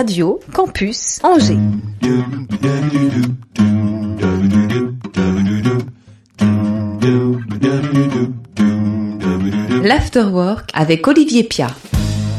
Radio 0.00 0.40
Campus 0.54 1.20
Angers. 1.22 1.58
L'Afterwork 9.82 10.70
avec 10.72 11.06
Olivier 11.06 11.44
Pia. 11.44 11.66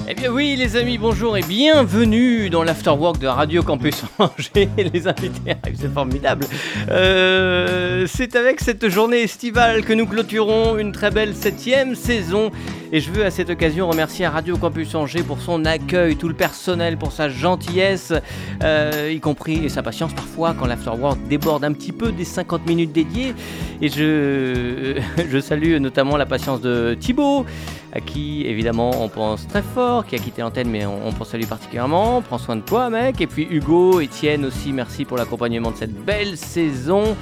Eh 0.09 0.15
bien 0.15 0.32
oui 0.32 0.55
les 0.57 0.75
amis, 0.75 0.97
bonjour 0.97 1.37
et 1.37 1.43
bienvenue 1.43 2.50
dans 2.50 2.63
l'Afterwork 2.63 3.19
de 3.19 3.27
Radio 3.27 3.61
Campus 3.61 4.05
Angers. 4.18 4.68
Les 4.78 5.07
invités 5.07 5.55
arrivent, 5.64 5.78
c'est 5.79 5.93
formidable. 5.93 6.46
Euh, 6.89 8.07
c'est 8.07 8.36
avec 8.36 8.59
cette 8.59 8.89
journée 8.89 9.21
estivale 9.21 9.86
que 9.86 9.93
nous 9.93 10.07
clôturons 10.07 10.79
une 10.79 10.91
très 10.91 11.11
belle 11.11 11.36
septième 11.36 11.93
saison. 11.93 12.51
Et 12.93 13.00
je 13.00 13.09
veux 13.09 13.23
à 13.23 13.31
cette 13.31 13.50
occasion 13.50 13.87
remercier 13.87 14.27
Radio 14.27 14.57
Campus 14.57 14.93
Angers 14.95 15.23
pour 15.23 15.39
son 15.39 15.63
accueil, 15.63 16.18
tout 16.18 16.27
le 16.27 16.33
personnel 16.33 16.97
pour 16.97 17.13
sa 17.13 17.29
gentillesse, 17.29 18.11
euh, 18.63 19.09
y 19.09 19.21
compris 19.21 19.69
sa 19.69 19.82
patience 19.82 20.13
parfois 20.13 20.54
quand 20.54 20.65
l'Afterwork 20.65 21.18
déborde 21.29 21.63
un 21.63 21.71
petit 21.71 21.93
peu 21.93 22.11
des 22.11 22.25
50 22.25 22.68
minutes 22.68 22.91
dédiées. 22.91 23.33
Et 23.82 23.87
je, 23.87 24.99
je 25.29 25.39
salue 25.39 25.77
notamment 25.77 26.18
la 26.18 26.25
patience 26.25 26.59
de 26.59 26.97
Thibaut, 26.99 27.46
à 27.93 28.01
qui 28.01 28.46
évidemment 28.46 28.91
on 29.01 29.07
pense 29.07 29.47
très 29.47 29.61
fort, 29.61 30.05
qui 30.05 30.15
a 30.15 30.19
quitté 30.19 30.41
l'antenne 30.41 30.69
mais 30.69 30.85
on, 30.85 31.07
on 31.07 31.13
pense 31.13 31.33
à 31.33 31.37
lui 31.37 31.46
particulièrement. 31.46 32.21
Prends 32.21 32.39
soin 32.39 32.58
de 32.58 32.61
toi 32.61 32.89
mec. 32.89 33.21
Et 33.21 33.27
puis 33.27 33.47
Hugo, 33.49 34.02
Étienne 34.02 34.44
aussi, 34.44 34.73
merci 34.73 35.05
pour 35.05 35.16
l'accompagnement 35.16 35.71
de 35.71 35.77
cette 35.77 35.94
belle 35.94 36.35
saison. 36.35 37.16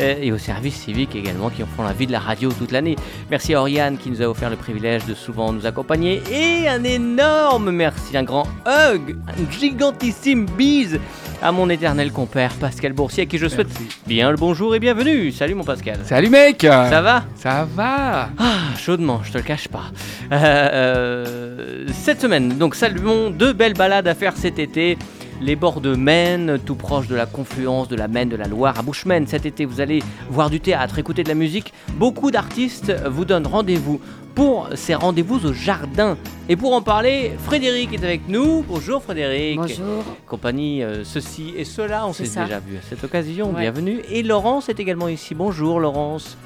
Euh, 0.00 0.16
et 0.20 0.32
au 0.32 0.38
service 0.38 0.74
civique 0.74 1.14
également 1.14 1.50
qui 1.50 1.62
en 1.62 1.66
font 1.66 1.82
la 1.82 1.92
vie 1.92 2.06
de 2.06 2.12
la 2.12 2.18
radio 2.18 2.50
toute 2.52 2.72
l'année. 2.72 2.96
Merci 3.30 3.54
à 3.54 3.60
Oriane 3.60 3.96
qui 3.96 4.10
nous 4.10 4.22
a 4.22 4.26
offert 4.26 4.50
le 4.50 4.56
privilège 4.56 5.04
de 5.06 5.14
souvent 5.14 5.52
nous 5.52 5.66
accompagner. 5.66 6.22
Et 6.30 6.68
un 6.68 6.82
énorme 6.84 7.70
merci, 7.70 8.16
un 8.16 8.24
grand 8.24 8.46
hug, 8.66 9.16
un 9.28 9.50
gigantissime 9.50 10.46
bise 10.46 10.98
à 11.42 11.52
mon 11.52 11.68
éternel 11.68 12.10
compère 12.10 12.54
Pascal 12.54 12.92
Boursier 12.92 13.24
à 13.24 13.26
qui 13.26 13.38
je 13.38 13.46
souhaite 13.48 13.68
bien 14.06 14.30
le 14.30 14.36
bonjour 14.36 14.74
et 14.74 14.80
bienvenue. 14.80 15.30
Salut 15.30 15.54
mon 15.54 15.64
Pascal. 15.64 15.98
Salut 16.04 16.30
mec 16.30 16.62
Ça 16.62 17.02
va? 17.02 17.24
Ça 17.36 17.68
va 17.74 18.30
ah, 18.38 18.76
chaudement, 18.78 19.20
je 19.22 19.32
te 19.32 19.38
le 19.38 19.44
cache 19.44 19.68
pas. 19.68 19.84
Euh, 20.32 20.68
euh, 20.72 21.86
cette 21.92 22.20
semaine, 22.20 22.56
donc 22.56 22.74
saluons 22.74 23.30
deux 23.30 23.52
belles 23.52 23.74
balades 23.74 24.08
à 24.08 24.14
faire 24.14 24.36
cet 24.36 24.58
été. 24.58 24.96
Les 25.40 25.56
bords 25.56 25.80
de 25.80 25.94
Maine, 25.94 26.58
tout 26.64 26.74
proche 26.74 27.08
de 27.08 27.14
la 27.14 27.26
confluence 27.26 27.88
de 27.88 27.96
la 27.96 28.08
Maine, 28.08 28.28
de 28.28 28.36
la 28.36 28.46
Loire 28.46 28.78
à 28.78 28.82
Bushman. 28.82 29.26
Cet 29.26 29.44
été, 29.44 29.64
vous 29.64 29.80
allez 29.80 30.02
voir 30.30 30.48
du 30.48 30.60
théâtre, 30.60 30.98
écouter 30.98 31.22
de 31.22 31.28
la 31.28 31.34
musique. 31.34 31.72
Beaucoup 31.94 32.30
d'artistes 32.30 32.92
vous 33.06 33.24
donnent 33.24 33.46
rendez-vous 33.46 34.00
pour 34.34 34.68
ces 34.74 34.94
rendez-vous 34.94 35.44
au 35.46 35.52
jardin. 35.52 36.16
Et 36.48 36.56
pour 36.56 36.72
en 36.72 36.82
parler, 36.82 37.32
Frédéric 37.38 37.92
est 37.92 38.04
avec 38.04 38.28
nous. 38.28 38.64
Bonjour 38.66 39.02
Frédéric. 39.02 39.58
Bonjour. 39.58 40.04
Compagnie 40.26 40.82
euh, 40.82 41.04
ceci 41.04 41.52
et 41.56 41.64
cela, 41.64 42.06
on 42.06 42.12
s'est 42.12 42.24
déjà 42.24 42.60
vu 42.60 42.76
à 42.76 42.82
cette 42.88 43.04
occasion. 43.04 43.52
Ouais. 43.52 43.62
Bienvenue. 43.62 44.00
Et 44.10 44.22
Laurence 44.22 44.68
est 44.68 44.80
également 44.80 45.08
ici. 45.08 45.34
Bonjour 45.34 45.80
Laurence. 45.80 46.36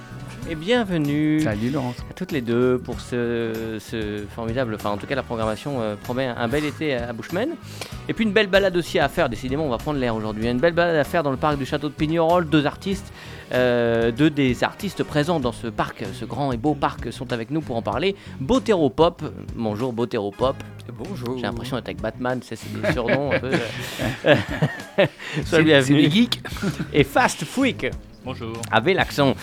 Et 0.51 0.55
bienvenue 0.55 1.41
Salut 1.43 1.69
Laurence. 1.69 1.97
à 2.11 2.15
toutes 2.15 2.33
les 2.33 2.41
deux 2.41 2.79
pour 2.79 3.01
ce, 3.01 3.77
ce 3.81 4.25
formidable, 4.35 4.75
enfin 4.77 4.89
en 4.91 4.97
tout 4.97 5.07
cas 5.07 5.15
la 5.15 5.23
programmation 5.23 5.81
euh, 5.83 5.95
promet 5.97 6.25
un, 6.27 6.37
un 6.39 6.49
bel 6.49 6.65
été 6.65 6.95
à, 6.95 7.11
à 7.11 7.13
Bushman. 7.13 7.51
Et 8.09 8.15
puis 8.15 8.25
une 8.25 8.33
belle 8.33 8.47
balade 8.47 8.75
aussi 8.75 8.99
à 8.99 9.09
faire, 9.11 9.29
décidément 9.29 9.65
on 9.67 9.69
va 9.69 9.77
prendre 9.77 9.99
l'air 9.99 10.15
aujourd'hui, 10.17 10.49
une 10.49 10.59
belle 10.59 10.73
balade 10.73 10.97
à 10.97 11.05
faire 11.05 11.23
dans 11.23 11.31
le 11.33 11.37
parc 11.37 11.59
du 11.59 11.67
château 11.67 11.91
de 11.91 11.93
Pignerol, 11.95 12.49
deux 12.49 12.65
artistes, 12.65 13.13
euh, 13.53 14.11
deux 14.11 14.31
des 14.31 14.65
artistes 14.65 15.03
présents 15.05 15.39
dans 15.39 15.53
ce 15.53 15.67
parc, 15.67 16.03
ce 16.15 16.25
grand 16.25 16.51
et 16.53 16.57
beau 16.57 16.75
parc 16.75 17.13
sont 17.13 17.31
avec 17.35 17.51
nous 17.51 17.61
pour 17.61 17.77
en 17.77 17.83
parler. 17.83 18.17
Botero 18.41 18.89
Pop, 18.89 19.23
bonjour 19.55 19.93
Botero 19.93 20.31
Pop, 20.31 20.57
Bonjour. 20.97 21.37
j'ai 21.37 21.43
l'impression 21.43 21.77
d'être 21.77 21.89
avec 21.89 22.01
Batman, 22.01 22.41
c'est 22.43 22.57
c'est 22.57 22.73
des 22.81 22.93
surnoms 22.93 23.33
un 23.33 23.39
peu. 23.39 23.51
euh, 24.25 24.35
Sois 25.45 25.59
C'est 25.59 25.63
bienvenu. 25.63 26.03
des 26.05 26.11
geeks. 26.11 26.41
Et 26.95 27.05
Fast 27.05 27.45
Freak, 27.45 27.89
Bonjour. 28.25 28.53
avec 28.71 28.97
l'accent. 28.97 29.35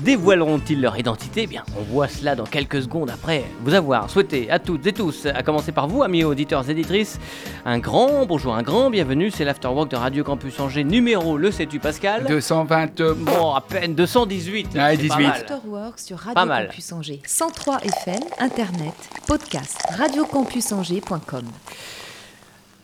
Dévoileront-ils 0.00 0.80
leur 0.80 0.98
identité? 0.98 1.42
Eh 1.44 1.46
Bien, 1.46 1.62
on 1.78 1.82
voit 1.82 2.08
cela 2.08 2.34
dans 2.34 2.44
quelques 2.44 2.82
secondes 2.82 3.08
après 3.10 3.44
vous 3.60 3.72
avoir 3.74 4.10
souhaité 4.10 4.50
à 4.50 4.58
toutes 4.58 4.86
et 4.86 4.92
tous, 4.92 5.26
à 5.26 5.42
commencer 5.42 5.72
par 5.72 5.88
vous, 5.88 6.02
amis 6.02 6.24
auditeurs 6.24 6.68
et 6.68 6.72
éditrices, 6.72 7.18
un 7.64 7.78
grand 7.78 8.26
bonjour, 8.26 8.54
un 8.54 8.62
grand 8.62 8.90
bienvenue. 8.90 9.30
C'est 9.30 9.44
l'Afterwork 9.44 9.90
de 9.90 9.96
Radio 9.96 10.24
Campus 10.24 10.58
Angers, 10.60 10.84
numéro, 10.84 11.38
le 11.38 11.50
sais-tu 11.50 11.78
Pascal? 11.78 12.24
220. 12.26 13.00
euh, 13.00 13.14
Bon, 13.14 13.54
à 13.54 13.60
peine 13.60 13.94
218. 13.94 14.68
Ah, 14.76 14.90
c'est 14.90 14.96
pas 14.96 14.96
18. 14.96 15.22
mal. 15.22 15.26
Afterwork 15.32 15.98
sur 15.98 16.18
Radio 16.18 16.34
Pas 16.34 16.44
mal. 16.44 16.66
Campus 16.68 16.92
Angers. 16.92 17.22
103 17.26 17.78
FM, 17.82 18.20
Internet, 18.40 18.94
podcast, 19.26 19.78
radiocampusangers.com. 19.96 21.44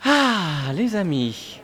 Ah, 0.05 0.73
les 0.75 0.97
amis. 0.97 1.61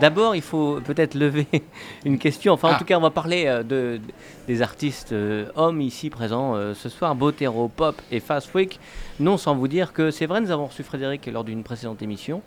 D'abord, 0.00 0.34
il 0.34 0.42
faut 0.42 0.80
peut-être 0.84 1.14
lever 1.14 1.46
une 2.04 2.18
question. 2.18 2.52
Enfin, 2.52 2.70
en 2.70 2.72
Ah. 2.72 2.78
tout 2.78 2.84
cas, 2.84 2.98
on 2.98 3.00
va 3.02 3.10
parler 3.10 3.44
euh, 3.46 3.62
de, 3.62 4.00
des 4.48 4.60
artistes 4.62 5.12
euh, 5.12 5.46
hommes 5.54 5.80
ici 5.80 6.10
présents 6.10 6.56
euh, 6.56 6.74
ce 6.74 6.88
soir, 6.88 7.14
Botero, 7.14 7.68
Pop 7.68 8.00
et 8.10 8.20
Fast 8.20 8.48
Freak. 8.48 8.80
Non, 9.20 9.36
sans 9.36 9.54
vous 9.54 9.68
dire 9.68 9.92
que 9.92 10.10
c'est 10.10 10.26
vrai, 10.26 10.40
nous 10.40 10.50
avons 10.50 10.66
reçu 10.66 10.82
Frédéric 10.82 11.26
lors 11.26 11.44
d'une 11.44 11.62
précédente 11.62 12.02
émission 12.02 12.42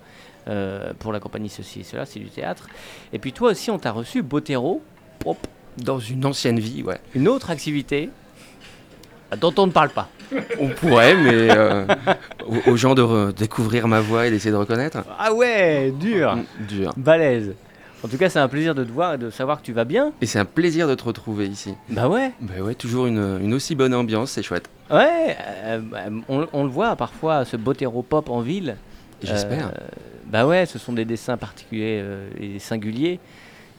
pour 0.99 1.11
la 1.11 1.19
compagnie 1.19 1.49
Ceci 1.49 1.81
et 1.81 1.83
Cela, 1.83 2.05
c'est 2.05 2.21
du 2.21 2.29
théâtre. 2.29 2.69
Et 3.11 3.19
puis 3.19 3.33
toi 3.33 3.51
aussi, 3.51 3.69
on 3.69 3.77
t'a 3.79 3.91
reçu 3.91 4.21
Botero, 4.21 4.81
Pop, 5.19 5.37
Dans 5.77 5.99
une 5.99 6.25
ancienne 6.25 6.57
vie, 6.57 6.83
ouais. 6.83 7.01
une 7.15 7.27
autre 7.27 7.49
activité 7.49 8.09
dont 9.41 9.53
on 9.57 9.67
ne 9.67 9.73
parle 9.73 9.89
pas. 9.89 10.07
On 10.59 10.69
pourrait, 10.69 11.15
mais 11.15 11.49
euh, 11.51 11.85
aux, 12.67 12.75
gens 12.75 12.95
de 12.95 13.31
découvrir 13.31 13.87
ma 13.87 14.01
voix 14.01 14.27
et 14.27 14.29
d'essayer 14.31 14.51
de 14.51 14.55
reconnaître. 14.57 14.99
Ah 15.19 15.33
ouais, 15.33 15.91
dur, 15.91 16.35
Mm, 16.35 16.65
Dur. 16.67 16.93
balèze. 16.97 17.53
En 18.03 18.07
tout 18.07 18.17
cas, 18.17 18.29
c'est 18.29 18.39
un 18.39 18.47
plaisir 18.47 18.75
de 18.75 18.83
te 18.83 18.91
voir 18.91 19.15
et 19.15 19.17
de 19.17 19.29
savoir 19.31 19.59
que 19.59 19.65
tu 19.65 19.73
vas 19.73 19.83
bien. 19.85 20.11
Et 20.21 20.27
c'est 20.27 20.37
un 20.37 20.45
plaisir 20.45 20.87
de 20.87 20.93
te 20.95 21.03
retrouver 21.03 21.47
ici. 21.47 21.73
Bah 21.89 22.07
ouais. 22.07 22.31
Bah 22.41 22.61
ouais, 22.61 22.75
toujours 22.75 23.07
une, 23.07 23.39
une 23.41 23.53
aussi 23.55 23.73
bonne 23.73 23.93
ambiance, 23.95 24.31
c'est 24.31 24.43
chouette. 24.43 24.69
Ouais, 24.91 25.35
euh, 25.65 25.79
bah, 25.79 26.03
on, 26.29 26.47
on 26.53 26.63
le 26.63 26.69
voit 26.69 26.95
parfois, 26.95 27.43
ce 27.43 27.57
Botero 27.57 28.03
Pop 28.03 28.29
en 28.29 28.41
ville. 28.41 28.75
J'espère. 29.23 29.67
Euh, 29.67 29.87
bah 30.27 30.45
ouais, 30.45 30.65
ce 30.67 30.77
sont 30.77 30.93
des 30.93 31.05
dessins 31.05 31.37
particuliers 31.37 31.99
euh, 32.03 32.29
et 32.39 32.59
singuliers 32.59 33.19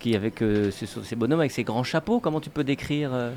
qui, 0.01 0.17
avec 0.17 0.43
euh, 0.43 0.71
ces, 0.73 0.87
ces 0.87 1.15
bonhommes 1.17 1.41
avec 1.41 1.53
ces 1.53 1.63
grands 1.63 1.85
chapeaux, 1.85 2.19
comment 2.19 2.41
tu 2.41 2.51
peux 2.51 2.65
décrire 2.65 3.11
euh, 3.13 3.31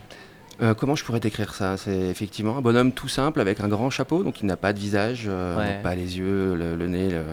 Euh, 0.62 0.74
comment 0.74 0.96
je 0.96 1.04
pourrais 1.04 1.20
décrire 1.20 1.54
ça? 1.54 1.78
C'est 1.78 1.98
effectivement 2.10 2.58
un 2.58 2.62
bonhomme 2.62 2.92
tout 2.92 3.08
simple 3.08 3.40
avec 3.42 3.60
un 3.62 3.68
grand 3.68 3.90
chapeau, 3.90 4.24
donc 4.24 4.42
il 4.42 4.46
n'a 4.46 4.58
pas 4.58 4.74
de 4.74 4.80
visage, 4.80 5.26
euh, 5.28 5.58
Ouais. 5.58 5.80
pas 5.82 5.96
les 5.96 6.18
yeux, 6.20 6.56
le, 6.56 6.76
le 6.76 6.88
nez, 6.88 7.10
le- 7.10 7.24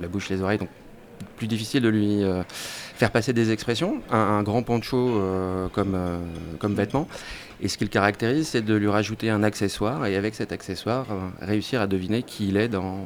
la 0.00 0.08
bouche, 0.08 0.28
les 0.28 0.40
oreilles, 0.42 0.58
donc 0.58 0.68
plus 1.36 1.48
difficile 1.48 1.82
de 1.82 1.88
lui 1.88 2.22
euh, 2.22 2.42
faire 2.48 3.10
passer 3.10 3.32
des 3.32 3.50
expressions. 3.50 4.00
Un, 4.10 4.16
un 4.18 4.42
grand 4.42 4.62
poncho 4.62 4.96
euh, 4.96 5.66
comme, 5.68 5.96
comme 6.58 6.74
vêtement. 6.74 7.08
Et 7.60 7.66
ce 7.66 7.76
qui 7.76 7.84
le 7.84 7.90
caractérise, 7.90 8.46
c'est 8.48 8.62
de 8.62 8.74
lui 8.74 8.88
rajouter 8.88 9.30
un 9.30 9.42
accessoire 9.42 10.06
et 10.06 10.14
avec 10.14 10.36
cet 10.36 10.52
accessoire, 10.52 11.06
réussir 11.40 11.80
à 11.80 11.88
deviner 11.88 12.22
qui 12.22 12.48
il 12.48 12.56
est 12.56 12.68
dans, 12.68 12.98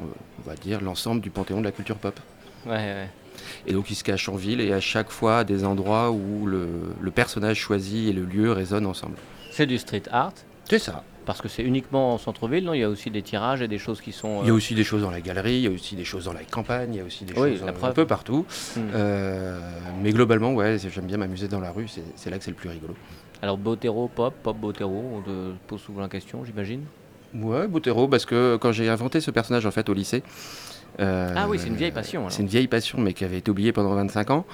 on 0.44 0.48
va 0.50 0.54
dire, 0.56 0.82
l'ensemble 0.82 1.22
du 1.22 1.30
panthéon 1.30 1.60
de 1.60 1.64
la 1.64 1.72
culture 1.72 1.96
pop. 1.96 2.18
Ouais, 2.66 2.72
ouais. 2.72 3.08
Et 3.66 3.72
donc 3.72 3.90
il 3.90 3.94
se 3.94 4.04
cache 4.04 4.28
en 4.28 4.36
ville 4.36 4.60
et 4.60 4.74
à 4.74 4.80
chaque 4.80 5.10
fois 5.10 5.38
à 5.38 5.44
des 5.44 5.64
endroits 5.64 6.10
où 6.10 6.44
le, 6.46 6.68
le 7.00 7.10
personnage 7.10 7.56
choisi 7.58 8.08
et 8.10 8.12
le 8.12 8.24
lieu 8.24 8.52
résonnent 8.52 8.84
ensemble. 8.86 9.16
C'est 9.52 9.66
du 9.66 9.76
street 9.78 10.02
art, 10.10 10.32
C'est 10.68 10.78
ça. 10.78 11.04
parce 11.26 11.40
que 11.42 11.48
c'est 11.48 11.62
uniquement 11.62 12.14
en 12.14 12.18
centre-ville, 12.18 12.64
non? 12.64 12.72
Il 12.74 12.80
y 12.80 12.84
a 12.84 12.88
aussi 12.88 13.10
des 13.10 13.22
tirages 13.22 13.60
et 13.62 13.68
des 13.68 13.78
choses 13.78 14.00
qui 14.00 14.10
sont... 14.10 14.40
Il 14.42 14.46
y 14.46 14.50
a 14.50 14.52
euh, 14.52 14.56
aussi 14.56 14.74
des 14.74 14.82
choses 14.82 15.02
dans 15.02 15.10
la 15.10 15.20
galerie, 15.20 15.56
il 15.56 15.60
y 15.62 15.66
a 15.66 15.70
aussi 15.70 15.94
des 15.94 16.04
choses 16.04 16.24
dans 16.24 16.32
la 16.32 16.42
campagne, 16.42 16.94
il 16.94 16.96
y 16.96 17.00
a 17.00 17.04
aussi 17.04 17.24
des 17.24 17.34
Oui, 17.38 17.58
choses 17.58 17.68
euh, 17.68 17.86
un 17.86 17.92
peu 17.92 18.06
partout. 18.06 18.46
hmm. 18.76 18.80
Euh, 18.94 19.60
mais 20.02 20.10
globalement, 20.12 20.54
ouais, 20.54 20.78
j'aime 20.78 21.04
bien 21.06 21.18
m'amuser 21.18 21.48
dans 21.48 21.60
la 21.60 21.70
rue, 21.70 21.86
c'est 22.16 22.30
là 22.30 22.38
que 22.38 22.44
c'est 22.44 22.50
le 22.50 22.56
plus 22.56 22.70
rigolo. 22.70 22.94
Alors 23.42 23.58
Botero 23.58 24.08
Pop, 24.08 24.34
Pop 24.42 24.56
Botero, 24.56 25.04
on 25.16 25.20
te 25.20 25.52
pose 25.66 25.80
souvent 25.80 26.00
la 26.00 26.08
question, 26.08 26.44
j'imagine? 26.44 26.84
Ouais, 27.34 27.66
Botero, 27.68 28.08
parce 28.08 28.24
que 28.24 28.56
quand 28.56 28.72
j'ai 28.72 28.88
inventé 28.88 29.20
ce 29.20 29.30
personnage 29.30 29.66
en 29.66 29.70
fait 29.70 29.88
au 29.88 29.94
lycée. 29.94 30.22
euh, 31.00 31.34
Ah 31.36 31.48
oui, 31.48 31.58
c'est 31.58 31.68
une 31.68 31.76
vieille 31.76 31.90
passion. 31.92 32.28
C'est 32.30 32.42
une 32.42 32.48
vieille 32.48 32.68
passion, 32.68 32.98
mais 33.00 33.14
qui 33.14 33.24
avait 33.24 33.38
été 33.38 33.50
oubliée 33.50 33.72
pendant 33.72 33.94
25 33.94 34.30
ans. 34.30 34.44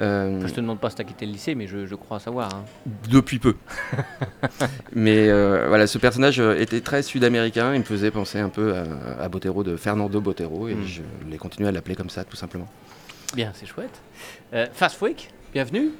Euh, 0.00 0.40
Je 0.46 0.52
te 0.54 0.60
demande 0.60 0.78
pas 0.78 0.90
si 0.90 0.96
t'as 0.96 1.04
quitté 1.04 1.26
le 1.26 1.32
lycée, 1.32 1.54
mais 1.54 1.66
je, 1.66 1.86
je 1.86 1.94
crois 1.94 2.18
savoir. 2.20 2.54
hein. 2.54 2.64
Depuis 3.10 3.38
peu. 3.38 3.54
Mais 4.94 5.28
euh, 5.28 5.66
voilà, 5.68 5.86
ce 5.86 5.98
personnage 5.98 6.40
euh, 6.40 6.58
était 6.58 6.80
très 6.80 7.02
sud-américain. 7.02 7.74
Il 7.74 7.80
me 7.80 7.84
faisait 7.84 8.10
penser 8.10 8.38
un 8.38 8.48
peu 8.48 8.74
à, 8.76 8.84
à 9.24 9.28
Botero 9.28 9.64
de 9.64 9.76
Fernando 9.76 10.20
Botero 10.20 10.68
et 10.68 10.74
Hmm. 10.74 10.84
je 10.86 11.02
l'ai 11.28 11.38
continué 11.38 11.68
à 11.68 11.72
l'appeler 11.72 11.96
comme 11.96 12.10
ça, 12.10 12.24
tout 12.24 12.36
simplement. 12.36 12.68
Bien, 13.34 13.50
c'est 13.54 13.66
chouette. 13.66 14.00
Euh, 14.54 14.66
Fast 14.72 14.96
Freak, 14.96 15.30
bienvenue. 15.52 15.90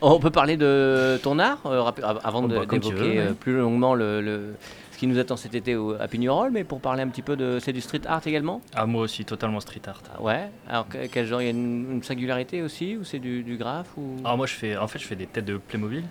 On 0.00 0.18
peut 0.20 0.30
parler 0.30 0.56
de 0.56 1.18
ton 1.22 1.38
art 1.38 1.60
euh, 1.66 1.82
avant 2.22 2.44
Oh, 2.44 2.48
de- 2.48 2.56
bah, 2.58 2.64
tu 2.70 2.78
d'évoquer 2.78 3.18
euh, 3.18 3.28
ouais. 3.28 3.34
plus 3.34 3.56
longuement 3.58 3.94
le, 3.94 4.20
le- 4.20 4.54
ce 4.96 4.98
qui 4.98 5.06
nous 5.06 5.18
attend 5.18 5.36
cet 5.36 5.54
été 5.54 5.76
au- 5.76 5.92
à 6.00 6.08
Pignerol, 6.08 6.50
mais 6.50 6.64
pour 6.64 6.80
parler 6.80 7.02
un 7.02 7.08
petit 7.08 7.20
peu 7.20 7.36
de. 7.36 7.58
C'est 7.60 7.74
du 7.74 7.82
street 7.82 8.00
art 8.06 8.22
également? 8.26 8.62
Ah, 8.74 8.86
moi 8.86 9.02
aussi, 9.02 9.26
totalement 9.26 9.60
street 9.60 9.82
art. 9.86 10.00
Ah 10.16 10.22
Ouais? 10.22 10.48
Alors, 10.66 10.88
que- 10.88 11.06
quel 11.08 11.26
genre? 11.26 11.42
Il 11.42 11.44
y 11.44 11.48
a 11.48 11.50
une, 11.50 11.92
une 11.96 12.02
singularité 12.02 12.62
aussi 12.62 12.96
Ou 12.96 13.04
c'est 13.04 13.18
du, 13.18 13.42
du 13.42 13.58
graphe 13.58 13.88
ou... 13.98 14.16
Alors, 14.24 14.38
moi, 14.38 14.46
je 14.46 14.54
fais, 14.54 14.74
en 14.74 14.88
fait, 14.88 14.98
je 14.98 15.04
fais 15.06 15.14
des 15.14 15.26
têtes 15.26 15.44
de 15.44 15.58
Playmobil 15.58 16.02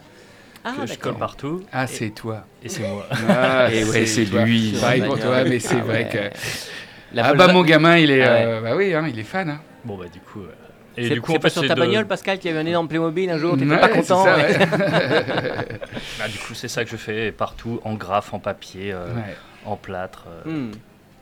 Ah, 0.63 0.73
que 0.79 0.85
je 0.85 0.99
colle 0.99 1.15
partout. 1.17 1.63
Ah, 1.73 1.87
c'est 1.87 2.11
toi. 2.11 2.45
Et 2.61 2.69
c'est 2.69 2.87
moi. 2.87 3.07
Ah, 3.27 3.69
Et 3.73 3.83
ouais, 3.85 4.05
c'est 4.05 4.25
lui. 4.25 4.73
Pareil 4.79 5.01
pour 5.01 5.15
ouais. 5.15 5.19
toi, 5.19 5.43
mais 5.45 5.57
c'est 5.57 5.77
Ah 5.79 5.83
vrai 5.83 6.03
ouais. 6.03 6.09
que 6.31 7.15
La 7.15 7.25
ah 7.29 7.33
bah 7.33 7.51
mon 7.51 7.63
gamin, 7.63 7.97
il 7.97 8.11
est, 8.11 8.21
Ah 8.21 8.33
ouais. 8.35 8.43
euh, 8.45 8.61
bah 8.61 8.75
oui, 8.75 8.93
hein, 8.93 9.07
il 9.11 9.17
est 9.17 9.23
fan. 9.23 9.49
Hein. 9.49 9.61
Bon, 9.83 9.97
bah, 9.97 10.05
du 10.13 10.19
coup. 10.19 10.41
euh, 10.41 10.51
Et 10.97 11.07
C'est 11.09 11.13
du 11.15 11.21
coup, 11.21 11.31
c'est 11.33 11.39
pas 11.39 11.49
fait, 11.49 11.59
sur 11.59 11.67
ta 11.67 11.75
de- 11.75 11.79
bagnole, 11.79 12.05
Pascal, 12.07 12.39
qui 12.39 12.47
avait 12.49 12.59
un 12.59 12.65
énorme 12.65 12.87
Playmobil 12.87 13.29
un 13.29 13.37
jour, 13.37 13.57
t'étais 13.57 13.69
Ouais, 13.69 13.79
pas 13.79 13.89
content. 13.89 14.23
ça, 14.23 14.35
ouais. 14.37 14.57
ouais. 14.57 14.67
bah, 16.19 16.27
du 16.29 16.37
coup, 16.37 16.53
c'est 16.53 16.67
ça 16.67 16.83
que 16.83 16.89
je 16.89 16.95
fais 16.97 17.31
partout, 17.31 17.79
en 17.83 17.93
graphe, 17.95 18.33
en 18.33 18.39
papier, 18.39 18.91
euh, 18.93 19.13
Ouais. 19.13 19.35
en 19.65 19.75
plâtre. 19.75 20.25
euh, 20.47 20.49
Hmm. 20.49 20.71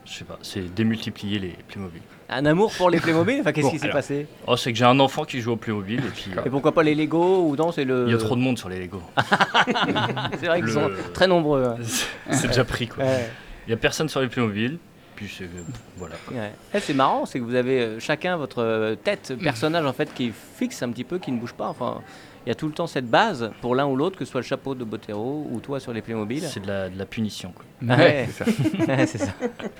Je 0.06 0.12
sais 0.12 0.24
pas, 0.24 0.38
c'est 0.42 0.74
démultiplier 0.74 1.38
les 1.38 1.56
Playmobil. 1.66 2.02
Un 2.28 2.44
amour 2.44 2.70
pour 2.76 2.90
les 2.90 3.00
Playmobil? 3.00 3.38
Enfin, 3.40 3.52
qu'est-ce 3.52 3.66
Bon, 3.66 3.72
qui 3.72 3.78
s'est 3.78 3.88
passé? 3.88 4.26
Oh, 4.46 4.54
c'est 4.56 4.70
que 4.70 4.78
j'ai 4.78 4.84
un 4.84 5.00
enfant 5.00 5.24
qui 5.24 5.40
joue 5.40 5.52
au 5.52 5.56
Playmobil 5.56 5.98
et 5.98 6.10
puis. 6.10 6.26
euh, 6.36 6.42
Et 6.44 6.50
pourquoi 6.50 6.72
pas 6.72 6.82
les 6.82 6.94
Lego 6.94 7.48
ou 7.48 7.56
non 7.56 7.72
C'est 7.72 7.84
le. 7.84 8.04
il 8.06 8.12
y 8.12 8.14
a 8.14 8.18
trop 8.18 8.36
de 8.36 8.40
monde 8.40 8.58
sur 8.58 8.68
les 8.68 8.78
Lego. 8.80 9.00
C'est 10.38 10.46
vrai 10.46 10.58
qu'ils 10.58 10.66
Le- 10.66 10.72
sont 10.72 10.90
très 11.14 11.26
nombreux. 11.26 11.64
hein. 11.64 11.76
c'est 12.30 12.48
déjà 12.48 12.64
pris 12.64 12.86
quoi. 12.88 13.04
Ouais. 13.04 13.30
Il 13.66 13.70
y 13.70 13.72
a 13.74 13.76
personne 13.78 14.08
sur 14.10 14.20
les 14.20 14.28
Playmobil, 14.28 14.78
puis 15.14 15.32
c'est. 15.36 15.48
Voilà. 15.96 16.14
Ouais. 16.30 16.52
Eh, 16.74 16.80
c'est 16.80 16.94
marrant, 16.94 17.26
c'est 17.26 17.38
que 17.38 17.44
vous 17.44 17.54
avez 17.54 17.80
euh, 17.80 18.00
chacun 18.00 18.36
votre 18.36 18.62
euh, 18.62 18.94
tête, 18.94 19.34
personnage 19.42 19.84
en 19.86 19.92
fait 19.92 20.12
qui 20.14 20.26
est 20.28 20.32
fixe 20.56 20.82
un 20.82 20.90
petit 20.90 21.04
peu, 21.04 21.18
qui 21.18 21.32
ne 21.32 21.38
bouge 21.38 21.52
pas. 21.54 21.68
Enfin, 21.68 22.00
il 22.46 22.50
y 22.50 22.52
a 22.52 22.54
tout 22.54 22.66
le 22.66 22.74
temps 22.74 22.86
cette 22.86 23.08
base 23.08 23.50
pour 23.62 23.74
l'un 23.74 23.86
ou 23.86 23.96
l'autre, 23.96 24.18
que 24.18 24.24
ce 24.26 24.30
soit 24.30 24.42
le 24.42 24.46
chapeau 24.46 24.74
de 24.74 24.84
Botero 24.84 25.46
ou 25.50 25.60
toi 25.60 25.80
sur 25.80 25.94
les 25.94 26.02
Playmobil. 26.02 26.42
C'est 26.42 26.60
de 26.60 26.66
la, 26.66 26.90
de 26.90 26.98
la 26.98 27.06
punition 27.06 27.52
quoi. 27.52 27.64
Ah 27.88 27.96
Ouais, 27.96 28.28
c'est 28.30 28.44
ça. 28.44 28.50
Ouais, 28.86 29.06
c'est 29.06 29.18
ça. 29.18 29.32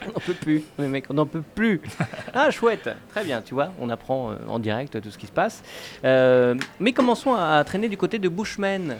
On 0.07 0.13
n'en 0.13 0.21
peut 0.25 0.33
plus, 0.35 0.63
les 0.79 0.89
mecs, 0.89 1.05
on 1.11 1.15
n'en 1.15 1.27
peut 1.27 1.43
plus. 1.55 1.81
Ah, 2.33 2.51
chouette. 2.51 2.89
Très 3.11 3.23
bien, 3.23 3.43
tu 3.43 3.55
vois, 3.55 3.71
on 3.79 3.91
apprend 3.91 4.31
euh, 4.31 4.37
en 4.49 4.59
direct 4.59 5.01
tout 5.01 5.11
ce 5.11 5.19
qui 5.19 5.27
se 5.27 5.33
passe. 5.33 5.63
Euh, 6.05 6.55
mais 6.81 6.93
commençons 6.93 7.35
à, 7.35 7.59
à 7.59 7.65
traîner 7.65 7.89
du 7.89 7.97
côté 7.97 8.19
de 8.19 8.29
Bushman. 8.29 8.97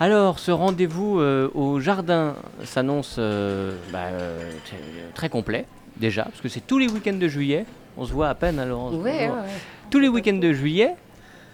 Alors, 0.00 0.38
ce 0.38 0.50
rendez-vous 0.52 1.18
euh, 1.18 1.50
au 1.54 1.80
jardin 1.80 2.34
s'annonce 2.64 3.16
euh, 3.18 3.76
bah, 3.92 4.04
euh, 4.12 4.50
t- 4.70 4.76
très 5.14 5.28
complet, 5.28 5.66
déjà, 5.96 6.24
parce 6.24 6.40
que 6.40 6.48
c'est 6.48 6.64
tous 6.66 6.78
les 6.78 6.86
week-ends 6.88 7.16
de 7.18 7.26
juillet. 7.28 7.64
On 7.96 8.04
se 8.06 8.12
voit 8.12 8.28
à 8.28 8.34
peine, 8.36 8.60
alors. 8.60 8.92
Ouais, 8.94 9.26
voit. 9.26 9.36
ouais, 9.36 9.42
ouais. 9.42 9.48
Tous 9.90 9.98
les 9.98 10.08
week-ends 10.08 10.38
de 10.38 10.52
juillet. 10.52 10.94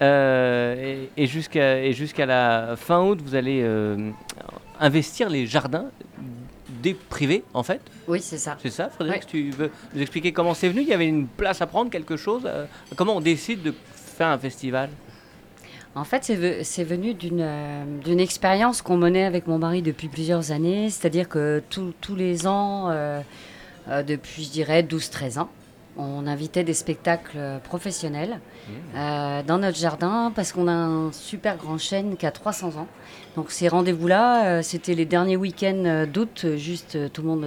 et 0.03 1.09
et 1.17 1.27
jusqu'à 1.27 1.83
et 1.83 1.93
jusqu'à 1.93 2.27
la 2.27 2.75
fin 2.77 3.01
août, 3.03 3.21
vous 3.25 3.35
allez 3.35 3.65
investir 4.79 5.31
les 5.31 5.47
jardins 5.47 5.87
des 6.83 6.93
privés, 6.93 7.45
en 7.55 7.63
fait. 7.63 7.81
Oui, 8.09 8.21
c'est 8.21 8.37
ça. 8.37 8.59
C'est 8.61 8.69
ça, 8.71 8.91
Frédéric 8.91 9.23
Ouais. 9.23 9.29
Tu 9.31 9.51
veux 9.53 9.71
nous 9.95 10.03
expliquer 10.03 10.33
comment 10.33 10.53
c'est 10.53 10.69
venu 10.69 10.83
Il 10.83 10.89
y 10.89 10.93
avait 10.93 11.07
une 11.09 11.27
place 11.29 11.63
à 11.63 11.67
prendre, 11.67 11.91
quelque 11.91 12.19
chose 12.19 12.43
Comment 12.95 13.17
on 13.17 13.21
décide 13.23 13.63
de 13.63 13.73
faire 13.95 14.27
un 14.29 14.39
festival? 14.39 14.91
En 15.97 16.05
fait, 16.05 16.25
c'est 16.25 16.35
ve- 16.37 16.63
c'est 16.65 16.83
venu 16.85 17.15
d'une 17.15 17.41
euh, 17.41 17.85
d'une 18.05 18.19
expérience 18.21 18.83
qu'on 18.83 18.97
menait 18.97 19.25
avec 19.25 19.47
mon 19.47 19.59
mari 19.59 19.81
depuis 19.83 20.09
plusieurs 20.09 20.51
années. 20.51 20.91
C'est-à-dire 20.91 21.29
que 21.29 21.63
tous- 21.71 21.93
tous 22.01 22.17
les 22.17 22.47
ans, 22.49 22.91
euh, 22.91 23.21
euh, 23.89 24.03
depuis, 24.03 24.45
je 24.45 24.51
dirais, 24.51 24.83
12-13 24.83 25.39
ans, 25.39 25.49
on 25.97 26.27
invitait 26.27 26.65
des 26.65 26.75
spectacles 26.75 27.39
professionnels 27.63 28.41
euh, 28.97 29.43
dans 29.45 29.59
notre 29.59 29.79
jardin 29.79 30.33
parce 30.35 30.53
qu'on 30.53 30.67
a 30.67 30.73
un 30.73 31.13
super 31.13 31.57
grand 31.57 31.79
chêne 31.79 32.17
qui 32.17 32.27
a 32.27 32.33
300 32.33 32.71
ans. 32.77 32.89
Donc 33.37 33.53
ces 33.53 33.69
rendez-vous-là, 33.69 34.63
c'était 34.65 34.95
les 34.95 35.05
derniers 35.05 35.37
week-ends 35.37 36.07
d'août, 36.13 36.47
juste 36.57 37.13
tout 37.13 37.23
le 37.23 37.29
monde 37.29 37.47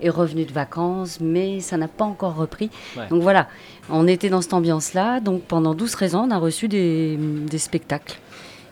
est 0.00 0.10
revenu 0.10 0.44
de 0.44 0.52
vacances, 0.52 1.18
mais 1.20 1.60
ça 1.60 1.76
n'a 1.76 1.88
pas 1.88 2.04
encore 2.04 2.36
repris. 2.36 2.70
Ouais. 2.96 3.08
Donc 3.08 3.22
voilà, 3.22 3.48
on 3.88 4.06
était 4.06 4.28
dans 4.28 4.40
cette 4.40 4.54
ambiance-là. 4.54 5.20
Donc 5.20 5.42
pendant 5.42 5.74
12-13 5.74 6.16
ans, 6.16 6.26
on 6.28 6.30
a 6.30 6.38
reçu 6.38 6.68
des, 6.68 7.16
des 7.16 7.58
spectacles. 7.58 8.18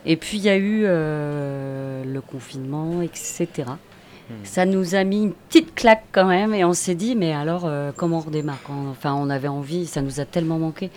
Et 0.07 0.17
puis 0.17 0.39
il 0.39 0.45
y 0.45 0.49
a 0.49 0.57
eu 0.57 0.83
euh, 0.85 2.05
le 2.05 2.21
confinement, 2.21 3.03
etc. 3.03 3.49
Ça 4.45 4.67
nous 4.67 4.95
a 4.95 5.05
mis 5.05 5.23
une 5.23 5.33
petite 5.33 5.75
claque 5.75 6.05
quand 6.13 6.27
même 6.27 6.53
et 6.53 6.63
on 6.63 6.75
s'est 6.75 6.95
dit 6.95 7.17
mais 7.17 7.33
alors 7.33 7.63
euh, 7.65 7.93
comment 7.97 8.19
on 8.19 8.21
redémarre 8.21 8.59
Enfin 8.91 9.15
on 9.15 9.31
avait 9.31 9.49
envie, 9.49 9.87
ça 9.87 10.03
nous 10.03 10.21
a 10.21 10.27
tellement 10.27 10.59
manqué. 10.59 10.91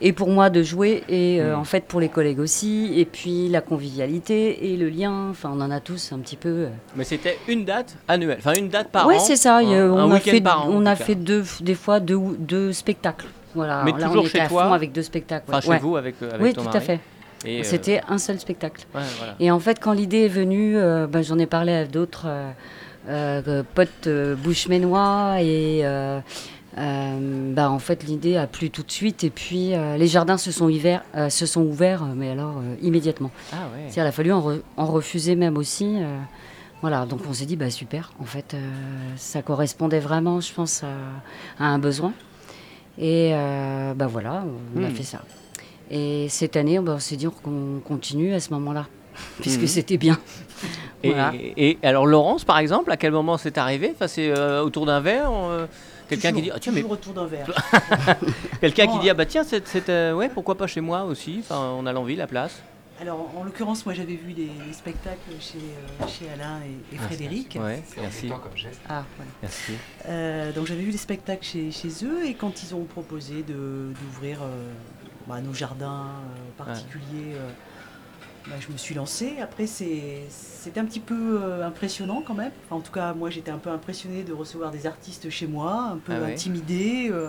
Et 0.00 0.12
pour 0.12 0.28
moi 0.28 0.48
de 0.48 0.62
jouer 0.62 1.02
et 1.08 1.40
euh, 1.40 1.56
Mm. 1.56 1.58
en 1.60 1.64
fait 1.64 1.84
pour 1.84 1.98
les 2.00 2.08
collègues 2.08 2.38
aussi 2.38 2.92
et 2.96 3.04
puis 3.04 3.48
la 3.48 3.60
convivialité 3.60 4.72
et 4.72 4.76
le 4.76 4.88
lien. 4.88 5.28
Enfin 5.30 5.50
on 5.52 5.60
en 5.60 5.70
a 5.70 5.80
tous 5.80 6.12
un 6.12 6.18
petit 6.18 6.36
peu. 6.36 6.48
euh. 6.48 6.68
Mais 6.96 7.04
c'était 7.04 7.36
une 7.48 7.64
date 7.64 7.96
annuelle, 8.06 8.36
enfin 8.38 8.54
une 8.54 8.68
date 8.68 8.88
par 8.90 9.06
ouais 9.06 9.16
an. 9.16 9.18
c'est 9.20 9.36
ça. 9.36 9.56
un- 9.56 9.90
on 9.90 10.10
a 10.12 10.20
fait 10.20 10.40
par 10.40 10.66
an, 10.66 10.70
en 10.70 10.82
on 10.82 10.86
a 10.86 10.94
fait 10.96 11.14
deux 11.16 11.44
des 11.60 11.74
fois 11.74 11.98
deux 12.00 12.18
deux 12.38 12.72
spectacles. 12.72 13.26
Voilà. 13.54 13.82
Mais 13.84 13.92
Là, 13.92 14.06
toujours 14.06 14.22
on 14.24 14.26
chez 14.26 14.40
à 14.40 14.46
toi 14.46 14.72
avec 14.74 14.92
deux 14.92 15.02
spectacles. 15.02 15.46
Enfin, 15.48 15.56
ouais. 15.56 15.62
chez 15.62 15.68
Ouais. 15.70 15.78
vous 15.78 15.96
avec, 15.96 16.14
euh, 16.22 16.30
avec 16.30 16.42
Oui 16.42 16.52
ton 16.52 16.62
tout 16.62 16.76
à 16.76 16.80
fait. 16.80 17.00
Euh, 17.46 17.60
C'était 17.62 18.00
un 18.08 18.18
seul 18.18 18.38
spectacle. 18.38 18.84
ouais, 18.94 19.00
voilà. 19.18 19.34
Et 19.40 19.50
en 19.50 19.58
fait, 19.58 19.78
quand 19.80 19.92
l'idée 19.92 20.24
est 20.26 20.28
venue, 20.28 20.74
ben, 20.74 21.22
j'en 21.22 21.38
ai 21.38 21.46
parlé 21.46 21.72
à 21.72 21.84
d'autres 21.86 22.26
potes 23.74 24.08
bushmanois 24.08 25.36
et 25.40 25.82
euh, 26.78 27.52
ben, 27.54 27.68
en 27.68 27.78
fait, 27.78 28.04
l'idée 28.04 28.36
a 28.36 28.46
plu 28.46 28.70
tout 28.70 28.82
de 28.82 28.90
suite. 28.90 29.24
Et 29.24 29.30
puis, 29.30 29.74
euh, 29.74 29.96
les 29.96 30.06
jardins 30.06 30.38
se 30.38 30.52
sont, 30.52 30.68
hiver- 30.68 31.02
euh, 31.16 31.28
se 31.30 31.44
sont 31.46 31.62
ouverts, 31.62 32.04
mais 32.16 32.30
alors 32.30 32.56
immédiatement. 32.82 33.30
Ah 33.52 33.66
ouais. 33.74 33.90
Il 33.94 34.00
a 34.00 34.12
fallu 34.12 34.32
en, 34.32 34.40
re- 34.40 34.60
en 34.76 34.86
refuser 34.86 35.34
même 35.36 35.56
aussi. 35.58 35.96
voilà, 36.80 37.04
donc 37.06 37.20
on 37.28 37.32
s'est 37.32 37.46
dit, 37.46 37.56
bah, 37.56 37.70
super, 37.70 38.12
en 38.20 38.24
fait, 38.24 38.54
ça 39.16 39.42
correspondait 39.42 39.98
vraiment, 40.00 40.40
je 40.40 40.52
pense, 40.52 40.84
à, 40.84 41.64
à 41.64 41.66
un 41.68 41.78
besoin. 41.78 42.12
Et 42.98 43.32
bah 43.96 44.06
voilà, 44.06 44.44
on 44.76 44.82
a 44.84 44.88
Hmm. 44.88 44.90
fait 44.94 45.02
ça. 45.04 45.22
Et 45.90 46.28
cette 46.28 46.56
année, 46.56 46.78
bah, 46.80 46.94
on 46.96 46.98
s'est 47.00 47.16
dit 47.16 47.26
qu'on 47.42 47.80
continue 47.84 48.34
à 48.34 48.40
ce 48.40 48.52
moment-là, 48.54 48.86
puisque 49.40 49.62
Mhm. 49.62 49.66
c'était 49.68 49.96
bien. 49.96 50.18
Et, 51.02 51.10
Voilà. 51.12 51.32
et 51.34 51.78
alors 51.82 52.06
Laurence, 52.06 52.44
par 52.44 52.58
exemple, 52.58 52.90
à 52.92 52.96
quel 52.96 53.12
moment 53.12 53.38
c'est 53.38 53.56
arrivé? 53.56 53.90
Enfin, 53.94 54.08
c'est 54.08 54.32
autour 54.60 54.84
d'un 54.86 55.00
verre. 55.00 55.30
Quelqu'un 56.08 56.32
qui 56.32 56.42
dit, 56.42 56.50
ah, 56.52 56.58
tiens, 56.58 56.72
mais 56.72 56.82
autour 56.82 57.12
d'un 57.12 57.26
verre. 57.26 57.46
quelqu'un 58.60 58.86
qui 58.86 58.98
dit, 59.00 59.10
ah 59.10 59.14
bah 59.14 59.26
tiens, 59.26 59.44
c'est, 59.44 59.88
euh, 59.88 60.14
ouais, 60.14 60.28
pourquoi 60.28 60.56
pas 60.56 60.66
chez 60.66 60.80
moi 60.80 61.04
aussi 61.04 61.38
Enfin, 61.40 61.74
on 61.78 61.86
a 61.86 61.92
l'envie, 61.92 62.16
la 62.16 62.26
place. 62.26 62.62
Alors, 63.00 63.30
en 63.36 63.44
l'occurrence, 63.44 63.86
moi, 63.86 63.94
j'avais 63.94 64.16
vu 64.16 64.32
les, 64.32 64.50
les 64.66 64.72
spectacles 64.72 65.30
chez, 65.38 65.58
euh, 65.58 66.06
chez 66.08 66.28
Alain 66.30 66.60
et, 66.62 66.94
et 66.94 66.98
Frédéric. 66.98 67.56
Ouais, 67.60 67.82
merci, 68.00 68.28
comme 68.28 68.56
geste. 68.56 68.80
Ah, 68.88 69.04
voilà. 69.16 69.30
merci. 69.40 69.72
Euh, 70.08 70.52
donc, 70.52 70.66
j'avais 70.66 70.82
vu 70.82 70.90
les 70.90 70.98
spectacles 70.98 71.44
chez, 71.44 71.70
chez 71.70 72.04
eux 72.04 72.26
et 72.26 72.34
quand 72.34 72.62
ils 72.64 72.74
ont 72.74 72.84
proposé 72.84 73.44
de, 73.44 73.92
d'ouvrir 74.02 74.40
euh, 74.42 74.72
bah, 75.28 75.40
nos 75.40 75.52
jardins 75.52 76.06
euh, 76.06 76.64
particuliers, 76.64 77.34
euh, 77.34 77.50
bah, 78.48 78.56
je 78.60 78.72
me 78.72 78.76
suis 78.76 78.94
lancée. 78.94 79.34
Après, 79.42 79.66
c'est, 79.66 80.22
c'était 80.28 80.80
un 80.80 80.84
petit 80.84 81.00
peu 81.00 81.40
euh, 81.42 81.66
impressionnant 81.66 82.22
quand 82.26 82.34
même. 82.34 82.52
Enfin, 82.66 82.76
en 82.76 82.80
tout 82.80 82.92
cas, 82.92 83.12
moi, 83.14 83.30
j'étais 83.30 83.50
un 83.50 83.58
peu 83.58 83.70
impressionnée 83.70 84.22
de 84.22 84.32
recevoir 84.32 84.70
des 84.70 84.86
artistes 84.86 85.28
chez 85.30 85.46
moi, 85.46 85.90
un 85.92 85.98
peu 85.98 86.12
Ah 86.16 86.20
ouais. 86.20 86.32
intimidée. 86.32 87.08
euh, 87.10 87.28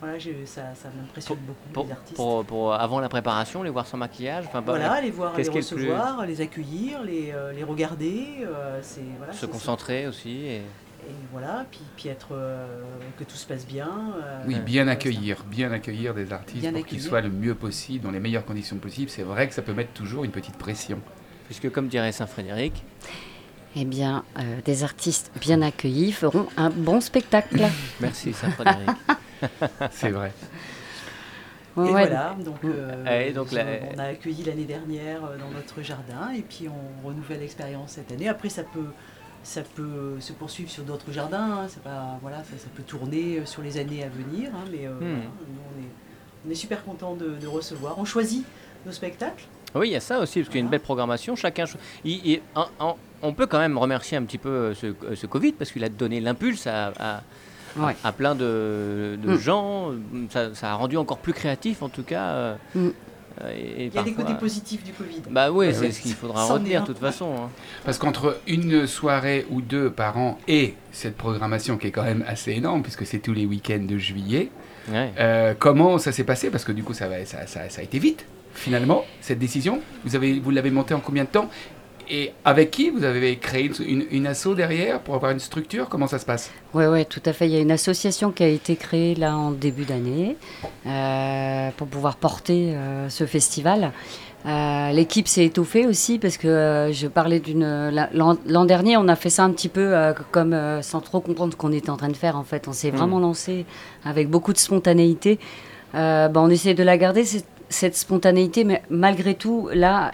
voilà, 0.00 0.18
ça, 0.46 0.62
ça 0.74 0.88
m'impressionne 0.96 1.36
beaucoup, 1.46 1.68
Pour, 1.74 1.84
les 1.84 1.92
artistes. 1.92 2.16
pour, 2.16 2.44
pour 2.44 2.72
avant 2.72 3.00
la 3.00 3.10
préparation, 3.10 3.62
les 3.62 3.68
voir 3.70 3.86
sans 3.86 3.98
maquillage. 3.98 4.46
Enfin, 4.46 4.62
Voilà, 4.62 5.00
les 5.02 5.10
voir, 5.10 5.36
les 5.36 5.44
plus- 5.44 5.56
recevoir, 5.56 6.24
les 6.24 6.40
accueillir, 6.40 7.02
les, 7.02 7.32
euh, 7.34 7.52
les 7.52 7.64
regarder, 7.64 8.46
c'est 8.82 9.02
voilà, 9.18 9.32
se 9.34 9.44
concentrer 9.46 10.06
aussi. 10.06 10.46
Et... 10.46 10.62
Et 11.08 11.14
voilà, 11.32 11.66
puis, 11.70 11.80
puis 11.96 12.08
être 12.08 12.28
euh, 12.32 12.82
que 13.18 13.24
tout 13.24 13.36
se 13.36 13.46
passe 13.46 13.66
bien. 13.66 13.88
euh, 14.22 14.42
Oui, 14.46 14.56
euh, 14.56 14.60
bien 14.60 14.84
ça. 14.86 14.92
accueillir, 14.92 15.44
bien 15.44 15.72
accueillir 15.72 16.14
des 16.14 16.32
artistes 16.32 16.60
Bien 16.60 16.72
pour 16.72 16.86
qu'ils 16.86 17.00
soient 17.02 17.20
le 17.20 17.30
mieux 17.30 17.54
possible, 17.54 18.04
dans 18.04 18.10
les 18.10 18.20
meilleures 18.20 18.44
conditions 18.44 18.76
possibles. 18.76 19.10
C'est 19.10 19.22
vrai 19.22 19.48
que 19.48 19.54
ça 19.54 19.62
peut 19.62 19.72
mettre 19.74 19.92
toujours 19.92 20.24
une 20.24 20.30
petite 20.30 20.56
pression. 20.56 21.00
Puisque, 21.46 21.70
comme 21.70 21.88
dirait 21.88 22.12
Saint-Frédéric, 22.12 22.84
Eh 23.76 23.84
bien, 23.84 24.24
euh, 24.38 24.60
des 24.64 24.84
artistes 24.84 25.32
bien 25.40 25.62
accueillis 25.62 26.12
feront 26.12 26.46
un 26.56 26.70
bon 26.70 27.00
spectacle. 27.00 27.60
merci 28.00 28.32
Saint-Frédéric. 28.32 28.88
C'est 29.90 30.10
vrai. 30.10 30.32
Et 31.76 31.80
Ouais, 31.80 31.88
voilà, 31.90 32.36
donc, 32.44 32.56
euh, 32.64 33.32
donc 33.32 33.48
on- 33.52 33.98
a 33.98 34.02
accueilli 34.02 34.42
l'année 34.44 34.64
dernière 34.64 35.20
dans 35.38 35.50
notre 35.54 35.82
jardin 35.82 36.30
et 36.36 36.42
puis 36.42 36.68
on 36.68 37.06
renouvelle 37.06 37.38
l'expérience 37.40 37.92
cette 37.92 38.10
année. 38.10 38.28
Après, 38.28 38.48
ça 38.48 38.64
peut, 38.64 38.88
ça 39.42 39.62
peut 39.62 40.16
se 40.20 40.32
poursuivre 40.32 40.70
sur 40.70 40.82
d'autres 40.84 41.10
jardins. 41.12 41.62
hein, 41.62 41.66
c'est 41.68 41.82
pas, 41.82 42.18
voilà, 42.22 42.38
ça, 42.38 42.56
ça 42.58 42.68
peut 42.74 42.82
tourner 42.82 43.38
euh, 43.38 43.46
sur 43.46 43.62
les 43.62 43.78
années 43.78 44.04
à 44.04 44.08
venir, 44.08 44.50
hein, 44.54 44.64
mais 44.70 44.86
euh, 44.86 44.92
voilà, 44.98 45.14
nous, 45.14 45.20
on, 45.76 45.80
est, 45.82 45.88
on 46.46 46.50
est 46.50 46.54
super 46.54 46.84
content 46.84 47.14
de, 47.14 47.30
de 47.40 47.46
recevoir. 47.46 47.98
On 47.98 48.04
choisit 48.04 48.44
nos 48.86 48.92
spectacles. 48.92 49.44
Oui, 49.74 49.88
il 49.88 49.92
y 49.92 49.96
a 49.96 50.00
ça 50.00 50.18
aussi, 50.20 50.40
parce 50.40 50.48
qu'il 50.48 50.56
y 50.58 50.62
a 50.62 50.64
une 50.64 50.70
belle 50.70 50.80
programmation. 50.80 51.36
Chacun, 51.36 51.64
cho- 51.66 51.78
il- 52.04 52.26
il- 52.26 52.40
en- 52.54 52.66
en- 52.80 52.96
on 53.22 53.32
peut 53.32 53.46
quand 53.46 53.58
même 53.58 53.78
remercier 53.78 54.16
un 54.16 54.24
petit 54.24 54.38
peu 54.38 54.48
euh, 54.48 54.74
ce, 54.74 54.86
euh, 54.86 55.14
ce 55.14 55.26
Covid, 55.26 55.52
parce 55.52 55.70
qu'il 55.70 55.84
a 55.84 55.88
donné 55.88 56.20
l'impulse 56.20 56.66
à, 56.66 56.92
à- 56.98 57.22
Ouais. 57.78 57.94
à 58.02 58.10
plein 58.10 58.34
de, 58.34 59.16
de 59.22 59.32
Mm. 59.34 59.38
gens. 59.38 59.90
Ça, 60.30 60.54
ça 60.56 60.72
a 60.72 60.74
rendu 60.74 60.96
encore 60.96 61.18
plus 61.18 61.32
créatif, 61.32 61.82
en 61.82 61.88
tout 61.88 62.02
cas. 62.02 62.24
euh, 62.30 62.56
Mm. 62.74 62.88
Euh, 63.42 63.50
et, 63.52 63.84
et 63.84 63.86
Il 63.86 63.94
y 63.94 63.98
a 63.98 64.02
des 64.02 64.12
côtés 64.12 64.34
positifs 64.34 64.82
du 64.84 64.92
Covid. 64.92 65.22
Bah 65.30 65.50
oui, 65.50 65.68
c'est 65.72 65.90
ce 65.92 66.00
qu'il 66.00 66.14
faudra 66.14 66.44
retenir, 66.52 66.82
de 66.82 66.86
toute 66.88 66.98
façon. 66.98 67.32
hein. 67.38 67.48
Parce 67.84 67.98
qu'entre 67.98 68.38
une 68.46 68.86
soirée 68.86 69.46
ou 69.50 69.60
deux 69.60 69.90
par 69.90 70.18
an 70.18 70.38
et 70.48 70.74
cette 70.92 71.16
programmation 71.16 71.76
qui 71.78 71.86
est 71.88 71.90
quand 71.90 72.02
même 72.04 72.24
assez 72.26 72.52
énorme, 72.52 72.82
puisque 72.82 73.06
c'est 73.06 73.18
tous 73.20 73.32
les 73.32 73.46
week-ends 73.46 73.84
de 73.86 73.96
juillet, 73.98 74.50
Ouais. 74.90 75.12
euh, 75.18 75.54
comment 75.58 75.98
ça 75.98 76.10
s'est 76.10 76.24
passé? 76.24 76.50
Parce 76.50 76.64
que 76.64 76.72
du 76.72 76.82
coup, 76.82 76.94
ça, 76.94 77.06
va- 77.08 77.24
ça, 77.24 77.46
ça- 77.46 77.68
ça 77.68 77.80
a 77.80 77.84
été 77.84 77.98
vite, 77.98 78.24
finalement, 78.54 79.04
cette 79.20 79.38
décision. 79.38 79.80
Vous 80.04 80.16
avez, 80.16 80.40
vous 80.40 80.50
l'avez 80.50 80.70
montée 80.70 80.94
en 80.94 81.00
combien 81.00 81.24
de 81.24 81.28
temps? 81.28 81.48
Et 82.12 82.32
avec 82.44 82.72
qui 82.72 82.90
vous 82.90 83.04
avez 83.04 83.36
créé 83.36 83.70
une, 83.86 84.04
une, 84.10 84.26
asso 84.26 84.48
derrière 84.56 84.98
pour 84.98 85.14
avoir 85.14 85.30
une 85.30 85.38
structure? 85.38 85.88
Comment 85.88 86.08
ça 86.08 86.18
se 86.18 86.24
passe? 86.26 86.50
Oui, 86.74 86.84
ouais, 86.86 87.04
tout 87.04 87.22
à 87.24 87.32
fait. 87.32 87.46
Il 87.46 87.52
y 87.52 87.56
a 87.56 87.60
une 87.60 87.70
association 87.70 88.32
qui 88.32 88.42
a 88.42 88.48
été 88.48 88.74
créée 88.74 89.14
là 89.14 89.36
en 89.36 89.52
début 89.52 89.84
d'année 89.84 90.36
euh, 90.86 91.70
pour 91.76 91.86
pouvoir 91.86 92.16
porter 92.16 92.72
euh, 92.74 93.08
ce 93.08 93.26
festival. 93.26 93.92
Euh, 94.46 94.90
L'équipe 94.90 95.28
s'est 95.28 95.44
étoffée 95.44 95.86
aussi 95.86 96.18
parce 96.18 96.36
que 96.36 96.90
je 96.92 97.06
parlais 97.06 97.38
d'une. 97.38 97.90
la- 97.90 98.10
L'an 98.12 98.64
dernier, 98.64 98.96
on 98.96 99.06
a 99.06 99.14
fait 99.14 99.30
ça 99.30 99.44
un 99.44 99.50
petit 99.52 99.68
peu 99.68 99.94
comme 100.32 100.58
sans 100.82 101.00
trop 101.00 101.20
comprendre 101.20 101.52
ce 101.52 101.56
qu'on 101.58 101.70
était 101.72 101.90
en 101.90 101.96
train 101.96 102.08
de 102.08 102.16
faire 102.16 102.36
en 102.36 102.42
fait. 102.44 102.66
On 102.66 102.72
s'est 102.72 102.90
vraiment 102.90 103.20
lancé 103.20 103.66
avec 104.04 104.28
beaucoup 104.28 104.52
de 104.52 104.58
spontanéité. 104.58 105.38
Bah, 105.94 106.30
on 106.36 106.48
essaie 106.50 106.74
de 106.74 106.82
la 106.82 106.96
garder 106.96 107.24
cette, 107.24 107.46
cette 107.68 107.96
spontanéité, 107.96 108.64
mais 108.64 108.82
malgré 108.88 109.34
tout, 109.34 109.68
là, 109.74 110.10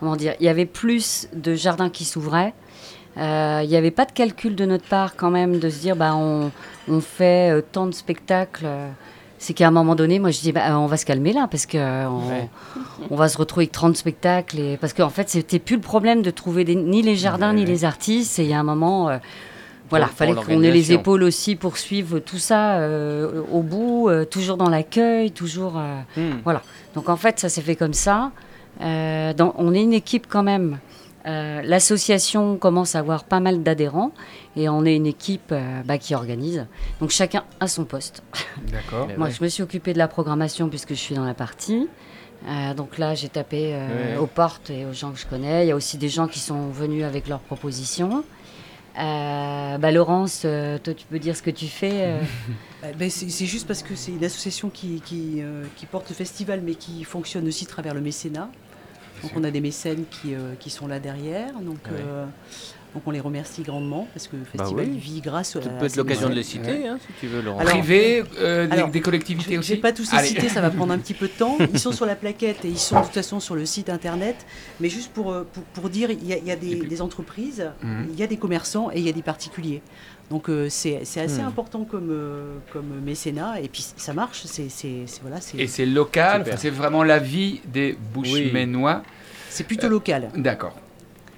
comment 0.00 0.16
dire, 0.16 0.34
il 0.40 0.46
y 0.46 0.48
avait 0.48 0.66
plus 0.66 1.28
de 1.34 1.54
jardins 1.54 1.90
qui 1.90 2.04
s'ouvraient. 2.04 2.54
Euh, 3.16 3.60
Il 3.64 3.68
n'y 3.68 3.76
avait 3.76 3.90
pas 3.90 4.04
de 4.04 4.12
calcul 4.12 4.54
de 4.54 4.64
notre 4.64 4.86
part 4.88 5.16
quand 5.16 5.30
même 5.30 5.58
de 5.58 5.68
se 5.70 5.80
dire 5.80 5.96
bah 5.96 6.14
on, 6.14 6.50
on 6.88 7.00
fait 7.00 7.52
euh, 7.52 7.62
tant 7.72 7.86
de 7.86 7.92
spectacles. 7.92 8.64
euh, 8.66 8.88
c'est 9.40 9.54
qu'à 9.54 9.68
un 9.68 9.70
moment 9.70 9.94
donné, 9.94 10.18
moi 10.18 10.30
je 10.30 10.40
dis 10.40 10.52
bah, 10.52 10.78
on 10.78 10.86
va 10.86 10.96
se 10.96 11.06
calmer 11.06 11.32
là 11.32 11.46
parce 11.50 11.66
euh, 11.74 12.06
on, 12.06 12.28
Ouais. 12.28 12.48
on 13.10 13.16
va 13.16 13.28
se 13.28 13.38
retrouver 13.38 13.64
avec 13.64 13.72
30 13.72 13.96
spectacles 13.96 14.58
et 14.58 14.76
parce 14.76 14.92
qu'en 14.92 15.10
fait 15.10 15.28
c'était 15.28 15.58
plus 15.60 15.76
le 15.76 15.80
problème 15.82 16.22
de 16.22 16.30
trouver 16.30 16.64
des- 16.64 16.74
ni 16.76 17.02
les 17.02 17.14
jardins 17.16 17.52
ni 17.52 17.64
les 17.64 17.84
artistes 17.84 18.38
et 18.40 18.44
il 18.44 18.50
y 18.50 18.54
a 18.54 18.58
un 18.58 18.64
moment 18.64 19.10
voilà 19.90 20.06
Pour- 20.06 20.16
fallait 20.16 20.34
qu'on 20.34 20.62
ait 20.62 20.70
les 20.72 20.92
épaules 20.92 21.22
aussi 21.22 21.54
pour 21.56 21.76
suivre 21.78 22.18
tout 22.18 22.38
ça 22.38 22.80
au 23.52 23.62
bout, 23.62 24.10
toujours 24.30 24.56
dans 24.56 24.68
l'accueil, 24.68 25.30
toujours 25.32 25.74
Hmm. 26.16 26.38
voilà. 26.44 26.62
Donc 26.94 27.08
en 27.08 27.16
fait, 27.16 27.38
ça 27.38 27.48
s'est 27.48 27.62
fait 27.62 27.76
comme 27.76 27.94
ça. 27.94 28.32
Euh, 28.80 29.32
dans- 29.32 29.54
on 29.58 29.74
est 29.74 29.82
une 29.82 29.92
équipe 29.92 30.26
quand 30.28 30.42
même. 30.42 30.78
Euh, 31.26 31.60
L'association 31.62 32.56
commence 32.56 32.94
à 32.94 33.00
avoir 33.00 33.24
pas 33.24 33.40
mal 33.40 33.62
d'adhérents 33.62 34.12
et 34.56 34.68
on 34.68 34.84
est 34.84 34.94
une 34.96 35.06
équipe 35.06 35.50
euh, 35.52 35.82
bah, 35.84 35.98
qui 35.98 36.14
organise. 36.14 36.66
Donc 37.00 37.10
chacun 37.10 37.44
a 37.60 37.66
son 37.68 37.84
poste. 37.84 38.22
D'accord. 38.72 39.08
Moi, 39.18 39.26
ouais. 39.28 39.32
je 39.36 39.42
me 39.42 39.48
suis 39.48 39.62
occupée 39.62 39.92
de 39.92 39.98
la 39.98 40.08
programmation 40.08 40.68
puisque 40.68 40.90
je 40.90 40.94
suis 41.00 41.14
dans 41.14 41.24
la 41.24 41.34
partie. 41.34 41.88
Euh, 42.48 42.72
donc 42.72 42.98
là, 42.98 43.14
j'ai 43.16 43.28
tapé 43.28 43.72
euh, 43.74 44.14
Ouais. 44.14 44.16
aux 44.16 44.26
portes 44.28 44.70
et 44.70 44.86
aux 44.86 44.92
gens 44.92 45.10
que 45.10 45.18
je 45.18 45.26
connais. 45.26 45.64
Il 45.66 45.68
y 45.68 45.72
a 45.72 45.76
aussi 45.76 45.98
des 45.98 46.08
gens 46.08 46.28
qui 46.28 46.38
sont 46.38 46.68
venus 46.68 47.04
avec 47.04 47.26
leurs 47.28 47.40
propositions. 47.40 48.22
Euh, 48.98 49.78
bah, 49.78 49.90
Laurence, 49.92 50.42
euh, 50.44 50.78
toi, 50.78 50.94
tu 50.94 51.04
peux 51.06 51.18
dire 51.18 51.36
ce 51.36 51.42
que 51.42 51.50
tu 51.50 51.66
fais 51.66 51.92
euh, 51.94 52.20
Euh, 52.84 52.92
ben, 52.96 53.10
c'est 53.10 53.28
c'est 53.28 53.44
juste 53.44 53.66
parce 53.66 53.82
que 53.82 53.96
c'est 53.96 54.12
une 54.12 54.24
association 54.24 54.70
qui, 54.70 55.00
qui, 55.04 55.38
euh, 55.42 55.64
qui 55.74 55.84
porte 55.84 56.08
le 56.10 56.14
festival, 56.14 56.60
mais 56.64 56.76
qui 56.76 57.02
fonctionne 57.02 57.44
aussi 57.48 57.64
à 57.64 57.68
travers 57.68 57.92
le 57.92 58.00
mécénat. 58.00 58.48
Donc 59.22 59.32
on 59.36 59.44
a 59.44 59.50
des 59.50 59.60
mécènes 59.60 60.04
qui, 60.10 60.34
euh, 60.34 60.54
qui 60.58 60.70
sont 60.70 60.86
là 60.86 60.98
derrière. 61.00 61.52
Donc, 61.60 61.78
Ouais. 61.86 61.98
euh, 62.00 62.24
donc 62.94 63.02
on 63.06 63.10
les 63.10 63.20
remercie 63.20 63.62
grandement 63.62 64.08
parce 64.14 64.28
que 64.28 64.36
le 64.36 64.44
festival 64.44 64.86
Bah 64.86 64.90
oui. 64.92 64.98
vit 64.98 65.20
grâce 65.20 65.54
à 65.56 65.60
Ça 65.62 65.68
à 65.68 65.72
peut 65.72 65.84
être 65.86 65.96
l'occasion 65.96 66.28
de 66.30 66.34
les 66.34 66.42
citer, 66.42 66.88
hein, 66.88 66.98
si 67.06 67.12
tu 67.20 67.26
veux, 67.26 67.42
Laurent. 67.42 67.58
Alors- 67.60 67.72
Privé, 67.74 68.24
euh, 68.38 68.66
des, 68.66 68.72
alors, 68.72 68.88
des 68.88 69.00
collectivités 69.00 69.54
Je 69.54 69.58
aussi 69.58 69.70
ne 69.72 69.76
vais 69.76 69.82
pas 69.82 69.92
tous 69.92 70.10
les 70.12 70.18
citer, 70.24 70.48
ça 70.48 70.60
va 70.62 70.70
prendre 70.70 70.92
un 70.92 70.98
petit 70.98 71.14
peu 71.14 71.26
de 71.28 71.32
temps. 71.32 71.58
Ils 71.72 71.78
sont 71.78 71.92
sur 71.92 72.06
la 72.06 72.16
plaquette 72.16 72.64
et 72.64 72.68
ils 72.68 72.78
sont 72.78 72.98
de 72.98 73.04
toute 73.04 73.12
façon 73.14 73.40
sur 73.40 73.54
le 73.56 73.66
site 73.66 73.90
internet. 73.90 74.36
Mais 74.80 74.88
juste 74.88 75.12
pour, 75.12 75.26
pour, 75.52 75.62
pour 75.64 75.90
dire, 75.90 76.10
il 76.10 76.26
y 76.26 76.32
a, 76.32 76.38
il 76.38 76.46
y 76.46 76.50
a 76.50 76.56
des, 76.56 77.02
entreprises, 77.02 77.70
Mhm. 77.82 78.06
il 78.12 78.18
y 78.18 78.22
a 78.22 78.26
des 78.26 78.36
commerçants 78.38 78.90
et 78.92 78.98
il 78.98 79.04
y 79.04 79.08
a 79.10 79.12
des 79.12 79.22
particuliers. 79.22 79.82
Donc 80.30 80.50
euh, 80.50 80.68
c'est 80.68 81.00
c'est 81.04 81.20
assez 81.20 81.42
Hmm. 81.42 81.46
important 81.48 81.84
comme, 81.84 82.10
euh, 82.10 82.54
comme 82.72 83.00
mécénat. 83.04 83.60
Et 83.60 83.68
puis 83.68 83.86
ça 83.96 84.12
marche. 84.12 84.42
C'est 84.44 84.68
voilà, 85.22 85.40
c'est 85.40 85.58
Et 85.58 85.66
c'est 85.66 85.86
local, 85.86 86.44
c'est 86.58 86.70
vraiment 86.70 87.02
la 87.02 87.18
vie 87.18 87.60
des 87.66 87.96
Bouches-Ménois. 88.14 89.02
c'est 89.48 89.64
plutôt 89.64 89.88
local. 89.88 90.30
D'accord. 90.36 90.74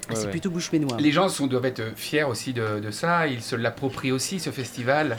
Ouais, 0.09 0.16
c'est 0.16 0.25
ouais. 0.25 0.30
plutôt 0.32 0.50
bouche 0.50 0.73
ménois. 0.73 0.97
Les 0.99 1.12
gens 1.12 1.28
sont, 1.28 1.47
doivent 1.47 1.66
être 1.66 1.92
fiers 1.94 2.25
aussi 2.25 2.52
de, 2.52 2.80
de 2.80 2.90
ça, 2.90 3.28
ils 3.28 3.42
se 3.42 3.54
l'approprient 3.54 4.11
aussi, 4.11 4.40
ce 4.40 4.50
festival. 4.50 5.18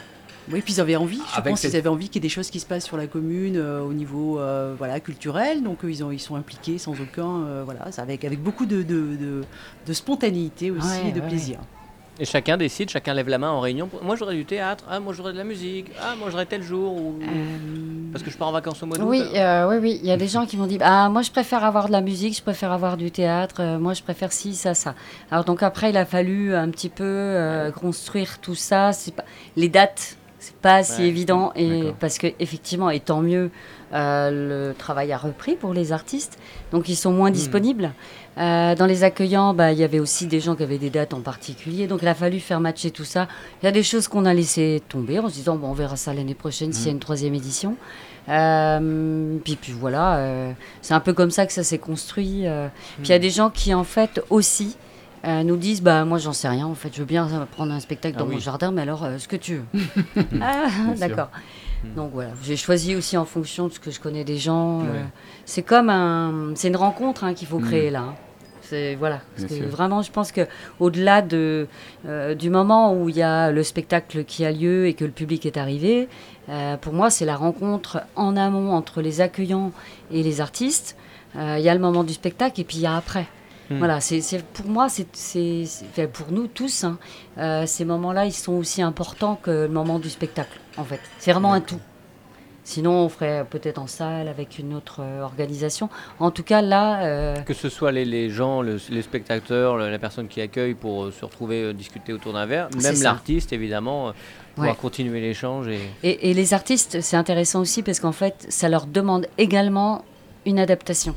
Oui, 0.52 0.60
puis 0.62 0.74
ils 0.74 0.82
avaient 0.82 0.98
envie. 0.98 1.22
Je 1.34 1.38
Avec 1.38 1.52
pense 1.52 1.62
qu'ils 1.62 1.76
avaient 1.78 1.88
envie 1.88 2.10
qu'il 2.10 2.16
y 2.16 2.26
ait 2.26 2.28
des 2.28 2.34
choses 2.34 2.50
qui 2.50 2.60
se 2.60 2.66
passent 2.66 2.84
sur 2.88 2.98
la 2.98 3.08
commune 3.08 3.56
euh, 3.56 3.80
au 3.80 3.94
niveau 3.94 4.40
euh, 4.42 4.76
voilà, 4.78 5.00
culturel. 5.00 5.64
Donc 5.64 5.86
euh, 5.86 5.90
ils, 5.92 6.04
ont, 6.04 6.12
ils 6.12 6.20
sont 6.20 6.36
impliqués 6.36 6.78
sans 6.78 6.92
aucun. 7.00 7.46
euh, 7.46 7.62
voilà, 7.64 7.86
avec, 7.98 8.26
avec 8.26 8.42
beaucoup 8.44 8.66
de, 8.66 8.84
de, 8.84 9.16
de- 9.16 9.44
de 9.88 9.94
spontanéité 9.94 10.72
aussi 10.72 10.88
Ouais, 10.88 11.10
et 11.10 11.12
de 11.14 11.22
ouais, 11.22 11.28
plaisir. 11.30 11.60
Et 12.20 12.26
chacun 12.26 12.58
décide, 12.58 12.90
chacun 12.90 13.14
lève 13.14 13.30
la 13.30 13.38
main 13.40 13.50
en 13.50 13.60
réunion. 13.62 13.90
Moi, 14.04 14.16
j'aurais 14.16 14.36
du 14.36 14.46
théâtre. 14.46 14.84
Ah, 14.90 15.00
moi, 15.00 15.14
j'aurais 15.14 15.32
de 15.34 15.38
la 15.38 15.44
musique. 15.44 15.88
Ah, 16.00 16.14
moi, 16.20 16.30
j'aurais 16.30 16.46
tel 16.46 16.62
jour. 16.62 16.94
Ou... 16.94 17.16
Parce 18.12 18.24
que 18.24 18.30
je 18.30 18.38
pars 18.38 18.50
en 18.50 18.52
vacances 18.52 18.84
au 18.84 18.86
mois 18.86 18.98
d'août. 18.98 19.08
Oui, 19.10 19.24
euh, 19.36 19.68
oui, 19.70 19.78
oui. 19.82 20.00
Il 20.04 20.08
y 20.08 20.12
a 20.12 20.18
des 20.18 20.28
gens 20.28 20.46
qui 20.46 20.58
m'ont 20.58 20.68
dit 20.68 20.78
Ah, 20.82 21.10
moi, 21.10 21.22
je 21.24 21.32
préfère 21.32 21.64
avoir 21.64 21.88
de 21.88 21.92
la 21.94 22.02
musique, 22.02 22.36
je 22.38 22.44
préfère 22.44 22.72
avoir 22.74 22.98
du 22.98 23.10
théâtre, 23.12 23.56
euh, 23.62 23.80
moi, 23.80 23.94
je 23.94 24.04
préfère 24.04 24.34
ci, 24.34 24.54
ça, 24.56 24.74
ça. 24.76 24.94
Alors, 25.32 25.46
donc, 25.46 25.64
après, 25.64 25.90
il 25.90 25.98
a 25.98 26.06
fallu 26.06 26.54
un 26.54 26.70
petit 26.70 26.90
peu 26.90 27.04
euh, 27.06 27.72
construire 27.72 28.40
tout 28.40 28.56
ça. 28.56 28.92
C'est 28.94 29.16
pas... 29.16 29.24
Les 29.56 29.70
dates, 29.70 30.18
c'est 30.38 30.56
pas 30.58 30.84
si 30.84 31.02
Ouais. 31.02 31.08
évident. 31.08 31.54
Et 31.56 31.94
parce 32.00 32.18
que, 32.18 32.28
effectivement, 32.40 32.90
et 32.90 33.00
tant 33.00 33.22
mieux, 33.22 33.50
euh, 33.94 34.70
le 34.70 34.74
travail 34.74 35.12
a 35.12 35.18
repris 35.18 35.56
pour 35.56 35.74
les 35.74 35.92
artistes. 35.92 36.38
Donc, 36.72 36.88
ils 36.90 36.96
sont 36.96 37.12
moins 37.12 37.32
disponibles. 37.32 37.92
Euh, 38.38 38.76
dans 38.76 38.86
les 38.86 39.04
accueillants, 39.04 39.54
bah, 39.54 39.74
il 39.74 39.80
y 39.80 39.84
avait 39.84 40.00
aussi 40.00 40.26
des 40.26 40.40
gens 40.40 40.56
qui 40.56 40.64
avaient 40.64 40.78
des 40.78 40.90
dates 40.90 41.14
en 41.14 41.20
particulier. 41.20 41.88
Donc, 41.88 42.00
il 42.02 42.08
a 42.08 42.16
fallu 42.16 42.40
faire 42.40 42.60
matcher 42.60 42.92
tout 42.92 43.04
ça. 43.04 43.28
Il 43.62 43.66
y 43.66 43.70
a 43.70 43.72
des 43.72 43.84
choses 43.84 44.08
qu'on 44.08 44.26
a 44.26 44.34
laissé 44.34 44.82
tomber 44.88 45.20
en 45.20 45.30
se 45.30 45.36
disant 45.36 45.56
bon, 45.56 45.70
on 45.70 45.74
verra 45.74 45.98
ça 45.98 46.14
l'année 46.14 46.34
prochaine 46.34 46.72
s'il 46.72 46.86
y 46.86 46.90
a 46.90 46.92
une 46.92 47.00
troisième 47.00 47.34
édition. 47.34 47.76
Euh, 48.30 49.38
puis, 49.44 49.56
puis 49.56 49.74
voilà, 49.74 50.16
euh, 50.18 50.52
c'est 50.82 50.94
un 50.94 51.00
peu 51.00 51.14
comme 51.14 51.32
ça 51.32 51.46
que 51.46 51.54
ça 51.54 51.64
s'est 51.64 51.80
construit. 51.80 52.46
Puis 52.98 53.08
il 53.08 53.10
y 53.10 53.14
a 53.14 53.20
des 53.20 53.32
gens 53.32 53.50
qui 53.50 53.74
en 53.74 53.84
fait 53.84 54.22
aussi 54.30 54.78
nous 55.24 55.58
disent 55.58 55.84
bah 55.84 56.04
moi 56.04 56.18
j'en 56.18 56.34
sais 56.34 56.48
rien 56.48 56.66
en 56.66 56.74
fait, 56.74 56.90
je 56.94 57.00
veux 57.00 57.06
bien 57.06 57.28
prendre 57.52 57.72
un 57.72 57.80
spectacle 57.80 58.16
Ah 58.18 58.24
dans 58.24 58.28
mon 58.28 58.40
jardin, 58.40 58.72
mais 58.72 58.82
alors 58.82 59.08
ce 59.18 59.28
que 59.28 59.36
tu 59.36 59.58
veux. 59.74 60.24
ah, 60.42 60.68
d'accord. 60.98 61.30
Hmm. 61.84 61.96
Donc 61.96 62.12
voilà, 62.14 62.32
j'ai 62.44 62.56
choisi 62.58 62.96
aussi 62.96 63.18
en 63.18 63.26
fonction 63.26 63.68
de 63.68 63.74
ce 63.74 63.80
que 63.80 63.90
je 63.92 64.00
connais 64.00 64.24
des 64.24 64.38
gens. 64.38 64.82
euh, 64.82 65.04
c'est 65.46 65.64
comme 65.64 65.90
un, 65.90 66.52
c'est 66.56 66.68
une 66.68 66.76
rencontre 66.76 67.24
hein, 67.24 67.34
qu'il 67.34 67.48
faut 67.48 67.60
Mm. 67.60 67.66
créer 67.68 67.90
là. 67.90 68.00
hein. 68.02 68.16
C'est 68.62 68.96
voilà, 68.96 69.20
parce 69.36 69.52
que 69.52 69.64
vraiment, 69.66 70.02
je 70.02 70.12
pense 70.12 70.32
que 70.32 70.48
au-delà 70.80 71.22
de 71.22 71.68
euh, 72.08 72.36
du 72.36 72.50
moment 72.50 72.94
où 72.94 73.10
il 73.10 73.18
y 73.18 73.22
a 73.22 73.52
le 73.52 73.64
spectacle 73.64 74.24
qui 74.24 74.46
a 74.46 74.52
lieu 74.52 74.86
et 74.88 74.94
que 74.94 75.04
le 75.04 75.12
public 75.12 75.46
est 75.46 75.58
arrivé, 75.58 76.08
euh, 76.48 76.78
pour 76.78 76.94
moi, 76.94 77.10
c'est 77.10 77.26
la 77.26 77.36
rencontre 77.36 78.02
en 78.16 78.38
amont 78.38 78.72
entre 78.74 79.02
les 79.02 79.20
accueillants 79.20 79.72
et 80.12 80.24
les 80.24 80.40
artistes. 80.40 80.96
Il 81.36 81.60
y 81.62 81.70
a 81.70 81.74
le 81.74 81.80
moment 81.82 82.04
du 82.04 82.14
spectacle 82.14 82.60
et 82.62 82.64
puis 82.66 82.78
il 82.78 82.84
y 82.84 82.86
a 82.86 82.96
après. 82.96 83.26
Hmm. 83.72 83.78
Voilà, 83.78 84.02
c'est 84.02 84.22
pour 84.54 84.66
moi, 84.68 84.88
c'est 84.90 85.06
enfin, 85.92 86.08
pour 86.12 86.32
nous 86.32 86.48
tous, 86.48 86.84
hein, 86.84 86.98
euh, 87.38 87.66
ces 87.66 87.86
moments-là, 87.86 88.26
ils 88.26 88.32
sont 88.34 88.54
aussi 88.54 88.82
importants 88.82 89.40
que 89.42 89.52
le 89.52 89.68
moment 89.70 89.98
du 90.00 90.10
spectacle, 90.10 90.60
en 90.78 90.84
fait. 90.84 91.00
C'est 91.20 91.32
vraiment 91.32 91.54
un 91.54 91.62
tout. 91.62 91.80
Sinon, 92.64 92.92
on 92.92 93.10
ferait 93.10 93.44
peut-être 93.50 93.80
en 93.80 93.88
salle 93.88 94.28
avec 94.28 94.60
une 94.60 94.76
autre 94.76 94.98
euh, 95.02 95.22
organisation. 95.24 95.90
En 96.20 96.30
tout 96.30 96.44
cas, 96.44 96.62
là, 96.62 97.04
euh, 97.04 97.36
Que 97.42 97.56
ce 97.56 97.70
soit 97.70 97.92
les, 97.92 98.06
les 98.06 98.30
gens, 98.30 98.62
le- 98.62 98.78
les 98.90 99.02
spectateurs, 99.02 99.78
la 99.78 99.98
personne 99.98 100.28
qui 100.28 100.42
accueille 100.42 100.76
pour 100.76 101.06
euh, 101.06 101.12
se 101.12 101.26
retrouver, 101.26 101.74
discuter 101.74 102.14
autour 102.14 102.34
d'un 102.34 102.46
verre, 102.46 102.70
C'est 102.78 102.94
même 102.94 103.02
l'artiste, 103.02 103.52
évidemment, 103.52 104.14
pouvoir 104.56 104.74
Ouais. 104.76 104.78
continuer 104.80 105.22
l'échange. 105.22 105.68
Et... 105.70 105.80
Et, 106.04 106.30
et 106.30 106.34
les 106.36 106.54
artistes, 106.54 107.02
c'est 107.02 107.18
intéressant 107.18 107.62
aussi 107.62 107.82
parce 107.82 108.00
qu'en 108.00 108.12
fait, 108.12 108.46
ça 108.50 108.70
leur 108.70 108.86
demande 108.86 109.26
également 109.40 110.06
une 110.46 110.60
adaptation. 110.60 111.16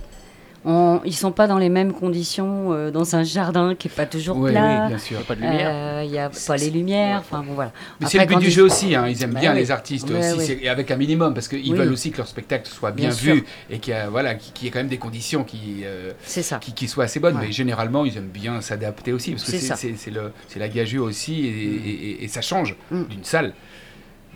On, 0.67 1.01
ils 1.05 1.15
sont 1.15 1.31
pas 1.31 1.47
dans 1.47 1.59
les 1.59 1.69
mêmes 1.69 1.93
conditions 1.93 2.73
euh, 2.73 2.91
dans 2.91 3.17
un 3.17 3.23
jardin 3.23 3.75
qui 3.75 3.89
est 3.89 3.91
pas 3.91 4.07
toujours 4.07 4.39
Oui, 4.39 4.51
plat. 4.51 4.85
oui, 4.85 4.89
bien 4.89 4.99
sûr. 4.99 5.19
Il 5.19 5.19
n'y 5.19 5.23
a 5.23 5.27
pas 5.27 5.35
de 5.35 5.41
lumière. 5.43 5.71
Euh, 5.71 6.03
Il 6.07 6.11
y 6.11 6.19
a 6.19 6.31
pas 6.31 6.57
les 6.57 6.71
lumières. 6.71 7.19
Enfin 7.21 7.43
bon 7.47 7.53
voilà. 7.53 7.71
Mais 8.01 8.07
c'est 8.07 8.19
le 8.19 8.25
but 8.25 8.39
du 8.39 8.51
jeu 8.51 8.63
aussi, 8.63 8.95
hein. 8.95 9.07
ils 9.07 9.23
aiment 9.23 9.33
Bah 9.35 9.41
bien 9.41 9.53
oui. 9.53 9.59
les 9.59 9.71
artistes 9.71 10.11
aussi, 10.11 10.57
et 10.63 10.69
avec 10.71 10.91
un 10.91 10.97
minimum, 10.97 11.35
parce 11.35 11.49
qu'ils 11.49 11.71
Oui. 11.73 11.79
veulent 11.79 11.93
aussi 11.93 12.11
que 12.11 12.17
leur 12.17 12.27
spectacle 12.29 12.67
soit 12.67 12.93
bien, 12.93 13.09
Bien 13.09 13.17
sûr. 13.17 13.35
vu 13.35 13.45
et 13.71 13.79
qu'il 13.79 13.93
y, 13.93 13.97
a, 13.97 14.09
voilà, 14.09 14.35
qu'il 14.37 14.53
qu'il 14.55 14.65
y 14.65 14.69
ait 14.69 14.71
quand 14.71 14.79
même 14.79 14.89
des 14.89 14.97
conditions 14.99 15.45
qui, 15.45 15.83
euh, 15.85 16.13
C'est 16.25 16.43
ça. 16.43 16.57
qui, 16.59 16.73
qui 16.73 16.89
soient 16.89 17.05
assez 17.05 17.21
bonnes. 17.21 17.37
Ouais. 17.37 17.47
Mais 17.47 17.53
généralement, 17.53 18.05
ils 18.07 18.17
aiment 18.17 18.29
bien 18.33 18.61
s'adapter 18.63 19.13
aussi, 19.13 19.33
parce 19.33 19.45
que 19.45 19.59
C'est 19.59 20.11
le- 20.11 20.33
la 20.57 20.69
gageure 20.69 21.05
aussi, 21.05 21.45
et, 21.47 21.49
et- 21.51 22.11
et- 22.11 22.25
et 22.25 22.29
ça 22.29 22.41
change 22.41 22.75
Mm. 22.91 23.03
d'une 23.11 23.25
salle. 23.25 23.53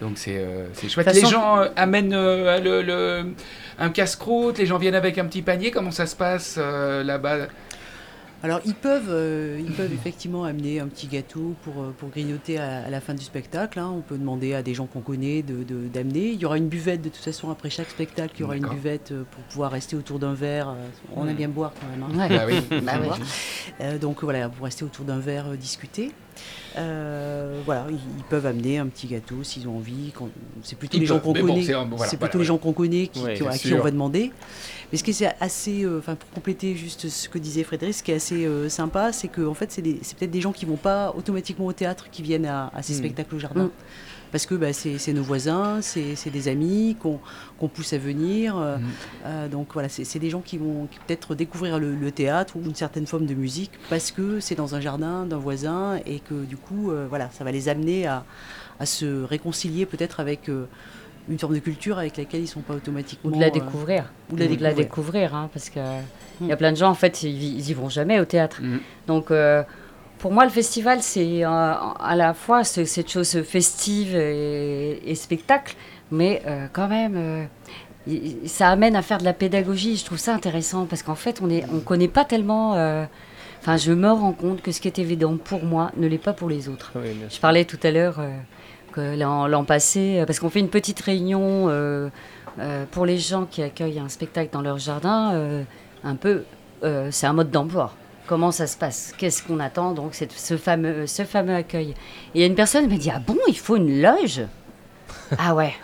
Donc 0.01 0.13
c'est 0.17 0.37
euh, 0.37 0.67
chouette. 0.89 1.13
Les 1.13 1.25
gens 1.27 1.59
euh, 1.59 1.69
amènent 1.75 2.13
euh, 2.15 2.61
le, 2.61 2.83
le- 2.83 3.33
un 3.79 3.91
casse-croûte, 3.91 4.59
les 4.59 4.67
gens 4.67 4.79
viennent 4.79 4.95
avec 4.95 5.19
un 5.19 5.25
petit 5.27 5.43
panier, 5.43 5.71
comment 5.71 5.91
ça 5.93 6.07
se 6.07 6.17
passe 6.17 6.57
euh, 6.59 7.03
là-bas? 7.05 7.47
Alors 8.41 8.61
ils 8.65 8.75
peuvent, 8.77 9.09
euh, 9.11 9.59
ils 9.59 9.73
peuvent 9.73 9.93
effectivement 9.93 10.45
amener 10.45 10.79
un 10.79 10.87
petit 10.87 11.09
gâteau 11.09 11.57
pour, 11.65 11.83
euh, 11.83 11.95
pour 11.99 12.09
grignoter 12.11 12.57
à, 12.57 12.85
à 12.87 12.89
la 12.91 13.01
fin 13.01 13.13
du 13.15 13.25
spectacle. 13.25 13.81
hein. 13.81 13.93
On 13.93 14.01
peut 14.01 14.17
demander 14.17 14.55
à 14.55 14.63
des 14.63 14.75
gens 14.75 14.87
qu'on 14.87 15.01
connaît 15.01 15.43
de- 15.43 15.65
de- 15.65 15.89
d'amener. 15.89 16.29
il 16.29 16.41
y 16.41 16.45
aura 16.45 16.57
une 16.57 16.69
buvette 16.69 17.03
de 17.03 17.09
toute 17.09 17.25
façon 17.25 17.51
après 17.51 17.69
chaque 17.69 17.91
spectacle. 17.91 18.35
Il 18.37 18.41
y 18.43 18.45
aura 18.45 18.57
une 18.57 18.69
buvette 18.69 19.13
pour 19.33 19.43
pouvoir 19.51 19.73
rester 19.73 19.97
autour 19.97 20.21
d'un 20.21 20.35
verre. 20.35 20.73
On 21.17 21.27
aime 21.27 21.33
Mm. 21.33 21.37
bien 21.37 21.49
boire 21.49 21.73
quand 21.81 21.89
même. 21.89 22.05
hein. 22.05 22.29
Ouais. 22.29 22.37
Bah 22.37 22.45
oui. 22.47 22.81
Bah 22.85 22.93
oui. 23.03 23.09
Euh, 23.81 23.99
donc 23.99 24.23
voilà, 24.23 24.49
pour 24.49 24.67
rester 24.67 24.85
autour 24.85 25.05
d'un 25.05 25.19
verre, 25.19 25.49
euh, 25.49 25.57
discuter. 25.57 26.13
Euh, 26.79 27.61
voilà, 27.65 27.87
ils, 27.91 27.95
ils 27.97 28.25
peuvent 28.25 28.47
amener 28.47 28.79
un 28.79 28.87
petit 28.87 29.07
gâteau 29.07 29.43
s'ils 29.43 29.67
ont 29.69 29.77
envie. 29.77 30.13
C'est 30.63 30.79
plutôt 30.79 30.97
Ils 30.97 31.01
les 31.01 31.07
gens 31.07 31.19
qu'on 31.19 31.33
bon, 31.33 31.41
connaît. 31.41 31.63
c'est 31.63 31.73
voilà, 31.73 31.89
voilà, 31.97 32.13
plutôt 32.17 32.39
les 32.39 32.45
gens 32.45 32.59
qu'on 32.59 32.73
connaît 32.73 33.09
qui, 33.09 33.21
Ouais, 33.21 33.35
qui- 33.35 33.47
à 33.47 33.51
qui 33.51 33.75
on 33.75 33.81
va 33.83 33.91
demander. 33.91 34.33
Mais 34.91 34.97
ce 34.99 35.05
qui 35.05 35.11
est 35.11 35.29
assez, 35.41 35.83
euh, 35.85 35.99
enfin 35.99 36.15
pour 36.15 36.31
compléter 36.31 36.75
juste 36.75 37.09
ce 37.09 37.29
que 37.29 37.39
disait 37.39 37.63
Frédéric, 37.63 37.95
ce 37.95 38.03
qui 38.03 38.11
est 38.13 38.15
assez 38.15 38.47
euh, 38.47 38.69
sympa, 38.69 39.13
c'est 39.13 39.29
que 39.29 39.47
en 39.47 39.55
fait, 39.55 39.71
c'est 39.71 39.83
peut-être 39.83 40.31
des 40.31 40.41
gens 40.41 40.53
qui 40.53 40.65
vont 40.65 40.77
pas 40.77 41.13
automatiquement 41.17 41.67
au 41.67 41.73
théâtre 41.73 42.09
qui 42.11 42.23
viennent 42.23 42.47
à, 42.47 42.71
à 42.75 42.83
ces 42.83 42.95
Mm. 42.95 42.97
spectacles 42.97 43.35
au 43.35 43.39
jardin. 43.39 43.65
Mm. 43.65 43.71
Parce 44.31 44.45
que 44.47 44.55
bah, 44.55 44.73
c'est 44.73 45.13
nos 45.13 45.23
voisins, 45.23 45.81
c'est 45.81 46.31
des 46.31 46.49
amis 46.49 46.97
qu'on 47.01 47.69
pousse 47.69 47.93
à 47.93 47.99
venir. 47.99 48.57
euh, 48.59 48.77
Mm. 48.77 48.83
euh, 49.27 49.49
donc 49.49 49.69
voilà, 49.73 49.89
c'est 49.89 50.19
des 50.19 50.31
gens 50.31 50.41
qui 50.41 50.59
vont 50.59 50.87
peut-être 51.07 51.35
découvrir 51.35 51.79
le, 51.79 51.95
le 51.95 52.11
théâtre 52.13 52.57
ou 52.57 52.63
une 52.65 52.75
certaine 52.75 53.07
forme 53.07 53.27
de 53.27 53.35
musique 53.35 53.71
parce 53.89 54.11
que 54.11 54.39
c'est 54.41 54.55
dans 54.55 54.75
un 54.75 54.81
jardin 54.81 55.25
d'un 55.25 55.39
voisin 55.39 55.99
et 56.07 56.21
que 56.21 56.45
du 56.45 56.57
coup, 56.57 56.91
euh, 56.91 57.07
voilà, 57.09 57.31
ça 57.33 57.43
va 57.45 57.53
les 57.53 57.69
amener 57.69 58.07
à, 58.07 58.25
à 58.81 58.87
se 58.87 59.23
réconcilier 59.25 59.87
peut-être 59.87 60.21
avec 60.21 60.49
euh, 60.49 60.67
une 61.31 61.39
forme 61.39 61.55
de 61.55 61.59
culture 61.61 61.99
avec 61.99 62.17
laquelle 62.17 62.41
ils 62.43 62.47
sont 62.49 62.61
pas 62.61 62.75
automatiquement. 62.75 63.31
Ou 63.31 63.35
de 63.35 63.41
la 63.41 63.49
euh, 63.49 63.51
découvrir. 63.51 64.13
ou 64.33 64.37
de 64.37 64.45
la 64.45 64.51
Ou 64.51 64.57
de 64.57 64.63
la 64.63 64.73
découvrir. 64.75 65.35
hein, 65.35 65.51
parce 65.53 65.69
que 65.71 65.81
il 66.41 66.47
y 66.47 66.53
a 66.53 66.55
Mm. 66.55 66.59
plein 66.59 66.73
de 66.73 66.77
gens, 66.77 66.89
en 66.91 66.95
fait, 66.95 67.23
ils, 67.23 67.31
y- 67.43 67.57
ils 67.59 67.71
y 67.71 67.75
vont 67.75 67.89
jamais 67.89 68.21
au 68.21 68.25
théâtre. 68.25 68.61
Mhm. 68.63 68.81
Donc, 69.07 69.31
euh, 69.31 69.63
pour 70.19 70.33
moi, 70.33 70.45
le 70.45 70.51
festival, 70.51 71.03
c'est 71.03 71.45
euh, 71.45 71.49
à 71.49 72.15
la 72.17 72.35
fois 72.35 72.65
ce- 72.65 72.85
cette 72.85 73.11
chose 73.11 73.43
festive 73.43 74.15
et, 74.17 75.01
et 75.11 75.15
spectacle, 75.15 75.77
mais 76.11 76.43
euh, 76.47 76.67
quand 76.73 76.89
même, 76.89 77.15
euh, 77.17 77.45
ça 78.47 78.69
amène 78.71 78.97
à 78.97 79.03
faire 79.03 79.19
de 79.19 79.25
la 79.25 79.33
pédagogie. 79.35 79.97
Je 79.97 80.05
trouve 80.05 80.19
ça 80.19 80.35
intéressant 80.35 80.87
parce 80.87 81.03
qu'en 81.03 81.15
fait, 81.15 81.41
on 81.43 81.49
on 81.75 81.81
connaît 81.81 82.09
pas 82.09 82.25
tellement. 82.25 82.75
euh, 82.77 83.05
Enfin, 83.61 83.77
je 83.77 83.91
me 83.93 84.09
rends 84.11 84.33
compte 84.33 84.63
que 84.63 84.71
ce 84.71 84.81
qui 84.81 84.87
est 84.87 85.01
évident 85.01 85.37
pour 85.37 85.65
moi 85.65 85.91
ne 85.97 86.07
l'est 86.07 86.17
pas 86.17 86.33
pour 86.33 86.49
les 86.49 86.69
autres. 86.69 86.93
Oui, 86.95 87.09
Je 87.29 87.41
parlais 87.41 87.65
tout 87.65 87.79
à 87.83 87.91
l'heure 87.91 88.21
euh, 88.21 88.31
que 88.93 89.19
l'an 89.19 89.65
passé, 89.65 90.23
parce 90.29 90.39
qu'on 90.39 90.49
fait 90.49 90.61
une 90.61 90.69
petite 90.71 91.01
réunion 91.01 91.67
euh, 91.69 92.09
pour 92.93 93.05
les 93.05 93.19
gens 93.19 93.47
qui 93.47 93.61
accueillent 93.63 93.99
un 93.99 94.09
spectacle 94.09 94.51
dans 94.53 94.63
leur 94.63 94.79
jardin, 94.79 95.65
un 96.05 96.15
peu, 96.15 96.45
c'est 97.11 97.27
un 97.27 97.33
mode 97.33 97.51
d'emploi. 97.51 97.93
Comment 98.29 98.53
ça 98.53 98.67
se 98.67 98.77
passe? 98.77 99.15
Qu'est-ce 99.17 99.43
qu'on 99.43 99.59
attend? 99.59 99.93
Donc, 99.93 100.11
c'est 100.13 100.31
ce 100.31 100.57
fameux, 100.59 101.07
ce 101.07 101.25
fameux 101.25 101.55
accueil. 101.55 101.95
Et 102.35 102.45
une 102.47 102.55
personne 102.55 102.89
m'a 102.89 102.97
dit 102.99 103.11
Ah 103.13 103.21
bon, 103.27 103.39
il 103.49 103.59
faut 103.59 103.77
une 103.77 104.03
loge? 104.03 104.43
Ah 105.39 105.55
ouais. 105.55 105.73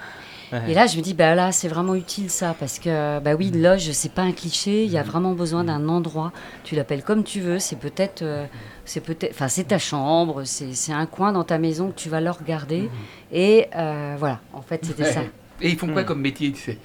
Ouais. 0.52 0.60
Et 0.70 0.74
là, 0.74 0.86
je 0.86 0.96
me 0.98 1.02
dis, 1.02 1.14
bah 1.14 1.34
là, 1.34 1.50
c'est 1.50 1.66
vraiment 1.66 1.96
utile 1.96 2.30
ça, 2.30 2.54
parce 2.60 2.78
que, 2.78 3.18
bah 3.18 3.34
oui, 3.34 3.48
une 3.48 3.60
loge, 3.60 3.90
c'est 3.90 4.12
pas 4.12 4.22
un 4.22 4.30
cliché, 4.30 4.84
il 4.84 4.90
y 4.90 4.98
a 4.98 5.02
vraiment 5.02 5.32
besoin 5.32 5.64
d'un 5.64 5.88
endroit. 5.88 6.32
Tu 6.62 6.76
l'appelles 6.76 7.02
comme 7.02 7.24
tu 7.24 7.40
veux, 7.40 7.58
c'est 7.58 7.74
peut-être, 7.74 8.22
euh, 8.22 8.44
c'est 8.84 9.00
peut-être, 9.00 9.32
enfin, 9.32 9.48
c'est 9.48 9.64
ta 9.64 9.78
chambre, 9.78 10.42
c'est 10.44 10.92
un 10.92 11.06
coin 11.06 11.32
dans 11.32 11.42
ta 11.42 11.58
maison 11.58 11.88
que 11.90 11.98
tu 11.98 12.08
vas 12.08 12.20
le 12.20 12.30
regarder. 12.30 12.88
Et 13.32 13.66
euh, 13.74 14.14
voilà, 14.18 14.38
en 14.52 14.60
fait, 14.62 14.84
c'était 14.84 15.10
ça. 15.10 15.22
Et 15.60 15.70
ils 15.70 15.76
font 15.78 15.88
quoi 15.88 16.02
Mm. 16.02 16.06
comme 16.06 16.20
métier 16.20 16.52
tu 16.52 16.60
sais? 16.60 16.78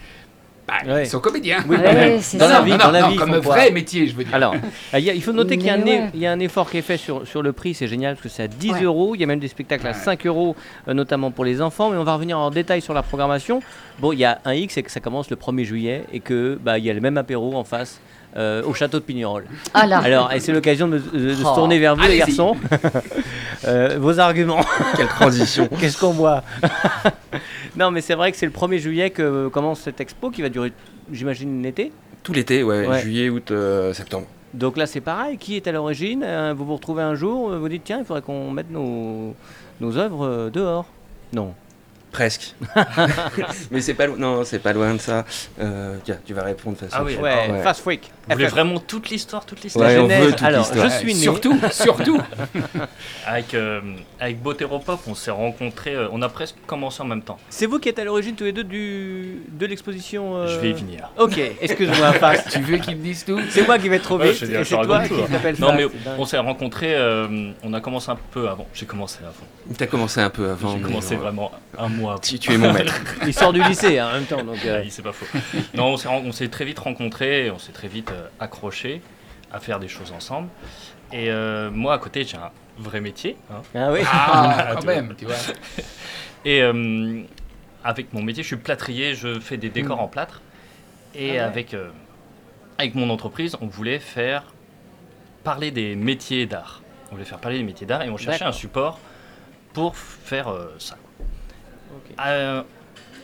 Bah, 0.85 0.93
Ouais. 0.93 1.03
Ils 1.03 1.07
sont 1.09 1.19
comédiens. 1.19 1.63
Oui, 1.67 1.77
Ouais, 1.77 2.19
dans 2.37 2.47
la 2.47 2.61
vie, 2.61 2.71
non, 2.71 2.77
dans 2.77 2.85
non, 2.87 2.91
la 2.91 3.01
non, 3.01 3.07
vie, 3.09 3.13
ils 3.15 3.19
comme 3.19 3.29
quoi 3.41 3.55
vrai 3.55 3.71
métier, 3.71 4.07
je 4.07 4.15
veux 4.15 4.23
dire. 4.23 4.33
Alors, 4.35 4.55
ah, 4.93 4.99
il 4.99 5.21
faut 5.23 5.31
noter 5.33 5.57
qu'il 5.57 5.67
y, 5.67 5.69
a 5.69 5.73
un 5.73 5.77
Mais 5.77 5.91
é- 5.95 5.99
ouais. 5.99 6.09
il 6.13 6.19
y 6.19 6.25
a 6.27 6.31
un 6.31 6.39
effort 6.39 6.69
qui 6.69 6.77
est 6.77 6.81
fait 6.81 6.97
sur, 6.97 7.27
sur 7.27 7.41
le 7.41 7.51
prix, 7.53 7.73
c'est 7.73 7.87
génial 7.87 8.15
parce 8.15 8.23
que 8.23 8.29
c'est 8.29 8.43
à 8.43 8.47
10 8.47 8.71
Ouais. 8.71 8.83
euros. 8.83 9.15
Il 9.15 9.21
y 9.21 9.23
a 9.23 9.27
même 9.27 9.39
des 9.39 9.47
spectacles 9.47 9.87
à 9.87 9.91
Ouais. 9.91 9.95
5 9.95 10.25
euros, 10.25 10.55
euh, 10.87 10.93
notamment 10.93 11.31
pour 11.31 11.45
les 11.45 11.61
enfants. 11.61 11.89
Mais 11.89 11.97
on 11.97 12.03
va 12.03 12.13
revenir 12.13 12.37
en 12.39 12.49
détail 12.51 12.81
sur 12.81 12.93
la 12.93 13.01
programmation. 13.03 13.61
Bon, 13.99 14.11
il 14.13 14.19
y 14.19 14.25
a 14.25 14.39
un 14.45 14.53
X, 14.53 14.73
c'est 14.75 14.83
que 14.83 14.91
ça 14.91 14.99
commence 14.99 15.29
le 15.29 15.35
1er 15.35 15.63
juillet 15.65 16.03
et 16.13 16.19
que 16.19 16.57
bah, 16.61 16.77
il 16.77 16.85
y 16.85 16.89
a 16.89 16.93
le 16.93 17.01
même 17.01 17.17
apéro 17.17 17.55
en 17.55 17.63
face 17.63 17.99
euh, 18.37 18.63
au 18.63 18.73
château 18.73 18.99
de 18.99 19.03
Pignerol. 19.03 19.45
Ah 19.73 19.85
là, 19.87 19.99
Alors, 19.99 20.31
et 20.31 20.39
c'est 20.39 20.51
l'occasion 20.51 20.87
de, 20.87 20.97
de- 20.99 21.19
de 21.29 21.33
se 21.33 21.43
Oh. 21.45 21.55
tourner 21.55 21.79
vers 21.79 21.95
vous, 21.95 22.03
les 22.03 22.17
garçons. 22.17 22.55
Euh, 23.67 23.97
vos 23.99 24.19
arguments. 24.19 24.61
Quelle 24.95 25.07
transition 25.09 25.67
Qu'est-ce 25.79 25.97
qu'on 25.99 26.13
boit 26.13 26.43
Non, 27.77 27.91
mais 27.91 27.99
c'est 27.99 28.15
vrai 28.15 28.31
que 28.31 28.37
c'est 28.37 28.45
le 28.45 28.53
1er 28.53 28.77
juillet 28.77 29.09
que 29.09 29.49
commence 29.49 29.81
cette 29.81 29.99
expo 29.99 30.29
qui 30.31 30.41
va 30.41 30.47
durer, 30.49 30.71
j'imagine, 31.11 31.61
l'été. 31.61 31.91
Tout 32.23 32.31
l'été, 32.31 32.63
ouais, 32.63 32.87
Ouais. 32.87 33.01
juillet, 33.01 33.29
août, 33.29 33.51
euh, 33.51 33.91
septembre. 33.93 34.27
Donc 34.53 34.77
là, 34.77 34.85
c'est 34.87 35.01
pareil. 35.01 35.37
Qui 35.37 35.57
est 35.57 35.67
à 35.67 35.71
l'origine? 35.73 36.25
Vous 36.55 36.65
vous 36.65 36.75
retrouvez 36.75 37.03
un 37.03 37.15
jour, 37.15 37.49
vous 37.55 37.69
dites 37.69 37.83
tiens, 37.83 37.99
il 37.99 38.05
faudrait 38.05 38.21
qu'on 38.21 38.49
mette 38.49 38.71
nos, 38.71 39.35
nos 39.81 39.97
œuvres 39.97 40.49
dehors. 40.51 40.85
Non. 41.33 41.53
Presque. 42.11 42.55
Mais 43.71 43.81
c'est 43.81 43.93
pas, 43.93 44.07
non, 44.07 44.43
c'est 44.43 44.59
pas 44.59 44.73
loin 44.73 44.93
de 44.95 44.99
ça. 44.99 45.25
Euh, 45.59 45.95
tiens, 46.03 46.17
tu 46.25 46.33
vas 46.33 46.43
répondre 46.43 46.75
de 46.77 46.85
façon. 46.85 46.95
Ah 46.99 47.03
oui, 47.03 47.15
Ouais, 47.17 47.49
Ouais. 47.51 47.61
Fast 47.63 47.81
Freak. 47.81 48.11
Vous 48.27 48.33
voulez 48.35 48.47
vraiment 48.47 48.79
toute 48.79 49.09
l'histoire, 49.09 49.45
toute 49.45 49.61
l'histoire 49.63 49.87
Ouais, 49.87 49.95
La 49.95 50.01
on 50.01 50.05
genèse. 50.05 50.23
veut 50.25 50.31
toute 50.31 50.43
Alors, 50.43 50.59
l'histoire. 50.61 50.89
je 50.89 50.95
suis 50.97 51.13
né. 51.13 51.19
Surtout, 51.19 51.59
surtout. 51.71 52.21
Avec, 53.25 53.53
euh, 53.53 53.81
avec 54.19 54.41
Botéropop, 54.41 54.99
on 55.07 55.15
s'est 55.15 55.31
rencontrés, 55.31 55.95
euh, 55.95 56.07
on 56.11 56.21
a 56.21 56.29
presque 56.29 56.55
commencé 56.67 57.01
en 57.01 57.05
même 57.05 57.21
temps. 57.21 57.37
C'est 57.49 57.65
vous 57.65 57.79
qui 57.79 57.89
êtes 57.89 57.99
à 57.99 58.03
l'origine 58.03 58.35
tous 58.35 58.43
les 58.43 58.51
deux 58.51 58.63
du, 58.63 59.41
de 59.51 59.65
l'exposition. 59.65 60.35
euh, 60.37 60.47
Je 60.47 60.59
vais 60.59 60.69
y 60.71 60.73
venir. 60.73 61.09
Ok, 61.17 61.39
excuse-moi, 61.61 62.13
Fast. 62.19 62.49
tu 62.51 62.59
veux 62.61 62.77
qu'ils 62.77 62.97
me 62.97 63.03
disent 63.03 63.25
tout 63.25 63.39
C'est 63.49 63.65
moi 63.65 63.77
qui 63.79 63.89
vais 63.89 63.99
trop 63.99 64.17
Ouais, 64.19 64.31
vite. 64.31 64.45
c'est 64.45 64.63
toi 64.69 64.79
raconte 64.97 65.03
qui 65.03 65.09
tout, 65.23 65.31
t'appelle 65.31 65.55
Non, 65.59 65.73
mais 65.73 65.85
on 66.17 66.25
s'est 66.25 66.37
rencontrés, 66.37 66.95
euh, 66.95 67.51
on 67.63 67.73
a 67.73 67.81
commencé 67.81 68.09
un 68.11 68.17
peu 68.31 68.47
avant. 68.49 68.67
J'ai 68.73 68.85
commencé 68.85 69.19
avant. 69.21 69.75
T'as 69.77 69.87
commencé 69.87 70.19
un 70.21 70.29
peu 70.29 70.49
avant. 70.49 70.75
J'ai 70.77 70.81
commencé 70.83 71.15
vraiment 71.15 71.51
un 71.77 71.89
avant. 72.07 72.19
Tu, 72.19 72.39
tu 72.39 72.53
es 72.53 72.57
mon 72.57 72.71
maître. 72.71 72.93
Il 73.27 73.33
sort 73.33 73.51
du 73.53 73.61
lycée 73.63 73.99
hein, 73.99 74.09
en 74.09 74.13
même 74.13 74.25
temps. 74.25 74.43
Donc, 74.43 74.63
euh, 74.65 74.81
Oui, 74.83 74.89
c'est 74.91 75.01
pas 75.01 75.11
faux. 75.11 75.25
non, 75.73 75.95
on 76.05 76.31
s'est, 76.31 76.47
très 76.47 76.65
vite 76.65 76.79
rencontrés, 76.79 77.51
on 77.51 77.59
s'est 77.59 77.71
très 77.73 77.87
vite 77.87 78.11
euh, 78.11 78.27
accrochés 78.39 79.01
à 79.51 79.59
faire 79.59 79.79
des 79.79 79.87
choses 79.87 80.11
ensemble. 80.11 80.47
Et 81.11 81.29
euh, 81.31 81.69
moi, 81.71 81.95
à 81.95 81.97
côté, 81.97 82.23
j'ai 82.23 82.37
un 82.37 82.51
vrai 82.77 83.01
métier. 83.01 83.35
hein. 83.51 83.61
Ah 83.75 83.91
oui. 83.91 83.99
Ah, 84.05 84.67
quand 84.73 84.79
Tu 84.79 84.85
vois. 84.85 84.95
même, 84.95 85.15
tu 85.17 85.25
vois. 85.25 85.35
Et 86.45 86.61
euh, 86.61 87.21
avec 87.83 88.13
mon 88.13 88.21
métier, 88.21 88.43
je 88.43 88.47
suis 88.47 88.55
plâtrier, 88.57 89.13
je 89.15 89.39
fais 89.39 89.57
des 89.57 89.69
décors 89.69 89.97
Mm. 89.97 90.01
en 90.01 90.07
plâtre. 90.07 90.41
Et 91.15 91.31
Ah 91.31 91.33
ouais. 91.33 91.39
avec, 91.39 91.73
euh, 91.73 91.89
avec 92.77 92.95
mon 92.95 93.09
entreprise, 93.09 93.57
on 93.61 93.67
voulait 93.67 93.99
faire 93.99 94.43
parler 95.43 95.71
des 95.71 95.95
métiers 95.95 96.45
d'art. 96.45 96.81
On 97.11 97.15
voulait 97.15 97.25
faire 97.25 97.39
parler 97.39 97.57
des 97.57 97.63
métiers 97.63 97.87
d'art 97.87 98.03
et 98.03 98.09
on 98.09 98.17
cherchait 98.17 98.45
un 98.45 98.51
support 98.51 98.99
pour 99.73 99.97
faire 99.97 100.49
euh, 100.49 100.75
ça. 100.77 100.95
Ok. 101.91 102.15
Euh, 102.25 102.63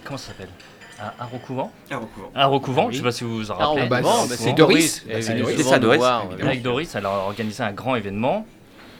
comment 0.03 0.17
ça 0.17 0.27
s'appelle? 0.29 0.49
À 0.97 1.13
Art 1.19 1.33
au 1.33 1.39
couvent 1.39 1.71
Ah, 1.91 1.99
Ah 2.35 2.87
je 2.89 2.97
sais 2.97 3.03
pas 3.03 3.11
si 3.11 3.23
vous 3.25 3.35
vous 3.37 3.51
en 3.51 3.55
Ah, 3.59 3.65
rappelez. 3.67 3.81
Ah 3.85 3.87
bah, 4.01 4.01
c'est- 4.27 4.35
c'est 4.37 4.53
Doris. 4.53 5.03
Bah, 5.05 5.21
c'est 5.21 5.37
Et- 5.37 5.41
Doris. 5.41 5.79
Doris. 5.79 6.03
Avec 6.41 6.61
Doris, 6.61 6.95
elle 6.95 7.05
a 7.05 7.09
organisé 7.09 7.63
un 7.63 7.73
grand 7.73 7.95
événement. 7.95 8.45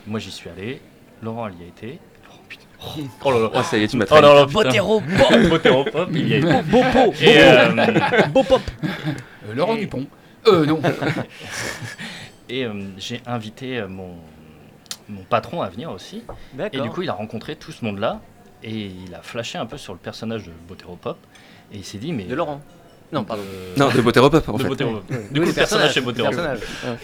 Moi, 0.06 0.20
j'y 0.20 0.32
suis 0.32 0.50
allé. 0.50 0.82
Laurent, 1.24 1.48
elle 1.48 1.54
y 1.60 1.64
a 1.64 1.68
été. 1.68 2.00
Laurent, 2.26 2.40
putain. 2.50 2.66
Oh 3.24 3.32
là 3.32 3.40
là. 3.40 3.50
Oh, 3.56 3.62
ça 3.64 3.78
y 3.78 3.84
est, 3.84 3.88
tu 3.88 3.96
m'as 3.98 4.06
Oh 4.12 4.16
là 4.16 4.34
là, 4.34 4.46
putain. 4.46 4.64
Botero 4.64 5.02
Botéropop, 5.50 6.10
il 6.14 6.28
y 6.28 6.34
a 6.34 6.38
été. 6.38 6.62
Beau 6.64 6.84
euh, 6.84 8.24
Beau 8.28 8.44
pop. 8.44 8.62
Euh, 9.48 9.54
Laurent 9.56 9.76
Dupont. 9.76 10.06
Euh, 10.48 10.66
non. 10.66 10.80
et 12.50 12.66
euh, 12.66 12.74
j'ai 12.98 13.22
invité 13.26 13.78
euh, 13.80 13.88
mon, 13.88 14.16
mon 15.10 15.24
patron 15.24 15.62
à 15.62 15.70
venir 15.70 15.92
aussi. 15.92 16.24
Et 16.74 16.80
du 16.80 16.90
coup, 16.90 17.02
il 17.02 17.10
a 17.10 17.14
rencontré 17.14 17.56
tout 17.56 17.72
ce 17.72 17.84
monde-là. 17.86 18.20
Et 18.64 18.92
il 19.08 19.14
a 19.14 19.22
flashé 19.22 19.58
un 19.58 19.66
peu 19.66 19.78
sur 19.78 19.94
le 19.94 20.00
personnage 20.00 20.46
de 20.46 20.52
Botéropop. 20.68 21.18
Et 21.74 21.78
il 21.78 21.86
s'est 21.86 21.98
dit, 21.98 22.12
mais. 22.14 22.24
De 22.24 22.36
Laurent. 22.36 22.62
Non, 23.12 23.24
pardon. 23.24 23.44
de- 23.44 23.80
Non, 23.80 23.90
de 23.90 24.02
Botéropop 24.02 24.48
en 24.50 24.54
de 24.58 24.64
fait. 24.64 24.84
Oui, 24.84 24.96
Du 25.32 25.40
coup, 25.42 25.46
le 25.48 25.54
personnage 25.54 26.02
Botéropop. 26.02 26.36
personnage. 26.36 26.60
Ouais. 26.86 26.98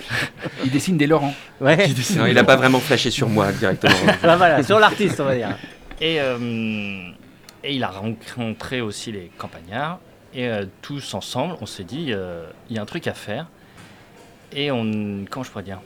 Il 0.65 0.71
dessine 0.71 0.97
des 0.97 1.07
Laurent. 1.07 1.33
Ouais. 1.59 1.87
Non, 2.17 2.25
il 2.25 2.37
a 2.37 2.43
pas 2.43 2.55
vraiment 2.55 2.79
flashé 2.79 3.11
sur 3.11 3.29
moi 3.29 3.51
directement. 3.51 3.93
Bah, 4.23 4.35
voilà, 4.35 4.63
sur 4.63 4.79
l'artiste, 4.79 5.19
on 5.19 5.25
va 5.25 5.35
dire. 5.35 5.55
Et, 6.01 6.19
euh, 6.19 6.39
et 7.63 7.75
il 7.75 7.83
a 7.83 7.89
rencontré 7.89 8.81
aussi 8.81 9.11
les 9.11 9.29
campagnards. 9.37 9.99
Et 10.33 10.47
euh, 10.47 10.65
tous 10.81 11.13
ensemble, 11.13 11.55
on 11.61 11.67
s'est 11.67 11.83
dit, 11.83 12.07
euh, 12.09 12.45
il 12.71 12.75
y 12.75 12.79
a 12.79 12.81
un 12.81 12.85
truc 12.85 13.05
à 13.05 13.13
faire. 13.13 13.45
Et 14.51 14.71
on. 14.71 15.25
Comment 15.29 15.43
je 15.43 15.51
pourrais 15.51 15.63
dire? 15.63 15.79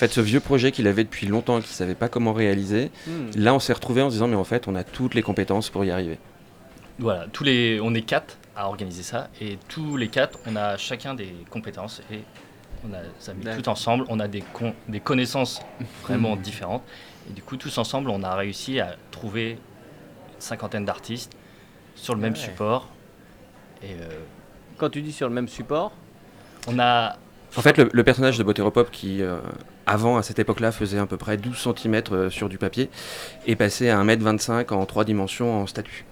Fait, 0.00 0.12
ce 0.12 0.20
vieux 0.20 0.40
projet 0.40 0.72
qu'il 0.72 0.86
avait 0.88 1.04
depuis 1.04 1.26
longtemps 1.26 1.58
et 1.58 1.62
qu'il 1.62 1.70
savait 1.70 1.94
pas 1.94 2.08
comment 2.08 2.32
réaliser, 2.32 2.90
Hmm. 3.06 3.30
là, 3.36 3.54
on 3.54 3.58
s'est 3.60 3.72
retrouvé 3.72 4.02
en 4.02 4.08
se 4.10 4.14
disant, 4.14 4.28
mais 4.28 4.36
en 4.36 4.44
fait, 4.44 4.66
on 4.68 4.74
a 4.74 4.82
toutes 4.84 5.14
les 5.14 5.22
compétences 5.22 5.70
pour 5.70 5.84
y 5.84 5.90
arriver. 5.90 6.18
Voilà, 6.98 7.26
tous 7.32 7.44
les, 7.44 7.80
on 7.80 7.94
est 7.94 8.02
quatre 8.02 8.36
à 8.56 8.66
organiser 8.66 9.02
ça. 9.02 9.28
Et 9.40 9.58
tous 9.68 9.96
les 9.96 10.08
quatre, 10.08 10.38
on 10.46 10.56
a 10.56 10.76
chacun 10.76 11.14
des 11.14 11.34
compétences. 11.50 12.02
Et 12.12 12.20
on 12.88 12.92
a 12.92 12.98
ça 13.18 13.32
mis 13.32 13.44
tout 13.44 13.68
ensemble. 13.68 14.04
On 14.08 14.20
a 14.20 14.28
des, 14.28 14.42
con- 14.52 14.74
des 14.88 15.00
connaissances 15.00 15.60
vraiment 16.02 16.36
différentes. 16.36 16.82
Et 17.28 17.32
du 17.32 17.42
coup, 17.42 17.56
tous 17.56 17.78
ensemble, 17.78 18.10
on 18.10 18.22
a 18.22 18.34
réussi 18.34 18.80
à 18.80 18.96
trouver 19.10 19.52
une 19.52 19.58
cinquantaine 20.40 20.84
d'artistes 20.84 21.32
sur 21.94 22.14
le 22.14 22.20
même 22.20 22.36
support. 22.36 22.88
Et 23.82 23.92
euh, 23.92 24.08
Quand 24.78 24.90
tu 24.90 25.00
dis 25.02 25.12
sur 25.12 25.28
le 25.28 25.34
même 25.34 25.48
support, 25.48 25.92
on 26.68 26.78
a 26.78 27.16
En 27.56 27.62
fait, 27.62 27.78
le, 27.78 27.88
le 27.92 28.04
personnage 28.04 28.36
de 28.38 28.42
Botéropop, 28.42 28.90
qui 28.90 29.22
euh, 29.22 29.38
avant, 29.90 30.16
à 30.16 30.22
cette 30.22 30.38
époque-là, 30.38 30.72
faisait 30.72 30.98
à 30.98 31.06
peu 31.06 31.16
près 31.16 31.36
12 31.36 31.56
cm 31.76 32.30
sur 32.30 32.48
du 32.48 32.58
papier, 32.58 32.88
est 33.46 33.56
passé 33.56 33.88
à 33.90 33.98
1m25 34.02 34.72
en 34.72 34.86
3 34.86 35.04
dimensions 35.04 35.60
en 35.62 35.66
statue. 35.66 36.04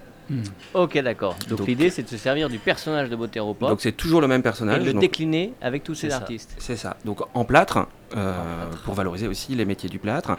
ok, 0.73 1.01
d'accord. 1.01 1.35
Donc, 1.49 1.59
Donc- 1.59 1.67
l'idée, 1.67 1.89
c'est 1.89 2.03
de 2.03 2.07
se 2.09 2.17
servir 2.17 2.49
du 2.49 2.59
personnage 2.59 3.09
de 3.09 3.15
Botéropop 3.15 3.69
Donc 3.69 3.81
c'est 3.81 3.93
toujours 3.93 4.21
le 4.21 4.27
même 4.27 4.41
et 4.41 4.43
personnage. 4.43 4.83
de 4.83 4.91
le 4.91 4.99
décliner 4.99 5.53
avec 5.61 5.83
tous 5.83 5.95
ces 5.95 6.11
artistes. 6.11 6.53
C'est 6.59 6.75
ça. 6.75 6.97
Donc 7.05 7.21
en 7.33 7.45
plâtre, 7.45 7.87
euh, 8.15 8.33
En 8.65 8.67
plâtre. 8.69 8.83
pour 8.83 8.93
valoriser 8.93 9.27
aussi 9.27 9.55
les 9.55 9.65
métiers 9.65 9.89
du 9.89 9.97
plâtre. 9.97 10.37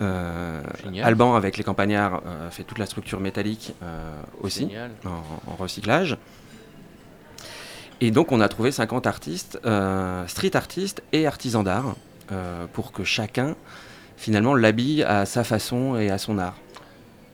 Euh. 0.00 0.60
Alban, 1.02 1.34
avec 1.36 1.56
les 1.56 1.64
campagnards, 1.64 2.20
euh, 2.26 2.50
fait 2.50 2.64
toute 2.64 2.78
la 2.78 2.86
structure 2.86 3.18
métallique 3.20 3.74
euh, 3.82 4.20
aussi, 4.42 4.68
en, 5.04 5.52
en 5.52 5.56
recyclage. 5.56 6.16
Et 8.00 8.10
donc 8.10 8.32
on 8.32 8.40
a 8.40 8.48
trouvé 8.48 8.70
50 8.72 9.06
artistes, 9.06 9.58
euh, 9.64 10.26
street 10.26 10.54
artistes 10.56 11.02
et 11.12 11.26
artisans 11.26 11.62
d'art, 11.64 11.86
euh, 11.88 11.92
pour 12.72 12.92
que 12.92 13.04
chacun, 13.04 13.54
finalement, 14.16 14.54
l'habille 14.54 15.02
à 15.02 15.26
sa 15.26 15.44
façon 15.44 15.96
et 15.96 16.10
à 16.10 16.18
son 16.18 16.38
art. 16.38 16.56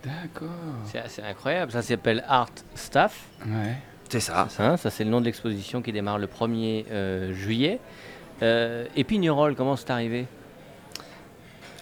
D'accord. 0.05 0.49
C'est 0.87 0.99
assez 0.99 1.23
incroyable. 1.23 1.73
Ça 1.73 1.83
s'appelle 1.83 2.25
Art 2.27 2.51
Staff. 2.75 3.27
Ouais. 3.47 3.77
C'est 4.09 4.21
ça. 4.21 4.49
Hein, 4.59 4.77
ça, 4.77 4.91
c'est 4.91 5.05
le 5.05 5.11
nom 5.11 5.21
de 5.21 5.27
l'exposition 5.27 5.83
qui 5.83 5.93
démarre 5.93 6.19
le 6.19 6.27
1er 6.27 6.87
euh, 6.91 7.33
juillet. 7.33 7.79
Euh, 8.43 8.87
et 8.97 9.05
Pignerol, 9.05 9.55
comment 9.55 9.77
c'est 9.77 9.91
arrivé? 9.91 10.27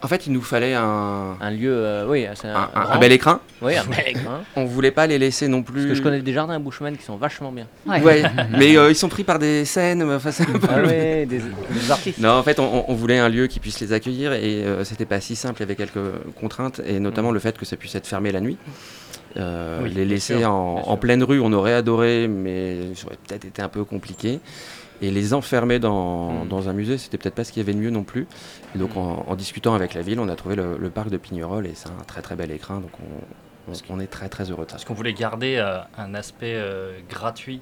En 0.03 0.07
fait, 0.09 0.27
il 0.27 0.33
nous 0.33 0.43
fallait 0.43 0.75
un, 0.75 1.37
Un 1.41 1.51
lieu, 1.51 1.73
euh, 1.73 2.07
oui, 2.09 2.25
un, 2.27 2.31
un- 2.49 2.55
un- 2.55 2.69
grand- 2.85 2.93
un 2.93 2.99
bel 2.99 3.11
écrin. 3.13 3.41
Oui, 3.63 3.77
un 3.77 3.85
bel 3.97 4.05
écrin. 4.07 4.41
On 4.55 4.65
voulait 4.65 4.91
pas 4.93 5.07
les 5.07 5.19
laisser 5.19 5.49
non 5.49 5.63
plus. 5.63 5.81
Parce 5.81 5.87
que 5.89 5.95
je 5.95 6.03
connais 6.03 6.21
des 6.21 6.33
jardins 6.33 6.55
à 6.55 6.59
Bushman 6.61 6.97
qui 6.97 7.03
sont 7.03 7.17
vachement 7.17 7.51
bien. 7.51 7.67
Ouais. 7.87 8.01
Ouais, 8.03 8.23
mais 8.57 8.77
euh, 8.77 8.91
ils 8.91 8.95
sont 8.97 9.09
pris 9.09 9.25
par 9.25 9.39
des 9.39 9.65
scènes. 9.65 10.03
Enfin, 10.05 10.31
c'est 10.31 10.49
un 10.49 10.59
peu 10.59 10.69
Ah 10.71 10.79
le- 10.81 10.87
ouais, 10.87 11.27
des, 11.27 11.39
des 11.39 11.91
artistes. 11.91 12.19
Non, 12.21 12.31
en 12.31 12.43
fait, 12.43 12.61
on, 12.61 12.85
on 12.89 12.95
voulait 12.95 13.19
un 13.19 13.29
lieu 13.29 13.47
qui 13.49 13.59
puisse 13.61 13.81
les 13.81 13.93
accueillir 13.93 14.33
et 14.35 14.63
euh, 14.65 14.85
c'était 14.85 15.05
pas 15.07 15.21
si 15.21 15.35
simple. 15.35 15.57
Il 15.59 15.61
y 15.61 15.65
avait 15.65 15.77
quelques 15.77 15.99
contraintes 16.41 16.81
et 16.87 17.01
notamment 17.01 17.33
le 17.33 17.41
fait 17.41 17.59
que 17.59 17.65
ça 17.65 17.77
puisse 17.77 17.95
être 17.97 18.07
fermé 18.07 18.31
la 18.31 18.41
nuit. 18.41 18.57
Euh, 19.37 19.81
Oui, 19.83 19.91
les 19.95 20.05
laisser 20.07 20.39
sûr, 20.39 20.51
en 20.51 20.97
pleine 20.97 21.23
rue, 21.23 21.39
on 21.41 21.53
aurait 21.53 21.75
adoré, 21.75 22.29
mais 22.29 22.95
ça 22.95 23.07
aurait 23.07 23.19
peut-être 23.27 23.45
été 23.45 23.61
un 23.63 23.69
peu 23.69 23.85
compliqué. 23.85 24.41
Et 25.01 25.11
les 25.11 25.33
enfermer 25.35 25.79
dans, 25.79 26.45
Mm. 26.45 26.49
dans 26.49 26.69
un 26.69 26.73
musée, 26.73 26.99
c'était 26.99 27.19
peut-être 27.19 27.35
pas 27.37 27.45
ce 27.45 27.53
qu'il 27.53 27.63
y 27.63 27.65
avait 27.65 27.75
de 27.75 27.79
mieux 27.79 27.91
non 27.91 28.03
plus. 28.03 28.27
Et 28.75 28.79
donc, 28.79 28.95
Mm. 28.97 28.99
en, 28.99 29.25
en 29.29 29.35
discutant 29.37 29.75
avec 29.75 29.95
la 29.95 30.03
ville, 30.03 30.19
on 30.21 30.29
a 30.29 30.35
trouvé 30.37 30.57
le, 30.57 30.77
le 30.79 30.91
parc 30.91 31.09
de 31.11 31.17
Pignerol 31.17 31.67
et 31.67 31.73
c'est 31.75 31.89
un 31.89 32.05
très 32.07 32.21
très 32.23 32.35
bel 32.35 32.51
écrin. 32.51 32.81
Donc, 32.81 32.91
on, 33.01 33.73
on- 33.73 33.97
on 33.97 34.01
est 34.01 34.07
très 34.09 34.29
très 34.29 34.51
heureux 34.51 34.65
de 34.65 34.71
ça. 34.71 34.77
Parce 34.77 34.85
qu'on 34.85 34.95
voulait 34.95 35.13
garder 35.13 35.57
euh, 35.57 35.79
un 35.97 36.15
aspect 36.15 36.55
euh, 36.57 36.99
gratuit, 37.09 37.61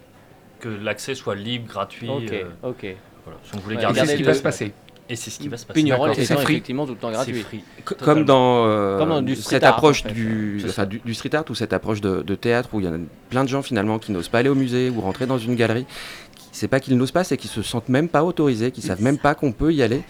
que 0.61 0.69
l'accès 0.69 1.15
soit 1.15 1.35
libre, 1.35 1.67
gratuit. 1.69 2.09
Ok, 2.09 2.33
euh, 2.33 2.45
ok. 2.63 2.97
voilà. 3.25 3.39
Si 3.45 3.55
on 3.55 3.59
voulait 3.59 3.77
Ouais, 3.77 3.83
garder 3.83 4.01
c'est 4.01 4.07
ce 4.07 4.17
qui 4.17 4.23
va 4.23 4.35
se 4.35 4.43
passer. 4.43 4.73
Et 5.09 5.15
c'est 5.15 5.31
ce 5.31 5.39
qui 5.39 5.47
va 5.47 5.57
se 5.57 5.65
passer. 5.65 5.79
Pignerol 5.81 6.13
free. 6.15 6.23
effectivement 6.23 6.85
tout 6.85 6.95
le 6.95 6.99
temps 6.99 7.13
gratuit. 7.13 7.41
free. 7.43 7.63
Comme 7.85 8.25
dans, 8.25 8.67
euh, 8.67 8.99
Comme 8.99 9.11
dans 9.11 9.23
du 9.23 9.37
cette 9.37 9.63
art, 9.63 9.75
approche 9.75 10.05
en 10.05 10.09
fait. 10.09 10.15
du, 10.15 10.61
enfin, 10.67 10.85
du, 10.85 10.99
du 10.99 11.15
street 11.15 11.33
art 11.35 11.45
ou 11.49 11.55
cette 11.55 11.73
approche 11.73 12.01
de, 12.01 12.23
de 12.23 12.35
théâtre 12.35 12.71
où 12.73 12.81
il 12.81 12.87
y 12.87 12.89
en 12.89 12.95
a 12.95 12.99
plein 13.31 13.45
de 13.45 13.49
gens 13.49 13.63
finalement 13.63 14.01
qui 14.01 14.11
n'osent 14.11 14.29
pas 14.29 14.39
aller 14.39 14.49
au 14.49 14.57
musée 14.57 14.91
ou 14.91 15.01
rentrer 15.01 15.27
dans 15.27 15.39
une 15.39 15.55
galerie. 15.55 15.87
C'est 16.57 16.69
pas 16.69 16.81
qu'ils 16.81 16.97
n'osent 16.97 17.13
pas, 17.13 17.23
c'est 17.23 17.37
qu'ils 17.37 17.51
se 17.51 17.61
sentent 17.61 17.91
même 17.91 18.09
pas 18.09 18.25
autorisés, 18.25 18.71
qu'ils 18.71 18.83
savent 18.83 19.03
même 19.03 19.19
pas 19.19 19.35
qu'on 19.35 19.53
peut 19.53 19.75
y 19.75 19.83
aller. 19.83 20.03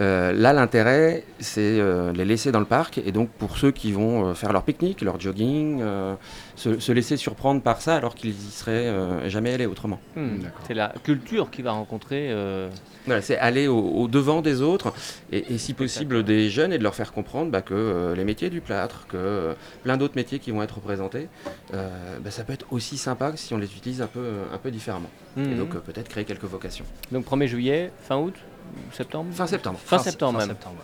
Euh, 0.00 0.32
là, 0.32 0.52
l'intérêt, 0.52 1.22
c'est 1.38 1.78
euh, 1.78 2.12
les 2.12 2.24
laisser 2.24 2.50
dans 2.50 2.58
le 2.58 2.64
parc 2.64 2.98
et 2.98 3.12
donc 3.12 3.28
pour 3.30 3.56
ceux 3.56 3.70
qui 3.70 3.92
vont 3.92 4.26
euh, 4.26 4.34
faire 4.34 4.52
leur 4.52 4.64
pique-nique, 4.64 5.02
leur 5.02 5.20
jogging, 5.20 5.80
euh, 5.82 6.14
se, 6.56 6.80
se 6.80 6.90
laisser 6.90 7.16
surprendre 7.16 7.62
par 7.62 7.80
ça 7.80 7.94
alors 7.94 8.16
qu'ils 8.16 8.30
y 8.30 8.50
seraient 8.50 8.72
euh, 8.88 9.28
jamais 9.28 9.54
allés 9.54 9.66
autrement. 9.66 10.00
Hmm, 10.16 10.38
D'accord. 10.40 10.62
C'est 10.66 10.74
la 10.74 10.92
culture 11.04 11.48
qui 11.50 11.62
va 11.62 11.70
rencontrer. 11.72 12.28
euh, 12.30 12.68
Voilà, 13.06 13.22
c'est 13.22 13.38
aller 13.38 13.68
au, 13.68 13.78
au 13.78 14.08
devant 14.08 14.42
des 14.42 14.62
autres 14.62 14.92
et, 15.30 15.54
et 15.54 15.58
si 15.58 15.74
possible 15.74 16.24
des 16.24 16.50
jeunes 16.50 16.72
et 16.72 16.78
de 16.78 16.82
leur 16.82 16.96
faire 16.96 17.12
comprendre 17.12 17.52
bah, 17.52 17.62
que 17.62 17.74
euh, 17.74 18.16
les 18.16 18.24
métiers 18.24 18.50
du 18.50 18.60
plâtre, 18.60 19.06
que 19.06 19.16
euh, 19.16 19.54
plein 19.84 19.96
d'autres 19.96 20.16
métiers 20.16 20.40
qui 20.40 20.50
vont 20.50 20.62
être 20.64 20.74
représentés, 20.76 21.28
euh, 21.72 21.88
bah, 22.20 22.32
ça 22.32 22.42
peut 22.42 22.52
être 22.52 22.66
aussi 22.72 22.96
sympa 22.96 23.30
que 23.30 23.38
si 23.38 23.54
on 23.54 23.58
les 23.58 23.72
utilise 23.76 24.02
un 24.02 24.08
peu, 24.08 24.26
un 24.52 24.58
peu 24.58 24.72
différemment. 24.72 25.10
Et 25.36 25.40
hmm. 25.40 25.56
donc 25.56 25.74
euh, 25.76 25.78
peut-être 25.78 26.08
créer 26.08 26.24
quelques 26.24 26.44
vocations. 26.44 26.84
Donc 27.12 27.26
1er 27.26 27.46
juillet, 27.46 27.92
fin 28.02 28.16
août, 28.16 28.34
septembre 28.92 29.30
Fin 29.34 29.46
septembre. 29.46 29.78
Fin 29.84 29.98
septembre 29.98 30.32
fin 30.40 30.46
même. 30.46 30.56
septembre. 30.56 30.76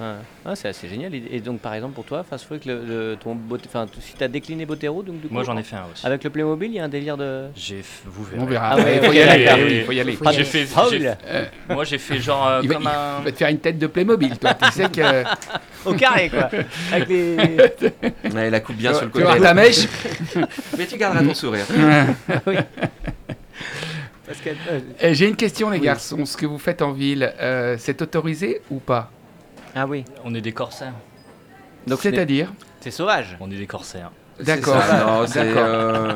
Ouais. 0.00 0.06
Ah, 0.46 0.54
c'est 0.56 0.68
assez 0.68 0.88
génial. 0.88 1.12
Et 1.14 1.40
donc, 1.40 1.60
par 1.60 1.74
exemple, 1.74 1.94
pour 1.94 2.04
toi, 2.04 2.22
Fast 2.28 2.44
Freak, 2.46 2.64
le, 2.66 2.84
le- 2.86 3.16
ton 3.22 3.36
enfin, 3.66 3.86
t- 3.86 4.00
si 4.00 4.14
tu 4.14 4.22
as 4.22 4.28
décliné 4.28 4.64
Botero, 4.64 5.02
donc 5.02 5.20
du 5.20 5.26
coup, 5.28 5.34
Moi 5.34 5.42
j'en 5.44 5.56
ai 5.56 5.62
fait 5.64 5.74
un 5.76 5.84
aussi. 5.92 6.06
Avec 6.06 6.22
le 6.24 6.30
Playmobil, 6.30 6.70
il 6.70 6.74
y 6.76 6.78
a 6.78 6.84
un 6.84 6.88
délire 6.88 7.16
de. 7.16 7.46
J'ai, 7.56 7.80
f- 7.80 7.84
vous 8.06 8.24
verrez. 8.24 8.40
On 8.42 8.46
verra. 8.46 8.68
Ah 8.72 8.76
ouais, 8.76 8.96
il 9.02 9.04
faut 9.06 9.12
y 9.12 9.20
aller. 9.20 9.44
d'accord. 9.44 9.58
Il 9.68 9.84
faut 9.84 9.92
y 9.92 10.00
aller. 10.00 10.12
Faut 10.12 10.24
y 10.24 10.28
J'ai 10.32 10.34
aller. 10.36 10.44
fait, 10.44 10.66
j'ai- 10.90 11.74
moi 11.74 11.84
j'ai 11.84 11.98
fait 11.98 12.18
genre 12.20 12.46
euh, 12.46 12.60
Il 12.62 12.68
va, 12.68 12.74
comme 12.76 12.84
il 12.84 12.88
un. 12.88 13.20
va 13.24 13.32
te 13.32 13.36
faire 13.36 13.48
une 13.48 13.58
tête 13.58 13.78
de 13.78 13.86
Playmobil, 13.88 14.38
toi. 14.38 14.54
tu 14.54 14.70
sais 14.72 14.88
que 14.88 15.24
Au 15.84 15.94
carré, 15.94 16.30
quoi 16.30 16.48
Avec 16.92 17.08
les. 17.08 17.36
Ouais, 18.34 18.50
la 18.50 18.60
coupe 18.60 18.76
bien 18.76 18.92
sur 18.94 19.02
le 19.04 19.08
tu 19.08 19.12
côté. 19.14 19.24
auras 19.24 19.40
ta 19.40 19.54
mèche. 19.54 19.86
Mais 20.78 20.86
tu 20.86 20.96
garderas 20.96 21.24
ton 21.24 21.34
sourire. 21.34 21.66
Que, 21.66 22.52
euh, 24.70 24.80
Eh, 25.00 25.14
J'ai 25.14 25.28
une 25.28 25.36
question, 25.36 25.70
les 25.70 25.78
Oui. 25.78 25.84
garçons. 25.84 26.24
Ce 26.24 26.36
que 26.36 26.46
vous 26.46 26.58
faites 26.58 26.82
en 26.82 26.92
ville, 26.92 27.32
euh, 27.40 27.76
c'est 27.78 28.00
autorisé 28.02 28.60
ou 28.70 28.78
pas? 28.78 29.10
Ah 29.74 29.86
oui. 29.86 30.04
On 30.24 30.34
est 30.34 30.40
des 30.40 30.52
corsaires. 30.52 30.94
Donc, 31.86 32.00
c'est 32.02 32.10
C'est-à-dire? 32.10 32.52
C'est 32.80 32.90
sauvage. 32.90 33.36
On 33.40 33.50
est 33.50 33.56
des 33.56 33.66
corsaires. 33.66 34.10
D'accord. 34.40 34.76
Euh, 35.36 36.14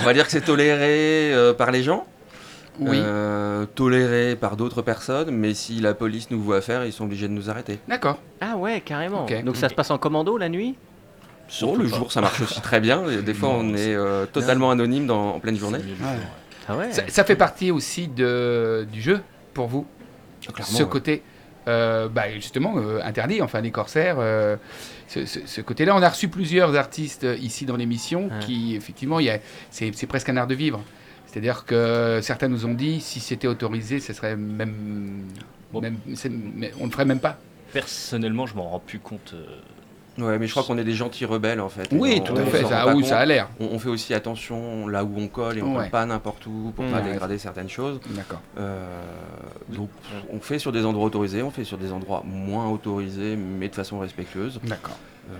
on 0.00 0.04
va 0.04 0.14
dire 0.14 0.24
que 0.24 0.30
c'est 0.30 0.40
toléré 0.44 1.32
euh, 1.34 1.52
par 1.52 1.70
les 1.70 1.82
gens. 1.82 2.06
Oui. 2.80 2.98
euh, 3.00 3.66
toléré 3.66 4.34
par 4.34 4.56
d'autres 4.56 4.82
personnes, 4.82 5.30
mais 5.30 5.54
si 5.54 5.78
la 5.80 5.94
police 5.94 6.28
nous 6.32 6.40
voit 6.42 6.60
faire, 6.60 6.84
ils 6.84 6.92
sont 6.92 7.04
obligés 7.04 7.28
de 7.28 7.32
nous 7.32 7.48
arrêter. 7.48 7.78
D'accord. 7.86 8.18
Ah 8.40 8.56
ouais, 8.56 8.80
carrément. 8.80 9.26
Donc, 9.44 9.56
ça 9.56 9.68
se 9.68 9.74
passe 9.74 9.90
en 9.92 9.98
commando 9.98 10.36
la 10.38 10.48
nuit? 10.48 10.74
Sur 11.46 11.76
le 11.76 11.86
pas. 11.88 11.96
jour, 11.98 12.10
ça 12.10 12.20
marche 12.20 12.40
aussi 12.40 12.60
très 12.60 12.80
bien. 12.80 13.02
Des 13.22 13.34
fois, 13.34 13.50
Non, 13.50 13.60
on 13.60 13.74
est 13.74 13.94
euh, 13.94 14.26
totalement 14.26 14.70
anonyme 14.72 15.06
dans, 15.06 15.34
en 15.34 15.40
pleine 15.40 15.56
journée. 15.56 15.78
Le 16.68 16.74
Ah 16.74 16.76
ouais 16.78 16.92
Ça, 16.92 17.02
ça 17.08 17.24
fait 17.24 17.36
partie 17.36 17.70
aussi 17.70 18.08
de, 18.08 18.86
du 18.92 19.00
jeu 19.00 19.20
pour 19.52 19.66
vous 19.68 19.86
Clairement, 20.40 20.64
Ce 20.78 20.82
ouais. 20.82 20.88
côté, 20.88 21.22
euh, 21.68 22.08
bah, 22.08 22.30
justement, 22.34 22.74
euh, 22.76 23.00
interdit, 23.02 23.40
enfin, 23.40 23.62
des 23.62 23.70
corsaires. 23.70 24.16
euh, 24.18 24.56
ce 25.08 25.24
ce- 25.26 25.40
ce 25.46 25.60
côté-là, 25.60 25.94
on 25.96 26.02
a 26.02 26.08
reçu 26.08 26.28
plusieurs 26.28 26.74
artistes 26.76 27.26
ici 27.40 27.64
dans 27.66 27.76
l'émission 27.76 28.24
Ouais. 28.26 28.38
qui, 28.40 28.74
effectivement, 28.76 29.18
c'est 29.70 30.06
presque 30.06 30.28
un 30.28 30.36
art 30.36 30.46
de 30.46 30.54
vivre. 30.54 30.82
C'est-à-dire 31.26 31.64
que 31.64 32.20
certains 32.22 32.48
nous 32.48 32.64
ont 32.66 32.74
dit, 32.74 33.00
si 33.00 33.20
c'était 33.20 33.48
autorisé, 33.48 34.00
ce 34.00 34.12
serait 34.12 34.36
même... 34.36 35.22
Bon. 35.72 35.80
on 35.82 36.86
ne 36.86 36.90
ferait 36.90 37.04
même 37.04 37.20
pas. 37.20 37.38
Personnellement, 37.72 38.46
je 38.46 38.54
m'en 38.54 38.68
rends 38.68 38.78
plus 38.78 38.98
compte. 39.00 39.34
Ouais, 40.18 40.38
mais 40.38 40.46
je 40.46 40.52
crois 40.52 40.62
qu'on 40.62 40.78
est 40.78 40.84
des 40.84 40.92
gentils 40.94 41.24
rebelles 41.24 41.60
en 41.60 41.68
fait. 41.68 41.88
Oui, 41.92 42.18
On- 42.20 42.24
tout 42.24 42.36
à 42.36 42.44
fait. 42.44 42.62
Ça, 42.62 42.84
pas 42.84 42.94
oui, 42.94 43.10
a 43.10 43.24
l'air. 43.26 43.48
On, 43.58 43.66
on 43.72 43.78
fait 43.78 43.88
aussi 43.88 44.14
attention 44.14 44.86
là 44.86 45.04
où 45.04 45.12
on 45.18 45.26
colle 45.28 45.58
et 45.58 45.62
on 45.62 45.72
Ouais. 45.74 45.82
colle 45.82 45.90
pas 45.90 46.06
n'importe 46.06 46.46
où 46.46 46.72
pour 46.74 46.84
pas 46.86 46.98
Ouais. 47.00 47.10
dégrader 47.12 47.38
certaines 47.38 47.68
choses. 47.68 48.00
D'accord. 48.10 48.40
Euh, 48.58 48.86
donc 49.70 49.88
on 50.32 50.38
fait 50.40 50.58
sur 50.58 50.70
des 50.72 50.84
endroits 50.84 51.06
autorisés, 51.06 51.42
on 51.42 51.50
fait 51.50 51.64
sur 51.64 51.78
des 51.78 51.90
endroits 51.92 52.22
moins 52.24 52.68
autorisés, 52.70 53.36
mais 53.36 53.68
de 53.68 53.74
façon 53.74 53.98
respectueuse. 53.98 54.60
D'accord. 54.64 54.98
Euh, 55.30 55.34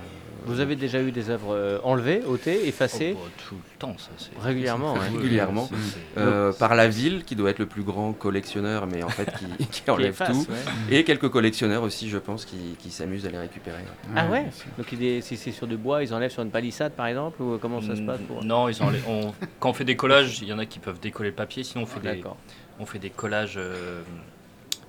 Vous 0.47 0.61
avez 0.61 0.77
déjà 0.77 1.01
eu 1.03 1.11
des 1.11 1.31
œuvres 1.31 1.55
euh, 1.55 1.79
enlevées, 1.85 2.23
ôtées, 2.27 2.69
effacées 2.69 3.15
oh, 3.17 3.21
bah, 3.25 3.31
tout 3.49 3.55
le 3.55 3.79
temps, 3.79 3.97
ça. 3.99 4.11
c'est- 4.19 4.31
Régulièrement, 4.41 4.95
Régulièrement. 4.95 5.67
c'est- 5.69 5.75
c'est- 6.15 6.21
euh, 6.21 6.53
par 6.53 6.75
la 6.75 6.89
ville, 6.89 7.25
qui 7.25 7.35
doit 7.37 7.51
être 7.51 7.59
le 7.59 7.67
plus 7.67 7.83
grand 7.83 8.13
collectionneur, 8.13 8.87
mais 8.87 9.03
en 9.03 9.09
fait 9.09 9.33
qui, 9.39 9.47
qui 9.71 9.83
Qui 9.83 9.91
enlève 9.91 10.17
tout. 10.17 10.33
ouais. 10.51 10.99
Et 10.99 11.05
quelques 11.05 11.29
collectionneurs 11.31 11.83
aussi, 11.83 12.09
je 12.09 12.19
pense, 12.19 12.45
qui, 12.45 12.77
qui 12.79 12.91
s'amusent 12.91 13.27
à 13.27 13.31
les 13.31 13.39
récupérer. 13.39 13.83
Ah 14.15 14.27
ouais? 14.29 14.47
Donc 14.77 14.93
il 14.93 15.03
est- 15.05 15.21
si 15.21 15.37
c'est 15.37 15.53
sur 15.53 15.67
du 15.67 15.77
bois, 15.77 16.03
ils 16.03 16.13
enlèvent 16.15 16.31
sur 16.33 16.43
une 16.43 16.51
palissade 16.51 16.93
par 16.93 17.07
exemple 17.07 17.43
Ou 17.43 17.59
comment 17.59 17.81
ça 17.81 17.97
se 17.97 18.03
passe 18.03 18.21
pour... 18.29 18.45
Non, 18.45 18.69
ils 18.69 18.83
enlèvent- 18.83 19.09
on- 19.09 19.33
quand 19.61 19.71
on 19.71 19.75
fait 19.75 19.85
des 19.85 19.97
collages, 19.97 20.41
il 20.43 20.49
y 20.49 20.53
en 20.53 20.59
a 20.59 20.67
qui 20.67 20.79
peuvent 20.79 21.01
décoller 21.01 21.31
le 21.31 21.35
papier, 21.35 21.65
sinon 21.65 21.85
on 21.85 21.87
fait, 21.87 22.01
des, 22.01 22.17
D'accord. 22.17 22.37
on 22.79 22.87
fait 22.87 22.99
des 22.99 23.11
collages. 23.11 23.55
Euh, 23.57 24.03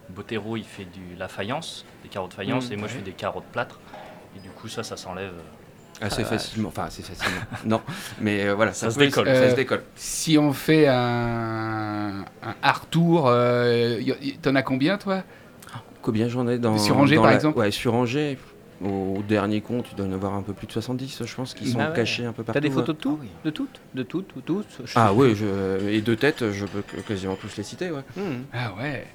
Botero, 0.09 0.55
il 0.55 0.63
fait 0.63 0.83
du, 0.85 1.15
la 1.17 1.27
faïence, 1.27 1.83
des 2.03 2.09
carreaux 2.09 2.27
de 2.27 2.33
faïence, 2.33 2.69
Mm, 2.69 2.73
et 2.73 2.75
moi 2.77 2.87
je 2.87 2.93
fais 2.93 3.01
des 3.01 3.11
carreaux 3.11 3.39
de 3.39 3.45
plâtre. 3.51 3.79
Et 4.35 4.39
du 4.39 4.49
coup, 4.49 4.67
ça, 4.67 4.83
ça 4.83 4.97
s'enlève. 4.97 5.31
Assez 6.01 6.23
Ah, 6.23 6.25
facilement, 6.25 6.67
enfin 6.69 6.83
assez 6.83 7.01
facilement. 7.01 7.39
non, 7.65 7.81
mais 8.19 8.43
euh, 8.47 8.53
voilà, 8.55 8.73
Ça 8.73 8.91
se 8.91 8.97
peut- 8.99 9.05
décolle. 9.05 9.25
Ça 9.27 9.31
Euh, 9.31 9.49
se 9.51 9.55
décolle. 9.55 9.83
Si 9.95 10.37
on 10.37 10.51
fait 10.51 10.87
un, 10.87 12.25
un 12.43 12.55
art 12.61 12.85
tour, 12.87 13.27
euh, 13.27 14.01
t'en 14.41 14.55
as 14.55 14.61
combien 14.63 14.97
toi? 14.97 15.23
Combien 16.01 16.27
j'en 16.27 16.47
ai 16.49 16.57
dans. 16.57 16.77
Sur 16.77 16.97
Angers, 16.97 17.15
dans 17.15 17.21
par 17.21 17.31
la- 17.31 17.35
exemple 17.35 17.57
Ouais, 17.59 17.71
sur 17.71 17.93
Angers. 17.93 18.37
Au 18.83 19.23
dernier 19.25 19.61
compte, 19.61 19.85
il 19.91 19.95
doit 19.95 20.05
y 20.05 20.09
en 20.09 20.11
avoir 20.13 20.33
un 20.33 20.41
peu 20.41 20.51
plus 20.51 20.67
de 20.67 20.71
70, 20.73 21.23
je 21.25 21.33
pense, 21.35 21.53
qui 21.53 21.65
sont 21.71 21.79
Ah 21.79 21.89
ouais. 21.91 21.95
cachés 21.95 22.25
un 22.25 22.33
peu 22.33 22.43
partout. 22.43 22.59
T'as 22.59 22.67
des 22.67 22.69
photos 22.69 22.93
de 22.93 22.99
tout? 23.01 23.17
Ah 23.17 23.23
oui. 23.23 23.29
De 23.45 23.49
toutes? 23.49 23.79
De 23.93 24.03
toutes 24.03 24.35
ou 24.35 24.41
tous? 24.41 24.65
Ah 24.95 25.13
oui, 25.13 25.33
je... 25.33 25.87
et 25.87 26.01
de 26.01 26.13
tête, 26.13 26.51
je 26.51 26.65
peux 26.65 26.81
quasiment 27.07 27.35
tous 27.35 27.55
les 27.55 27.63
citer, 27.63 27.89
ouais. 27.89 28.01
Hmm. 28.17 28.43
Ah 28.53 28.73
ouais. 28.77 29.07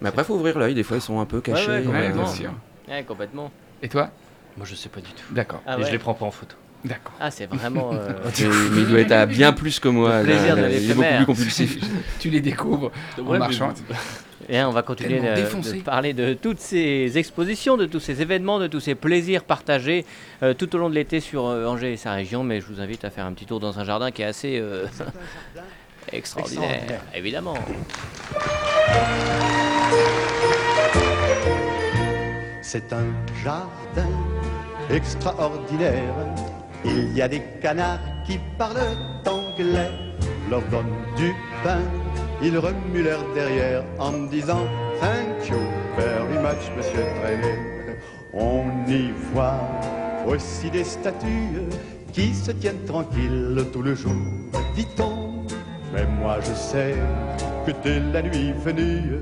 Mais 0.00 0.10
après, 0.10 0.22
faut 0.22 0.36
ouvrir 0.36 0.56
l'œil, 0.60 0.74
des 0.74 0.84
fois, 0.84 0.96
ils 0.98 1.00
sont 1.00 1.18
un 1.18 1.24
peu 1.26 1.40
cachés. 1.40 1.68
ouais, 1.72 1.78
Ouais, 1.78 1.84
complètement. 1.86 2.22
bien 2.22 2.32
sûr. 2.32 2.52
Ouais, 2.88 3.02
complètement. 3.02 3.50
Et 3.82 3.88
toi? 3.88 4.10
Moi, 4.56 4.66
je 4.68 4.74
sais 4.74 4.88
pas 4.88 5.00
du 5.00 5.10
tout. 5.12 5.24
D'accord. 5.34 5.62
Ah 5.66 5.74
et 5.74 5.80
ouais. 5.80 5.86
je 5.86 5.92
les 5.92 5.98
prends 5.98 6.14
pas 6.14 6.26
en 6.26 6.30
photo. 6.30 6.56
D'accord. 6.84 7.14
Ah, 7.18 7.30
c'est 7.30 7.46
vraiment. 7.46 7.92
euh, 7.94 8.10
Mais, 8.40 8.46
mais 8.72 8.80
il 8.82 8.86
doit 8.86 9.00
être 9.00 9.12
à 9.12 9.26
bien 9.26 9.52
plus 9.52 9.80
que 9.80 9.88
moi. 9.88 10.18
Le 10.20 10.24
plaisir 10.24 10.54
là, 10.56 10.62
de 10.62 10.68
il 10.68 10.74
est 10.74 10.78
beaucoup 10.88 11.00
l'éphémère. 11.00 11.16
plus 11.16 11.26
compulsif. 11.26 11.78
Tu 12.20 12.30
les 12.30 12.40
découvres 12.40 12.90
en 13.18 13.22
Ouais, 13.22 13.32
mais- 13.32 13.38
marchant. 13.38 13.72
Et 14.50 14.62
on 14.62 14.70
va 14.72 14.82
continuer 14.82 15.20
Tellement 15.20 15.30
de, 15.30 15.40
défoncé. 15.40 15.78
de 15.78 15.82
parler 15.82 16.12
de 16.12 16.34
toutes 16.34 16.60
ces 16.60 17.16
expositions, 17.16 17.78
de 17.78 17.86
tous 17.86 18.00
ces 18.00 18.20
événements, 18.20 18.58
de 18.60 18.66
tous 18.66 18.80
ces 18.80 18.94
plaisirs 18.94 19.42
partagés 19.42 20.04
euh, 20.42 20.52
tout 20.52 20.74
au 20.74 20.78
long 20.78 20.90
de 20.90 20.94
l'été 20.94 21.20
sur 21.20 21.46
euh, 21.46 21.64
Angers 21.66 21.94
et 21.94 21.96
sa 21.96 22.12
région. 22.12 22.44
Mais 22.44 22.60
je 22.60 22.66
vous 22.66 22.78
invite 22.82 23.06
à 23.06 23.10
faire 23.10 23.24
un 23.24 23.32
petit 23.32 23.46
tour 23.46 23.58
dans 23.58 23.78
un 23.80 23.84
jardin 23.84 24.10
qui 24.10 24.20
est 24.20 24.26
assez 24.26 24.58
euh, 24.60 24.84
extraordinaire, 26.12 27.00
évidemment. 27.14 27.54
C'est 32.60 32.92
un 32.92 33.06
jardin 33.42 34.08
extraordinaire. 34.90 36.14
Il 36.84 37.16
y 37.16 37.22
a 37.22 37.28
des 37.28 37.42
canards 37.62 38.00
qui 38.26 38.38
parlent 38.58 38.96
anglais. 39.26 39.90
Leur 40.50 40.62
donne 40.70 40.92
du 41.16 41.32
pain, 41.62 41.80
ils 42.42 42.58
remuent 42.58 43.02
leur 43.02 43.24
derrière 43.34 43.82
en 43.98 44.12
disant 44.30 44.66
Thank 45.00 45.48
you 45.48 45.58
very 45.96 46.38
much, 46.38 46.70
monsieur 46.76 47.04
Traîné. 47.20 47.98
On 48.34 48.64
y 48.88 49.12
voit 49.32 49.60
aussi 50.26 50.70
des 50.70 50.84
statues 50.84 51.62
qui 52.12 52.34
se 52.34 52.50
tiennent 52.52 52.84
tranquilles 52.86 53.64
tout 53.72 53.82
le 53.82 53.94
jour, 53.94 54.12
dit-on. 54.74 55.44
Mais 55.92 56.06
moi 56.20 56.38
je 56.40 56.52
sais 56.52 56.94
que 57.66 57.72
dès 57.82 58.00
la 58.00 58.22
nuit 58.22 58.52
venue, 58.64 59.20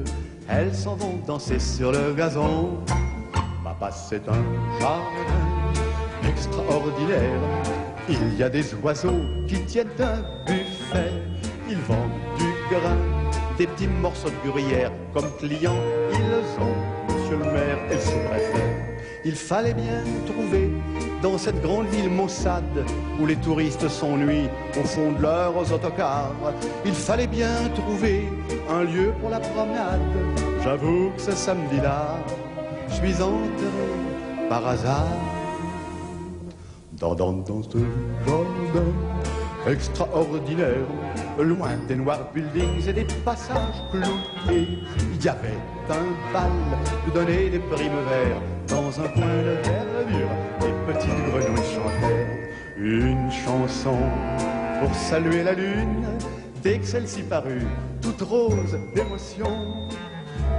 elles 0.48 0.74
s'en 0.74 0.96
vont 0.96 1.20
danser 1.26 1.58
sur 1.58 1.92
le 1.92 2.12
gazon. 2.14 2.78
Papa, 3.62 3.90
c'est 3.90 4.28
un 4.28 4.80
jardin 4.80 5.51
Il 8.08 8.38
y 8.38 8.42
a 8.42 8.48
des 8.48 8.74
oiseaux 8.82 9.22
qui 9.46 9.60
tiennent 9.64 9.88
un 10.00 10.22
buffet. 10.46 11.12
Ils 11.68 11.78
vendent 11.78 12.10
du 12.38 12.74
grain, 12.74 12.96
des 13.56 13.66
petits 13.66 13.86
morceaux 13.86 14.30
de 14.30 14.50
gruyère. 14.50 14.90
Comme 15.14 15.30
clients, 15.38 15.82
ils 16.12 16.62
ont 16.62 17.14
monsieur 17.14 17.36
le 17.36 17.44
maire 17.44 17.78
et 17.90 17.94
le 17.94 18.00
sous-préfet. 18.00 18.82
Il 19.24 19.36
fallait 19.36 19.74
bien 19.74 20.02
trouver 20.26 20.70
dans 21.22 21.38
cette 21.38 21.62
grande 21.62 21.86
ville 21.86 22.10
maussade 22.10 22.84
où 23.20 23.26
les 23.26 23.36
touristes 23.36 23.88
s'ennuient 23.88 24.50
au 24.78 24.84
fond 24.84 25.12
de 25.12 25.22
leurs 25.22 25.72
autocars. 25.72 26.34
Il 26.84 26.94
fallait 26.94 27.28
bien 27.28 27.68
trouver 27.74 28.28
un 28.68 28.82
lieu 28.82 29.12
pour 29.20 29.30
la 29.30 29.38
promenade. 29.38 30.00
J'avoue 30.64 31.12
que 31.16 31.22
ce 31.22 31.32
samedi-là, 31.32 32.18
je 32.88 32.94
suis 32.94 33.22
enterré 33.22 34.48
par 34.48 34.66
hasard 34.66 35.31
dans, 37.02 37.32
dans, 37.32 37.62
ce 37.62 37.78
extraordinaire, 39.68 40.86
loin 41.38 41.70
des 41.88 41.96
noirs 41.96 42.30
buildings 42.32 42.88
et 42.88 42.92
des 42.92 43.06
passages 43.24 43.82
cloués. 43.90 44.78
Il 44.98 45.24
y 45.24 45.28
avait 45.28 45.58
un 45.90 46.32
bal 46.32 46.50
où 47.06 47.10
donner 47.10 47.50
des 47.50 47.58
primes 47.58 48.02
verts 48.08 48.42
dans 48.68 48.88
un 49.00 49.08
coin 49.08 49.26
de 49.26 49.56
verdure. 49.68 50.28
Les 50.60 50.92
petites 50.92 51.10
grenouilles 51.30 51.74
chantèrent 51.74 52.38
une 52.76 53.30
chanson 53.30 53.98
pour 54.80 54.94
saluer 54.94 55.42
la 55.42 55.52
lune. 55.52 56.06
Dès 56.62 56.78
que 56.78 56.86
celle-ci 56.86 57.22
parut, 57.22 57.66
toute 58.00 58.22
rose 58.22 58.78
d'émotion, 58.94 59.88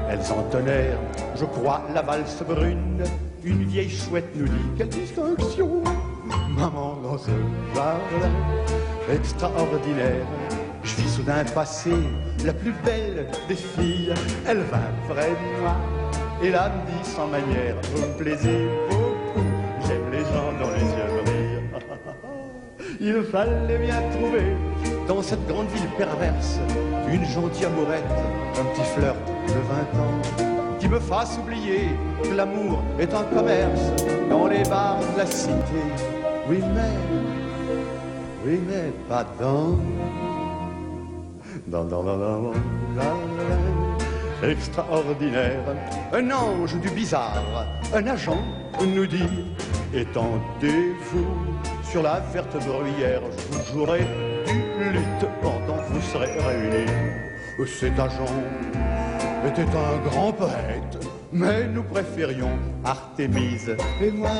elles 0.09 0.31
entonnèrent, 0.31 0.99
je 1.35 1.45
crois, 1.45 1.81
la 1.93 2.01
valse 2.01 2.43
brune. 2.43 3.03
Une 3.43 3.63
vieille 3.65 3.89
chouette 3.89 4.29
nous 4.35 4.45
dit 4.47 4.69
quelle 4.77 4.89
distinction, 4.89 5.83
maman 6.25 6.97
dans 7.03 7.17
ce 7.17 7.31
jardin 7.73 8.31
extraordinaire. 9.11 10.25
Je 10.83 10.95
vis 10.95 11.09
soudain 11.09 11.43
passer 11.53 11.95
la 12.45 12.53
plus 12.53 12.73
belle 12.85 13.27
des 13.47 13.55
filles. 13.55 14.13
Elle 14.47 14.59
vint 14.59 14.93
près 15.09 15.29
de 15.29 15.61
moi 15.61 15.75
et 16.41 16.49
là 16.49 16.69
me 16.69 16.91
dit 16.91 17.09
sans 17.09 17.27
manière, 17.27 17.75
vous 17.93 18.01
me 18.01 18.17
plaisez 18.17 18.67
beaucoup. 18.89 19.45
J'aime 19.87 20.11
les 20.11 20.19
gens 20.19 20.51
dont 20.59 20.71
les 20.71 20.81
yeux 20.81 21.23
brillent. 21.23 22.99
Il 22.99 23.23
fallait 23.23 23.77
bien 23.77 24.01
trouver 24.17 24.55
dans 25.07 25.21
cette 25.21 25.45
grande 25.47 25.67
ville 25.67 25.89
perverse 25.97 26.59
une 27.11 27.25
gentille 27.25 27.65
amourette, 27.65 28.03
un 28.59 28.65
petit 28.73 28.87
flirt 28.95 29.15
de 29.47 29.53
20 29.53 30.01
ans 30.01 30.53
qui 30.83 30.89
me 30.89 30.99
fasse 30.99 31.37
oublier 31.37 31.87
que 32.21 32.35
l'amour 32.35 32.83
est 32.99 33.13
un 33.13 33.23
commerce 33.23 33.93
dans 34.29 34.47
les 34.47 34.63
bars 34.63 34.99
de 35.13 35.17
la 35.17 35.25
cité. 35.25 36.12
Oui, 36.49 36.59
mais, 36.75 36.95
oui, 38.45 38.59
mais 38.67 38.91
pas 39.07 39.25
dans, 39.39 39.77
dans, 41.67 41.85
dans, 41.85 42.03
dans, 42.03 42.17
dans, 42.17 42.41
dans, 42.41 42.53
extraordinaire. 44.47 45.61
Un 46.11 46.29
ange 46.31 46.75
du 46.81 46.89
bizarre, 46.89 47.65
un 47.93 48.05
agent 48.07 48.43
nous 48.85 49.07
dit 49.07 49.45
étendez-vous 49.93 51.27
sur 51.89 52.03
la 52.03 52.19
verte 52.33 52.57
bruyère, 52.57 53.21
je 53.37 53.57
vous 53.57 53.73
jouerai 53.73 54.01
du 54.45 54.89
lutte 54.91 55.25
pendant 55.41 55.77
que 55.77 55.93
vous 55.93 56.01
serez 56.01 56.37
réunis. 56.41 56.91
Cet 57.65 57.97
agent 57.97 58.25
était 59.47 59.61
un 59.61 60.09
grand 60.09 60.33
poète, 60.33 61.07
mais 61.31 61.67
nous 61.67 61.83
préférions 61.83 62.51
Artémise 62.83 63.77
et 64.01 64.11
moi. 64.11 64.31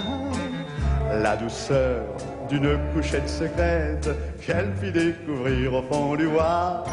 La 1.12 1.36
douceur 1.36 2.04
d'une 2.50 2.78
couchette 2.94 3.30
secrète 3.30 4.10
qu'elle 4.46 4.74
fit 4.82 4.92
découvrir 4.92 5.74
au 5.74 5.82
fond 5.84 6.16
du 6.16 6.28
bois. 6.28 6.84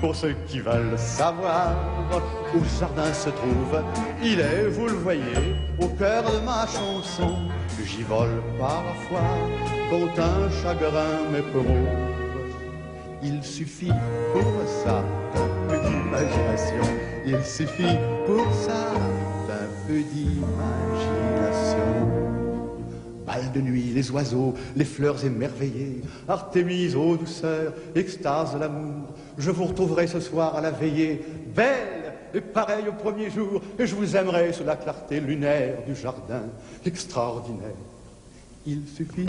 Pour 0.00 0.14
ceux 0.14 0.34
qui 0.46 0.60
veulent 0.60 0.98
savoir 0.98 1.74
où 2.54 2.64
ce 2.64 2.80
jardin 2.80 3.12
se 3.12 3.30
trouve, 3.30 3.82
il 4.22 4.40
est, 4.40 4.68
vous 4.68 4.86
le 4.86 4.94
voyez, 4.94 5.56
au 5.80 5.88
cœur 5.88 6.22
de 6.22 6.44
ma 6.44 6.66
chanson. 6.66 7.36
J'y 7.84 8.02
vole 8.02 8.42
parfois 8.58 9.20
quand 9.90 10.22
un 10.22 10.50
chagrin 10.62 11.30
m'éprouve. 11.32 11.88
Il 13.22 13.42
suffit 13.42 13.92
pour 14.32 14.44
ça 14.84 15.02
d'un 15.34 15.48
peu 15.68 15.78
d'imagination. 15.88 16.92
Il 17.24 17.42
suffit 17.42 17.98
pour 18.26 18.52
ça 18.54 18.92
d'un 19.48 19.68
peu 19.86 20.00
d'imagination. 20.00 20.85
Bal 23.26 23.50
de 23.52 23.60
nuit, 23.60 23.90
les 23.92 24.10
oiseaux, 24.12 24.54
les 24.76 24.84
fleurs 24.84 25.24
émerveillées, 25.24 26.02
Artémise 26.28 26.94
aux 26.94 27.16
douceurs, 27.16 27.72
extase 27.94 28.54
de 28.54 28.60
l'amour. 28.60 29.08
Je 29.36 29.50
vous 29.50 29.64
retrouverai 29.64 30.06
ce 30.06 30.20
soir 30.20 30.54
à 30.54 30.60
la 30.60 30.70
veillée, 30.70 31.24
belle 31.54 32.14
et 32.32 32.40
pareille 32.40 32.88
au 32.88 32.92
premier 32.92 33.30
jour, 33.30 33.60
et 33.78 33.86
je 33.86 33.94
vous 33.94 34.16
aimerai 34.16 34.52
sous 34.52 34.64
la 34.64 34.76
clarté 34.76 35.20
lunaire 35.20 35.78
du 35.86 35.96
jardin 35.96 36.42
extraordinaire. 36.84 37.74
Il 38.64 38.82
suffit. 38.86 39.26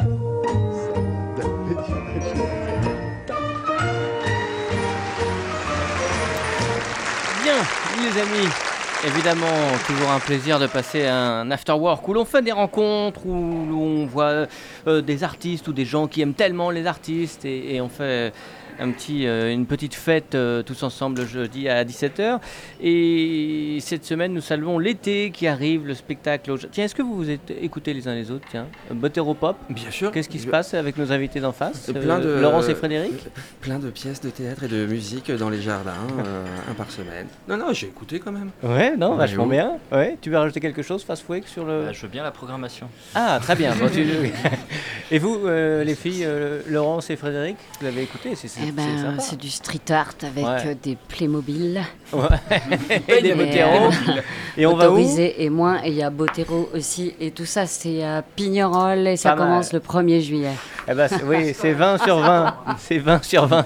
Bien, 7.44 7.62
les 8.02 8.22
amis. 8.22 8.77
Évidemment, 9.06 9.46
toujours 9.86 10.10
un 10.10 10.20
plaisir 10.20 10.60
de 10.60 10.66
passer 10.66 11.06
un 11.06 11.52
after 11.52 11.74
work 11.74 12.08
où 12.08 12.14
l'on 12.14 12.26
fait 12.26 12.42
des 12.42 12.52
rencontres, 12.52 13.26
où 13.28 13.66
l'on 13.70 14.08
voit 14.08 14.48
euh, 14.88 15.02
des 15.02 15.24
artistes 15.24 15.68
ou 15.68 15.74
des 15.74 15.86
gens 15.86 16.08
qui 16.08 16.22
aiment 16.22 16.34
tellement 16.34 16.72
les 16.72 16.88
artistes 16.88 17.46
et 17.46 17.80
on 17.80 17.90
fait 17.90 18.34
un 18.80 18.92
petit, 18.92 19.26
euh, 19.28 19.52
une 19.52 19.66
petite 19.66 19.94
fête 19.96 20.36
euh, 20.36 20.64
tous 20.64 20.84
ensemble 20.84 21.20
le 21.22 21.26
jeudi 21.28 21.68
à 21.70 21.84
17h. 21.84 22.40
Et 22.82 23.78
cette 23.82 24.06
semaine, 24.06 24.34
nous 24.34 24.42
saluons 24.42 24.80
l'été 24.80 25.32
qui 25.32 25.48
arrive, 25.48 25.86
le 25.86 25.94
spectacle. 25.94 26.54
Tiens, 26.72 26.86
est-ce 26.86 26.96
que 26.96 27.02
vous 27.02 27.16
vous 27.16 27.30
êtes 27.30 27.52
écoutés 27.62 27.94
les 27.94 28.08
uns 28.08 28.16
les 28.16 28.32
autres 28.32 28.46
Tiens, 28.50 28.68
Botero 28.92 29.34
Pop? 29.34 29.56
Bien 29.70 29.92
sûr. 29.92 30.12
Qu'est-ce 30.12 30.30
qui 30.30 30.40
se 30.40 30.48
passe 30.48 30.74
avec 30.74 30.98
nos 30.98 31.12
invités 31.12 31.40
d'en 31.40 31.52
face 31.52 31.92
Plein 31.92 32.20
Euh, 32.22 32.38
de- 32.38 32.42
Laurence 32.42 32.70
et 32.70 32.76
Frédéric? 32.76 33.14
Plein 33.62 33.80
de 33.80 33.90
pièces 33.90 34.22
de 34.22 34.30
théâtre 34.30 34.64
et 34.64 34.68
de 34.68 34.86
musique 34.86 35.32
dans 35.32 35.50
les 35.50 35.62
jardins, 35.62 35.92
euh, 36.26 36.46
un 36.70 36.74
par 36.74 36.90
semaine. 36.92 37.28
Non, 37.48 37.58
non, 37.58 37.74
j'ai 37.74 37.88
écouté 37.88 38.20
quand 38.20 38.32
même. 38.32 38.52
Ouais, 38.64 38.96
non, 38.96 39.12
Ouais, 39.12 39.18
vachement 39.18 39.48
bien. 39.48 39.74
Ouais, 39.92 40.18
tu 40.22 40.30
veux 40.30 40.38
rajouter 40.38 40.60
quelque 40.60 40.82
chose, 40.82 41.04
Fast 41.04 41.28
Wake, 41.30 41.48
sur 41.48 41.66
le. 41.66 41.86
Bah, 41.86 41.94
je 41.94 42.02
veux 42.02 42.08
bien 42.08 42.24
la 42.24 42.32
programmation. 42.32 42.88
Ah, 43.16 43.40
très 43.42 43.56
bien. 43.56 43.74
Bon, 43.76 43.88
tu- 43.90 44.06
Et 45.12 45.20
vous, 45.20 45.40
euh, 45.46 45.84
les 45.84 45.96
filles, 45.96 46.24
euh, 46.26 46.62
Laurence 46.68 47.10
et 47.10 47.16
Frédéric, 47.16 47.56
vous 47.80 47.88
avez 47.88 48.04
écouté 48.04 48.36
C'est 48.36 48.48
c'est- 48.48 48.67
Eh 48.70 48.82
c'est 48.82 49.04
ben, 49.04 49.16
c'est 49.20 49.38
du 49.40 49.50
street 49.50 49.80
art 49.92 50.14
avec 50.24 50.44
Ouais. 50.46 50.68
euh, 50.68 50.74
des 50.84 50.98
Playmobil. 51.08 51.82
Ouais. 52.12 52.22
et 53.08 53.22
des 53.22 53.34
Botero. 53.34 53.86
euh, 54.10 54.22
Et 54.58 54.66
on 54.66 54.76
va 54.76 54.92
où 54.92 54.98
et 54.98 55.50
moins. 55.50 55.82
Et 55.84 55.90
il 55.90 55.96
y 55.96 56.04
a 56.04 56.10
Botero 56.10 56.70
aussi. 56.74 57.14
Et 57.20 57.32
tout 57.32 57.46
ça, 57.46 57.66
c'est 57.66 58.04
à 58.04 58.22
Pignerol 58.22 59.08
et 59.08 59.16
ça 59.16 59.30
Pas 59.32 59.36
mal. 59.38 59.48
commence 59.48 59.74
le 59.74 59.80
1er 59.80 60.22
juillet. 60.22 60.52
Eh 60.90 60.94
ben, 60.94 61.08
oui, 61.26 61.54
c'est 61.54 61.74
20 61.74 61.98
sur 62.04 62.20
20. 62.20 62.56
C'est 62.80 62.98
20 62.98 63.24
sur 63.24 63.46
20. 63.48 63.66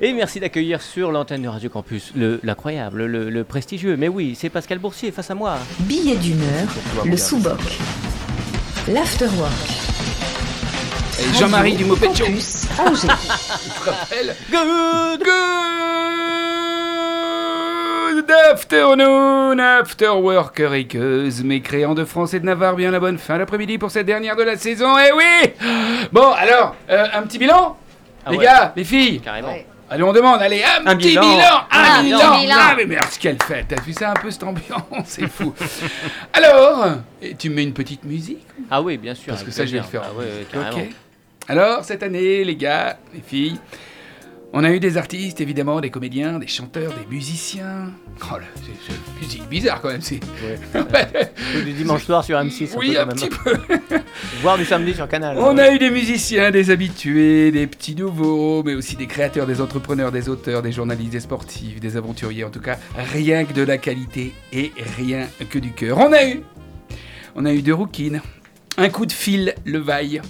Et 0.00 0.12
merci 0.12 0.40
d'accueillir 0.40 0.82
sur 0.82 1.10
l'antenne 1.12 1.42
de 1.42 1.48
Radio 1.48 1.70
Campus 1.70 2.12
le- 2.16 2.40
l'incroyable, 2.42 3.04
le, 3.06 3.30
le 3.30 3.44
prestigieux. 3.44 3.96
Mais 3.96 4.08
oui, 4.08 4.36
c'est 4.38 4.48
Pascal 4.50 4.78
Boursier 4.78 5.10
face 5.12 5.30
à 5.30 5.34
moi. 5.34 5.56
Billet 5.80 6.16
d'humeur, 6.16 6.66
le 7.04 7.16
sous-boc. 7.16 7.58
L'afterwork. 8.88 9.83
Et 11.18 11.32
Jean-Marie 11.38 11.74
du 11.74 11.84
Mopetcho. 11.84 12.24
Campus 12.24 12.66
Angers. 12.78 13.08
Good 14.50 15.22
Good 18.14 18.30
afternoon, 18.52 19.58
afterworkeriqueuses, 19.58 21.42
mécréants 21.42 21.94
de 21.94 22.04
France 22.04 22.32
et 22.34 22.40
de 22.40 22.46
Navarre, 22.46 22.76
bien 22.76 22.90
la 22.90 23.00
bonne 23.00 23.18
fin 23.18 23.38
d'après-midi 23.38 23.76
pour 23.78 23.90
cette 23.90 24.06
dernière 24.06 24.36
de 24.36 24.42
la 24.44 24.56
saison, 24.56 24.94
eh 24.98 25.12
oui 25.12 25.50
Bon, 26.12 26.30
alors, 26.32 26.76
euh, 26.90 27.06
un 27.12 27.22
petit 27.22 27.38
bilan? 27.38 27.76
Ah 28.24 28.30
Les 28.30 28.38
ouais. 28.38 28.44
gars, 28.44 28.72
les 28.76 28.84
filles? 28.84 29.20
Carrément. 29.20 29.48
Ouais. 29.48 29.66
Allez, 29.90 30.02
on 30.04 30.12
demande, 30.12 30.40
allez, 30.40 30.62
un, 30.62 30.86
Un 30.86 30.96
petit 30.96 31.08
bilan. 31.10 31.22
bilan, 31.22 31.60
Ah, 31.70 31.96
Un 31.96 31.98
un 31.98 32.02
bilan 32.04 32.38
bilan. 32.40 32.56
Ah, 32.58 32.74
mais 32.76 32.86
merde, 32.86 33.04
quelle 33.20 33.36
fête 33.42 33.66
T'as 33.68 33.82
vu 33.82 33.92
ça 33.92 34.10
un 34.12 34.14
peu, 34.14 34.30
cette 34.30 34.44
ambiance? 34.44 34.82
C'est 35.04 35.28
fou 35.28 35.52
Alors, 36.32 36.86
tu 37.38 37.50
mets 37.50 37.64
une 37.64 37.74
petite 37.74 38.04
musique? 38.04 38.46
Ah 38.70 38.80
oui, 38.80 38.96
bien 38.96 39.14
sûr. 39.14 39.32
Parce 39.32 39.42
que 39.42 39.50
ça, 39.50 39.66
je 39.66 39.72
vais 39.72 39.78
le 39.78 39.84
faire. 39.84 40.02
Ah 40.04 40.12
ouais, 40.16 40.24
ouais, 40.24 40.46
carrément. 40.50 40.78
Ok. 40.78 40.88
Alors, 41.48 41.84
cette 41.84 42.02
année, 42.02 42.42
les 42.44 42.56
gars, 42.56 42.98
les 43.12 43.20
filles, 43.20 43.58
On 44.56 44.62
a 44.62 44.70
eu 44.70 44.78
des 44.78 44.96
artistes, 44.96 45.40
évidemment, 45.40 45.80
des 45.80 45.90
comédiens, 45.90 46.38
des 46.38 46.46
chanteurs, 46.46 46.92
des 46.94 47.12
musiciens. 47.12 47.90
Oh 48.22 48.36
là, 48.38 48.44
c'est 48.54 49.20
musique 49.20 49.48
bizarre 49.48 49.80
quand 49.80 49.88
même, 49.88 50.00
c'est. 50.00 50.20
Du 51.64 51.72
dimanche 51.76 52.04
soir 52.04 52.22
sur 52.24 52.38
M6. 52.38 52.70
oui, 52.76 52.92
peu, 52.92 53.00
un 53.00 53.06
petit 53.08 53.28
peu. 53.28 53.56
Voire 54.42 54.56
du 54.56 54.64
samedi 54.64 54.94
sur 54.94 55.08
Canal. 55.08 55.36
On 55.38 55.58
a 55.58 55.72
eu 55.72 55.78
des 55.80 55.90
musiciens, 55.90 56.52
des 56.52 56.70
habitués, 56.70 57.50
des 57.50 57.66
petits 57.66 57.96
nouveaux, 57.96 58.62
mais 58.62 58.74
aussi 58.74 58.94
des 58.94 59.08
créateurs, 59.08 59.46
des 59.46 59.60
entrepreneurs, 59.60 60.12
des 60.12 60.28
auteurs, 60.28 60.62
des 60.62 60.70
journalistes, 60.72 61.12
des 61.12 61.20
sportifs, 61.20 61.80
des 61.80 61.96
aventuriers. 61.96 62.44
En 62.44 62.50
tout 62.50 62.60
cas, 62.60 62.78
rien 63.12 63.44
que 63.44 63.52
de 63.54 63.62
la 63.62 63.76
qualité 63.76 64.32
et 64.52 64.72
rien 64.96 65.26
que 65.50 65.58
du 65.58 65.72
cœur. 65.72 65.98
On 65.98 66.12
a 66.12 66.24
eu, 66.24 66.42
on 67.34 67.44
a 67.44 67.52
eu 67.52 67.60
deux 67.60 67.74
rouquines, 67.74 68.22
un 68.76 68.88
coup 68.88 69.04
de 69.04 69.12
fil, 69.12 69.54
le 69.64 69.80
vaille. 69.80 70.22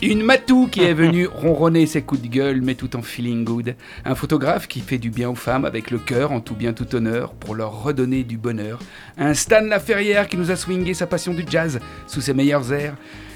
Une 0.00 0.22
matou 0.22 0.68
qui 0.70 0.82
est 0.82 0.94
venue 0.94 1.26
ronronner 1.26 1.86
ses 1.86 2.02
coups 2.02 2.22
de 2.22 2.28
gueule, 2.28 2.62
mais 2.62 2.76
tout 2.76 2.94
en 2.94 3.02
feeling 3.02 3.44
good. 3.44 3.74
Un 4.04 4.14
photographe 4.14 4.68
qui 4.68 4.80
fait 4.80 4.98
du 4.98 5.10
bien 5.10 5.28
aux 5.28 5.34
femmes 5.34 5.64
avec 5.64 5.90
le 5.90 5.98
cœur 5.98 6.30
en 6.30 6.40
tout 6.40 6.54
bien 6.54 6.72
tout 6.72 6.94
honneur 6.94 7.32
pour 7.32 7.56
leur 7.56 7.82
redonner 7.82 8.22
du 8.22 8.38
bonheur. 8.38 8.78
Un 9.16 9.34
Stan 9.34 9.62
Laferrière 9.62 10.28
qui 10.28 10.36
nous 10.36 10.52
a 10.52 10.56
swingé 10.56 10.94
sa 10.94 11.08
passion 11.08 11.34
du 11.34 11.44
jazz 11.48 11.80
sous 12.06 12.20
ses 12.20 12.32
meilleurs 12.32 12.72
airs. 12.72 12.94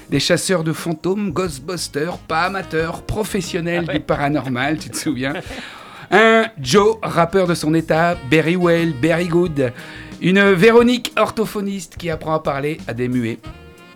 Des 0.09 0.21
chasseurs 0.21 0.63
de 0.63 0.71
fantômes, 0.71 1.31
Ghostbusters, 1.31 2.17
pas 2.17 2.43
amateurs, 2.43 3.01
professionnels 3.03 3.87
du 3.87 3.99
paranormal, 3.99 4.77
tu 4.77 4.89
te 4.89 4.97
souviens 4.97 5.33
Un 6.11 6.45
Joe, 6.61 6.97
rappeur 7.01 7.47
de 7.47 7.55
son 7.55 7.73
état, 7.73 8.17
Berry 8.29 8.55
Well, 8.55 8.93
Berry 9.01 9.27
Good. 9.27 9.73
Une 10.21 10.51
Véronique, 10.53 11.11
orthophoniste 11.17 11.97
qui 11.97 12.09
apprend 12.09 12.33
à 12.33 12.39
parler 12.39 12.77
à 12.87 12.93
des 12.93 13.09
muets. 13.09 13.39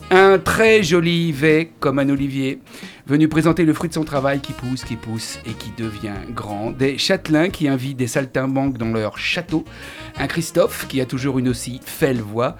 Un 0.10 0.39
très 0.39 0.84
joli 0.84 1.34
V 1.34 1.72
comme 1.82 2.00
un 2.00 2.08
olivier, 2.08 2.60
venu 3.08 3.30
présenter 3.30 3.63
le 3.63 3.74
fruit 3.74 3.88
de 3.88 3.93
son 3.93 4.04
travail 4.04 4.41
qui 4.41 4.52
pousse, 4.52 4.84
qui 4.84 4.98
pousse 4.98 5.39
et 5.46 5.54
qui 5.54 5.72
devient 5.78 6.17
grand. 6.32 6.72
Des 6.72 6.98
châtelains 6.98 7.50
qui 7.50 7.70
invitent 7.70 7.98
des 7.98 8.08
saltimbanques 8.08 8.78
dans 8.78 8.91
leur 8.91 9.17
château. 9.17 9.63
Un 10.17 10.28
Christophe 10.28 10.88
qui 10.89 11.00
a 11.00 11.06
toujours 11.06 11.39
une 11.39 11.48
aussi 11.48 11.80
felle 11.86 12.20
voix. 12.20 12.58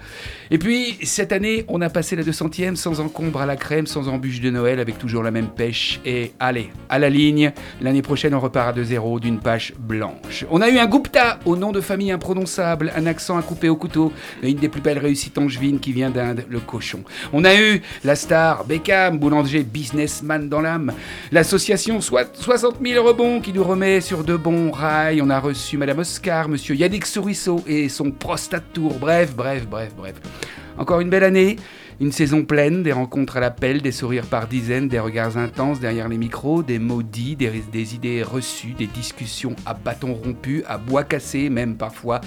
Et 0.50 0.56
puis, 0.56 0.96
cette 1.02 1.32
année, 1.32 1.66
on 1.68 1.82
a 1.82 1.90
passé 1.90 2.16
la 2.16 2.22
200e 2.22 2.76
sans 2.76 3.00
encombre 3.00 3.42
à 3.42 3.46
la 3.46 3.56
crème, 3.56 3.86
sans 3.86 4.08
embûche 4.08 4.40
de 4.40 4.48
Noël, 4.48 4.80
avec 4.80 4.96
toujours 4.96 5.22
la 5.22 5.30
même 5.30 5.48
pêche. 5.48 6.00
Et 6.06 6.32
allez, 6.40 6.70
à 6.88 6.98
la 6.98 7.10
ligne, 7.10 7.52
l'année 7.82 8.00
prochaine, 8.00 8.34
on 8.34 8.40
repart 8.40 8.70
à 8.70 8.72
de 8.72 8.82
zéro 8.82 9.20
d'une 9.20 9.40
page 9.40 9.74
blanche. 9.78 10.46
On 10.50 10.62
a 10.62 10.70
eu 10.70 10.78
un 10.78 10.86
Gupta 10.86 11.40
au 11.44 11.56
nom 11.56 11.72
de 11.72 11.82
famille 11.82 12.10
imprononçable, 12.10 12.90
un 12.96 13.04
accent 13.04 13.36
à 13.36 13.42
couper 13.42 13.68
au 13.68 13.76
couteau, 13.76 14.12
et 14.42 14.50
une 14.50 14.58
des 14.58 14.70
plus 14.70 14.80
belles 14.80 14.98
réussites 14.98 15.36
angevines 15.36 15.78
qui 15.78 15.92
vient 15.92 16.10
d'Inde, 16.10 16.46
le 16.48 16.60
cochon. 16.60 17.00
On 17.34 17.44
a 17.44 17.54
eu 17.54 17.82
la 18.04 18.16
star 18.16 18.64
Beckham, 18.64 19.18
boulanger 19.18 19.62
businessman 19.62 20.37
dans 20.46 20.60
l'âme. 20.60 20.92
L'association 21.32 22.00
soit 22.00 22.36
60 22.36 22.76
000 22.84 23.04
rebonds 23.04 23.40
qui 23.40 23.52
nous 23.52 23.64
remet 23.64 24.00
sur 24.00 24.24
de 24.24 24.36
bons 24.36 24.70
rails. 24.70 25.20
On 25.22 25.30
a 25.30 25.40
reçu 25.40 25.76
Madame 25.76 25.98
Oscar, 25.98 26.48
Monsieur 26.48 26.74
Yannick 26.74 27.06
Souriceau 27.06 27.62
et 27.66 27.88
son 27.88 28.10
prostate 28.10 28.72
tour. 28.72 28.94
Bref, 29.00 29.34
bref, 29.34 29.66
bref, 29.66 29.92
bref. 29.96 30.14
Encore 30.78 31.00
une 31.00 31.10
belle 31.10 31.24
année, 31.24 31.56
une 32.00 32.12
saison 32.12 32.44
pleine, 32.44 32.82
des 32.82 32.92
rencontres 32.92 33.38
à 33.38 33.40
l'appel, 33.40 33.82
des 33.82 33.92
sourires 33.92 34.26
par 34.26 34.46
dizaines, 34.46 34.88
des 34.88 35.00
regards 35.00 35.36
intenses 35.36 35.80
derrière 35.80 36.08
les 36.08 36.16
micros, 36.16 36.62
des 36.62 36.78
mots 36.78 37.02
dits, 37.02 37.34
des, 37.34 37.62
des 37.72 37.94
idées 37.94 38.22
reçues, 38.22 38.74
des 38.78 38.86
discussions 38.86 39.56
à 39.66 39.74
bâton 39.74 40.14
rompu, 40.14 40.62
à 40.68 40.78
bois 40.78 41.04
cassé 41.04 41.50
même 41.50 41.76
parfois. 41.76 42.20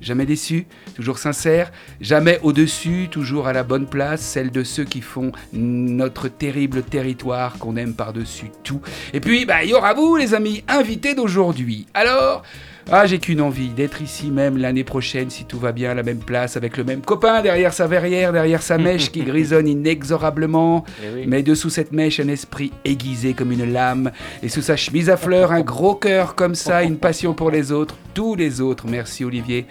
Jamais 0.00 0.24
déçu, 0.24 0.66
toujours 0.94 1.18
sincère, 1.18 1.70
jamais 2.00 2.38
au-dessus, 2.42 3.08
toujours 3.10 3.48
à 3.48 3.52
la 3.52 3.64
bonne 3.64 3.86
place, 3.86 4.22
celle 4.22 4.50
de 4.50 4.64
ceux 4.64 4.84
qui 4.84 5.02
font 5.02 5.32
notre 5.52 6.28
terrible 6.28 6.82
territoire 6.82 7.58
qu'on 7.58 7.76
aime 7.76 7.94
par-dessus 7.94 8.50
tout. 8.64 8.80
Et 9.12 9.20
puis, 9.20 9.44
bah, 9.44 9.62
il 9.62 9.70
y 9.70 9.74
aura 9.74 9.92
vous, 9.94 10.16
les 10.16 10.34
amis, 10.34 10.64
invités 10.68 11.14
d'aujourd'hui. 11.14 11.86
Alors... 11.94 12.42
Ah, 12.90 13.04
j'ai 13.04 13.18
qu'une 13.18 13.42
envie, 13.42 13.68
d'être 13.68 14.00
ici 14.00 14.30
même 14.30 14.56
l'année 14.56 14.82
prochaine, 14.82 15.28
si 15.28 15.44
tout 15.44 15.58
va 15.58 15.72
bien, 15.72 15.90
à 15.90 15.94
la 15.94 16.02
même 16.02 16.20
place, 16.20 16.56
avec 16.56 16.78
le 16.78 16.84
même 16.84 17.02
copain 17.02 17.42
derrière 17.42 17.74
sa 17.74 17.86
verrière, 17.86 18.32
derrière 18.32 18.62
sa 18.62 18.78
mèche 18.78 19.12
qui 19.12 19.20
grisonne 19.24 19.68
inexorablement. 19.68 20.84
Eh 21.02 21.14
oui. 21.14 21.24
Mais 21.26 21.42
dessous 21.42 21.68
cette 21.68 21.92
mèche, 21.92 22.18
un 22.18 22.28
esprit 22.28 22.72
aiguisé 22.86 23.34
comme 23.34 23.52
une 23.52 23.70
lame. 23.70 24.10
Et 24.42 24.48
sous 24.48 24.62
sa 24.62 24.76
chemise 24.76 25.10
à 25.10 25.18
fleurs, 25.18 25.52
un 25.52 25.60
gros 25.60 25.96
cœur 25.96 26.34
comme 26.34 26.54
ça, 26.54 26.82
une 26.82 26.96
passion 26.96 27.34
pour 27.34 27.50
les 27.50 27.72
autres, 27.72 27.94
tous 28.14 28.34
les 28.34 28.62
autres. 28.62 28.86
Merci 28.88 29.22
Olivier. 29.22 29.66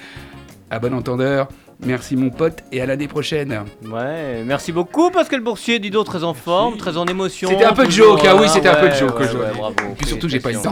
À 0.70 0.78
bon 0.78 0.94
entendeur. 0.94 1.48
Merci 1.86 2.16
mon 2.16 2.32
pote 2.32 2.64
et 2.72 2.82
à 2.82 2.86
l'année 2.86 3.08
prochaine. 3.08 3.64
Ouais, 3.86 4.44
merci 4.46 4.72
beaucoup 4.72 5.12
Pascal 5.12 5.42
Boursier, 5.42 5.78
dis 5.80 5.92
donc 5.92 6.06
très 6.06 6.24
en 6.24 6.34
forme, 6.34 6.78
très 6.78 6.98
en 6.98 7.06
émotion. 7.06 7.50
C'était 7.50 7.66
un 7.66 7.74
peu 7.74 7.86
de 7.86 7.92
joke, 7.92 8.22
ah 8.28 8.36
oui, 8.36 8.46
hein, 8.46 8.48
c'était 8.48 8.70
un 8.70 8.76
peu 8.76 8.90
de 8.90 8.96
joke 8.96 9.20
ouais, 9.20 9.26
aujourd'hui. 9.26 9.52
ouais, 9.52 9.58
bravo, 9.58 9.76
Et 9.92 9.96
puis 9.96 10.08
surtout, 10.08 10.28
j'ai 10.28 10.40
pas 10.40 10.52
eu 10.52 10.56
le 10.56 10.62
temps. 10.62 10.72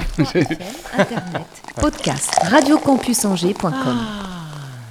Internet, 0.98 1.40
podcast, 1.80 2.32
radiocampusangers.com. 2.42 3.98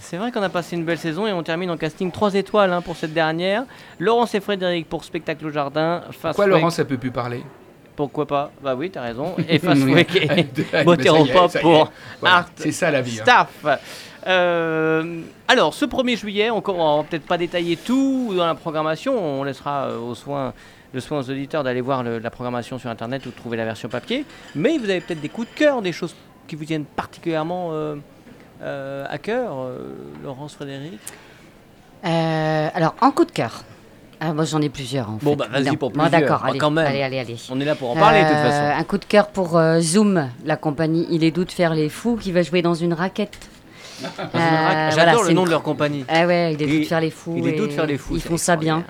C'est 0.00 0.18
vrai 0.18 0.30
qu'on 0.30 0.42
a 0.42 0.48
passé 0.48 0.76
une 0.76 0.84
belle 0.84 0.98
saison 0.98 1.26
et 1.26 1.32
on 1.32 1.42
termine 1.42 1.70
en 1.70 1.76
casting 1.76 2.12
3 2.12 2.34
étoiles 2.34 2.72
hein, 2.72 2.80
pour 2.82 2.94
cette 2.96 3.12
dernière. 3.12 3.64
Laurence 3.98 4.34
et 4.36 4.40
Frédéric 4.40 4.88
pour 4.88 5.02
Spectacle 5.02 5.46
au 5.46 5.50
Jardin. 5.50 6.02
Fast 6.12 6.36
Pourquoi 6.36 6.46
Laurence, 6.46 6.76
ça 6.76 6.84
peut 6.84 6.98
plus 6.98 7.10
parler? 7.10 7.42
Pourquoi 7.96 8.26
pas 8.26 8.50
Bah 8.62 8.74
oui, 8.74 8.90
t'as 8.90 9.02
raison. 9.02 9.36
Et 9.48 9.58
Fast. 9.58 9.82
Break 9.84 10.16
et 10.16 10.26
y 10.26 10.40
est. 10.40 11.60
pour 11.60 11.92
Voilà, 12.20 12.36
Art 12.36 12.48
C'est 12.56 12.72
ça 12.72 12.90
la 12.90 13.00
vie. 13.02 13.20
hein. 13.20 13.22
Staff. 13.22 13.80
Euh, 14.26 15.20
alors, 15.48 15.74
ce 15.74 15.84
1er 15.84 16.16
juillet, 16.16 16.50
on 16.50 16.56
ne 16.56 16.96
va 16.98 17.04
peut-être 17.04 17.26
pas 17.26 17.38
détailler 17.38 17.76
tout 17.76 18.32
dans 18.36 18.46
la 18.46 18.54
programmation. 18.54 19.16
On 19.18 19.44
laissera 19.44 19.84
euh, 19.88 19.98
au 19.98 20.14
soin, 20.14 20.54
le 20.92 21.00
soin 21.00 21.18
aux 21.18 21.30
auditeurs 21.30 21.62
d'aller 21.62 21.82
voir 21.82 22.02
le- 22.02 22.18
la 22.18 22.30
programmation 22.30 22.78
sur 22.78 22.90
Internet 22.90 23.26
ou 23.26 23.30
de 23.30 23.34
trouver 23.36 23.56
la 23.56 23.64
version 23.64 23.88
papier. 23.88 24.24
Mais 24.54 24.78
vous 24.78 24.88
avez 24.88 25.00
peut-être 25.00 25.20
des 25.20 25.28
coups 25.28 25.48
de 25.50 25.54
cœur, 25.58 25.82
des 25.82 25.92
choses 25.92 26.14
qui 26.48 26.56
vous 26.56 26.64
tiennent 26.64 26.84
particulièrement 26.86 27.68
euh, 27.72 27.96
euh, 28.62 29.04
à 29.08 29.18
cœur, 29.18 29.52
euh, 29.58 29.78
Laurence, 30.24 30.54
Frédéric? 30.54 30.98
Euh, 32.04 32.68
alors, 32.74 32.94
en 33.00 33.10
coup 33.10 33.24
de 33.24 33.30
cœur. 33.30 33.62
Ah, 34.20 34.32
moi, 34.32 34.44
j'en 34.44 34.60
ai 34.60 34.68
plusieurs. 34.68 35.08
En 35.10 35.18
Bon, 35.22 35.30
fait. 35.32 35.36
bah, 35.36 35.46
vas-y 35.52 35.76
pour 35.76 35.90
Bon, 35.90 36.00
plusieurs. 36.00 36.20
D'accord, 36.20 36.40
Bah, 36.42 36.46
allez, 36.50 36.58
quand 36.58 36.70
même. 36.70 36.86
allez, 36.86 37.02
allez, 37.02 37.18
allez. 37.18 37.36
On 37.50 37.60
est 37.60 37.64
là 37.64 37.74
pour 37.74 37.90
en 37.90 37.94
parler 37.96 38.22
de 38.22 38.28
toute 38.28 38.36
Euh, 38.36 38.50
façon. 38.50 38.80
Un 38.80 38.84
coup 38.84 38.98
de 38.98 39.04
cœur 39.04 39.28
pour 39.28 39.56
euh, 39.58 39.80
Zoom, 39.80 40.28
la 40.44 40.56
compagnie 40.56 41.06
Il 41.10 41.24
est 41.24 41.30
doux 41.30 41.44
de 41.44 41.52
faire 41.52 41.74
les 41.74 41.88
fous, 41.88 42.16
qui 42.20 42.32
va 42.32 42.42
jouer 42.42 42.62
dans 42.62 42.74
une 42.74 42.92
raquette. 42.94 43.36
Euh, 44.04 44.90
J'adore 44.90 44.92
voilà, 45.14 45.28
le 45.28 45.34
nom 45.34 45.42
une- 45.42 45.46
de 45.46 45.50
leur 45.50 45.62
compagnie. 45.62 46.04
Ah 46.08 46.26
ouais, 46.26 46.52
il 46.54 46.62
est 46.62 46.66
doux 46.66 46.78
de 46.80 46.84
faire 46.84 47.00
les 47.00 47.10
fous. 47.10 47.34
il 47.36 47.46
est 47.46 47.52
doux 47.52 47.66
de 47.66 47.72
faire 47.72 47.86
les 47.86 47.96
fous, 47.96 48.14
Ils 48.16 48.20
font 48.20 48.36
ça 48.36 48.56
bien. 48.56 48.82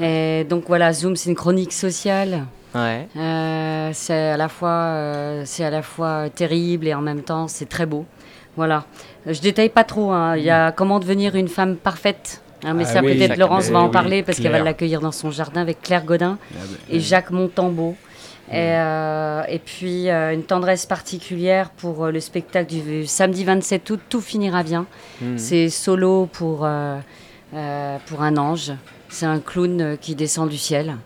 Et 0.00 0.44
donc 0.48 0.64
voilà, 0.68 0.92
Zoom, 0.92 1.16
c'est 1.16 1.28
une 1.28 1.36
chronique 1.36 1.72
sociale. 1.72 2.44
Ouais. 2.74 3.06
Euh, 3.16 3.90
c'est 3.92 4.30
à 4.30 4.36
la 4.36 4.48
fois, 4.48 4.68
euh, 4.70 5.42
c'est 5.44 5.64
à 5.64 5.70
la 5.70 5.82
fois 5.82 6.28
terrible 6.34 6.86
et 6.88 6.94
en 6.94 7.00
même 7.00 7.22
temps 7.22 7.46
c'est 7.48 7.68
très 7.68 7.86
beau. 7.86 8.04
Voilà. 8.56 8.84
Je 9.26 9.40
détaille 9.40 9.68
pas 9.68 9.84
trop. 9.84 10.12
hein. 10.12 10.36
Il 10.36 10.44
y 10.44 10.50
a 10.50 10.70
comment 10.72 10.98
devenir 11.00 11.34
une 11.36 11.48
femme 11.48 11.76
parfaite. 11.76 12.40
Hein, 12.64 12.74
mais 12.74 12.84
Ah 12.86 12.92
ça 12.92 13.00
oui, 13.02 13.16
peut-être 13.16 13.36
Laurence 13.36 13.68
va 13.70 13.80
en 13.80 13.86
oui, 13.86 13.92
parler 13.92 14.22
parce 14.22 14.38
qu'elle 14.38 14.52
va 14.52 14.60
l'accueillir 14.60 15.00
dans 15.00 15.12
son 15.12 15.30
jardin 15.30 15.60
avec 15.60 15.82
Claire 15.82 16.04
Godin 16.04 16.38
et 16.90 17.00
Jacques 17.00 17.30
Montambeau. 17.30 17.96
Et, 18.50 18.56
euh, 18.56 19.42
et 19.48 19.58
puis 19.58 20.10
euh, 20.10 20.34
une 20.34 20.42
tendresse 20.42 20.84
particulière 20.84 21.70
pour 21.70 22.04
euh, 22.04 22.10
le 22.10 22.20
spectacle 22.20 22.74
du 22.74 23.06
samedi 23.06 23.42
27 23.42 23.88
août, 23.88 24.00
tout 24.10 24.20
finira 24.20 24.62
bien. 24.62 24.86
Mhm. 25.22 25.38
C'est 25.38 25.70
solo 25.70 26.28
pour, 26.30 26.68
pour 28.06 28.22
un 28.22 28.36
ange. 28.36 28.72
C'est 29.08 29.26
un 29.26 29.40
clown 29.40 29.96
qui 30.00 30.14
descend 30.14 30.48
du 30.48 30.58
ciel. 30.58 30.96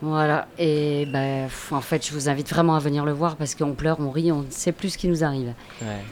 Voilà. 0.00 0.46
Et 0.58 1.06
ben, 1.06 1.46
pff, 1.46 1.72
en 1.72 1.80
fait, 1.80 2.06
je 2.06 2.12
vous 2.12 2.28
invite 2.28 2.48
vraiment 2.48 2.76
à 2.76 2.78
venir 2.78 3.04
le 3.04 3.12
voir 3.12 3.36
parce 3.36 3.54
qu'on 3.54 3.72
pleure, 3.72 3.96
on 4.00 4.10
rit, 4.10 4.30
on 4.30 4.42
ne 4.42 4.50
sait 4.50 4.72
plus 4.72 4.90
ce 4.90 4.98
qui 4.98 5.08
nous 5.08 5.24
arrive. 5.24 5.52
Ouais. 5.82 6.04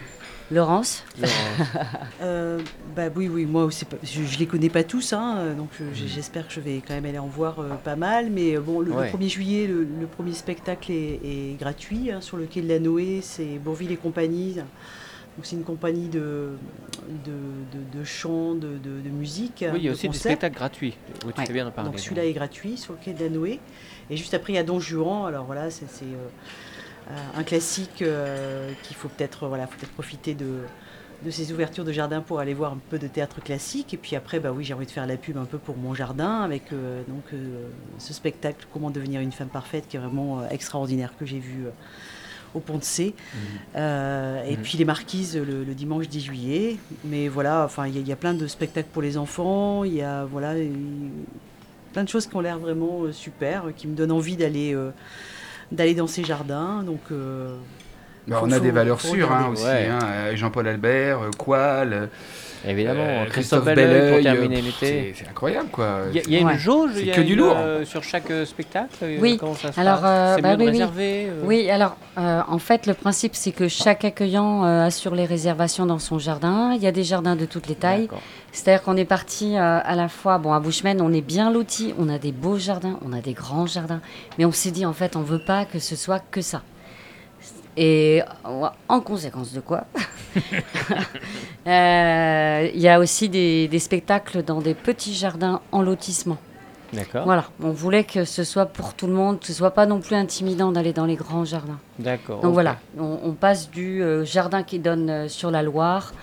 Laurence 0.51 1.05
Laurence. 1.21 1.35
Euh, 2.23 2.61
bah 2.95 3.09
oui, 3.15 3.29
oui, 3.29 3.45
moi 3.45 3.69
pas- 3.91 3.97
je, 4.03 4.23
je 4.23 4.39
les 4.39 4.47
connais 4.47 4.71
pas 4.71 4.85
tous, 4.85 5.13
hein, 5.13 5.37
euh, 5.39 5.55
donc 5.55 5.69
euh, 5.81 5.93
j- 5.93 6.09
j'espère 6.09 6.47
que 6.49 6.53
je 6.55 6.61
vais 6.61 6.81
quand 6.87 6.95
même 6.95 7.05
aller 7.05 7.19
en 7.19 7.27
voir 7.27 7.59
euh, 7.61 7.75
pas 7.85 7.95
mal. 7.97 8.31
Mais 8.31 8.57
bon, 8.57 8.81
le, 8.81 8.87
le 8.91 8.97
Ouais. 8.97 9.11
1er 9.13 9.29
juillet, 9.29 9.67
le, 9.67 9.81
le 9.85 10.07
premier 10.07 10.33
spectacle 10.33 10.91
est, 10.93 11.21
est 11.25 11.57
gratuit 11.59 12.11
hein, 12.11 12.21
sur 12.21 12.37
le 12.39 12.47
quai 12.47 12.63
de 12.63 12.69
la 12.69 12.79
Noé, 12.79 13.21
c'est 13.23 13.59
Bourville 13.59 13.93
et 13.93 13.97
compagnie. 13.97 14.55
Donc 14.55 15.45
c'est 15.45 15.57
une 15.57 15.65
compagnie 15.65 16.09
de, 16.09 16.53
de, 17.27 17.33
de, 17.73 17.99
de 17.99 18.05
chant, 18.05 18.55
de, 18.55 18.69
de, 18.79 19.01
de 19.05 19.11
musique. 19.11 19.63
Oui, 19.71 19.79
il 19.81 19.83
y 19.85 19.89
a 19.89 19.91
de 19.91 19.95
aussi 19.97 20.09
des 20.09 20.17
spectacles 20.17 20.55
gratuits. 20.57 20.97
Oui, 21.27 21.33
tu 21.35 21.41
Ouais. 21.41 21.47
fais 21.47 21.53
bien 21.53 21.71
parler. 21.71 21.91
Donc 21.91 21.99
celui-là 22.01 22.25
est 22.25 22.33
gratuit 22.33 22.79
sur 22.79 22.95
le 22.95 22.99
quai 23.05 23.13
de 23.13 23.23
la 23.23 23.29
Noé. 23.29 23.61
Et 24.09 24.17
juste 24.17 24.33
après, 24.33 24.55
il 24.55 24.57
y 24.57 24.59
a 24.59 24.63
Don 24.63 24.81
Juan. 24.81 25.27
Alors 25.27 25.45
voilà, 25.45 25.71
c'est 25.71 25.85
un 27.37 27.43
classique 27.45 28.03
euh, 28.03 28.71
qu'il 28.83 28.97
faut 28.97 29.09
peut-être 29.09 29.47
voilà, 29.47 29.67
faut 29.67 29.77
peut-être 29.79 29.93
profiter 29.93 30.35
de, 30.35 30.61
de 31.25 31.31
ces 31.31 31.53
ouvertures 31.53 31.85
de 31.85 31.93
jardin 31.93 32.21
pour 32.21 32.41
aller 32.41 32.55
voir 32.55 32.73
un 32.73 32.79
peu 32.91 32.99
de 32.99 33.07
théâtre 33.07 33.41
classique. 33.43 33.95
Et 33.95 33.97
puis 33.97 34.17
après, 34.17 34.41
bah 34.41 34.53
oui, 34.53 34.65
j'ai 34.65 34.75
envie 34.75 34.87
de 34.87 34.91
faire 34.91 35.07
la 35.07 35.17
pub 35.17 35.37
un 35.37 35.45
peu 35.45 35.59
pour 35.59 35.77
mon 35.77 35.95
jardin 35.95 36.41
avec 36.43 36.73
euh, 36.73 37.03
donc 37.09 37.23
euh, 37.33 37.69
ce 37.99 38.13
spectacle 38.13 38.67
Comment 38.73 38.91
devenir 38.91 39.21
une 39.21 39.33
femme 39.33 39.49
parfaite 39.49 39.87
qui 39.89 39.97
est 39.97 40.01
vraiment 40.01 40.41
euh, 40.41 40.49
extraordinaire 40.51 41.13
que 41.19 41.27
j'ai 41.27 41.39
vu. 41.39 41.67
euh, 41.67 41.71
au 42.55 42.61
Pont 42.61 42.79
de 42.79 42.85
C. 42.85 43.13
Euh, 43.77 44.43
et 44.45 44.57
Mhm. 44.57 44.63
puis 44.63 44.79
les 44.79 44.85
Marquises 44.87 45.37
le, 45.37 45.63
le 45.65 45.75
dimanche 45.75 46.09
10 46.09 46.23
juillet. 46.23 46.77
Mais 47.05 47.29
voilà, 47.29 47.65
enfin, 47.67 47.87
il 47.87 47.95
y, 47.95 47.99
a- 47.99 48.01
il 48.01 48.09
y 48.09 48.13
a 48.13 48.17
plein 48.17 48.33
de 48.33 48.47
spectacles 48.47 48.89
pour 48.93 49.03
les 49.03 49.19
enfants. 49.19 49.85
Il 49.85 49.93
y 49.95 50.01
a 50.03 50.25
voilà, 50.25 50.57
il- 50.59 50.73
plein 51.93 52.05
de 52.05 52.09
choses 52.09 52.27
qui 52.27 52.35
ont 52.37 52.41
l'air 52.41 52.59
vraiment 52.59 53.03
euh, 53.03 53.13
super, 53.13 53.67
euh, 53.67 53.73
qui 53.77 53.87
me 53.89 53.95
donnent 53.95 54.13
envie 54.13 54.37
d'aller 54.37 54.75
euh, 54.75 54.91
d'aller 55.73 55.95
dans 55.95 56.07
ces 56.07 56.25
jardins. 56.25 56.83
Donc 56.85 57.01
euh, 57.13 57.57
Bah, 58.29 58.41
on 58.43 58.51
a 58.53 58.61
des 58.61 58.71
valeurs 58.71 59.01
sûres 59.01 59.31
hein, 59.33 59.49
aussi. 59.53 59.65
Ouais. 59.65 59.89
hein, 59.91 59.99
euh, 60.05 60.37
Jean-Paul 60.37 60.67
Albert, 60.69 61.21
euh, 61.23 61.31
Qual, 61.37 62.09
Évidemment, 62.69 63.05
euh, 63.05 63.27
Christophe 63.27 63.65
Belleuil 63.65 64.15
pour 64.15 64.23
terminer 64.25 64.61
l'été. 64.61 65.15
c'est- 65.17 65.29
incroyable 65.29 65.69
quoi. 65.71 66.01
Il 66.11 66.17
y 66.17 66.19
a, 66.19 66.23
il 66.27 66.33
y 66.33 66.37
a 66.37 66.41
une 66.41 66.47
Ouais. 66.49 66.59
jauge 66.59 66.91
C'est 66.95 67.01
il 67.03 67.07
y 67.07 67.11
a 67.13 67.15
que 67.15 67.21
du 67.21 67.37
lourd. 67.37 67.55
euh, 67.57 67.85
sur 67.85 68.03
chaque 68.03 68.29
euh, 68.33 68.45
spectacle 68.45 68.89
Oui. 69.21 69.37
Comment 69.39 69.55
ça 69.55 69.71
se 69.71 69.79
Alors, 69.79 70.01
euh, 70.05 70.35
C'est 70.35 70.43
bah 70.43 70.57
oui, 70.59 70.83
euh, 70.99 71.41
Oui, 71.45 71.71
alors 71.71 71.97
euh, 72.19 72.41
en 72.49 72.59
fait, 72.59 72.87
le 72.87 72.95
principe, 72.95 73.37
c'est 73.37 73.53
que 73.53 73.69
chaque 73.69 74.05
accueillant 74.05 74.65
euh, 74.65 74.87
assure 74.87 75.15
les 75.15 75.27
réservations 75.27 75.87
dans 75.87 76.01
son 76.01 76.19
jardin. 76.19 76.73
Il 76.75 76.83
y 76.83 76.89
a 76.89 76.93
des 76.93 77.05
jardins 77.05 77.37
de 77.37 77.45
toutes 77.45 77.69
les 77.69 77.77
tailles. 77.77 78.09
C'est-à-dire 78.57 78.83
qu'on 78.83 78.97
est 78.97 79.05
parti 79.05 79.59
euh, 79.59 79.81
à 79.85 79.95
la 79.97 80.09
fois, 80.09 80.39
bon, 80.39 80.55
à 80.55 80.61
Bushman, 80.61 81.03
on 81.03 81.13
est 81.13 81.21
bien 81.21 81.53
loti, 81.53 81.93
on 81.99 82.09
a 82.09 82.19
des 82.19 82.33
beaux 82.33 82.57
jardins, 82.57 82.99
on 83.05 83.13
a 83.13 83.21
des 83.21 83.35
grands 83.35 83.67
jardins, 83.67 84.01
mais 84.39 84.47
on 84.47 84.51
s'est 84.51 84.71
dit, 84.71 84.87
en 84.87 84.95
fait, 84.95 85.15
on 85.15 85.21
veut 85.21 85.45
pas 85.45 85.67
que 85.67 85.79
ce 85.79 85.95
soit 85.95 86.21
que 86.31 86.41
ça. 86.41 86.63
Et 87.77 88.23
euh, 88.47 88.69
en 88.89 89.01
conséquence 89.01 89.53
de 89.53 89.61
quoi 89.61 89.85
euh, 91.67 92.71
Il 92.75 92.81
y 92.81 92.89
a 92.89 92.99
aussi 92.99 93.29
des, 93.29 93.69
des 93.69 93.79
spectacles 93.79 94.43
dans 94.43 94.63
des 94.63 94.73
petits 94.73 95.13
jardins 95.13 95.61
en 95.71 95.83
lotissement. 95.83 96.39
D'accord. 96.95 97.25
Voilà, 97.27 97.45
on 97.63 97.73
voulait 97.73 98.05
que 98.05 98.25
ce 98.25 98.43
soit 98.43 98.65
pour 98.65 98.95
tout 98.95 99.07
le 99.07 99.13
monde, 99.13 99.39
que 99.39 99.47
ce 99.47 99.53
soit 99.53 99.73
pas 99.73 99.85
non 99.85 100.01
plus 100.01 100.17
intimidant 100.17 100.73
d'aller 100.73 100.95
dans 100.95 101.05
les 101.05 101.17
grands 101.17 101.45
jardins. 101.45 101.79
D'accord. 101.99 102.41
Donc 102.41 102.55
voilà, 102.55 102.79
on, 102.99 103.19
on 103.23 103.33
passe 103.33 103.71
du 103.71 104.03
euh, 104.03 104.25
jardin 104.25 104.63
qui 104.63 104.79
donne 104.79 105.11
euh, 105.11 105.29
sur 105.29 105.51
la 105.51 105.63
Loire 105.63 106.15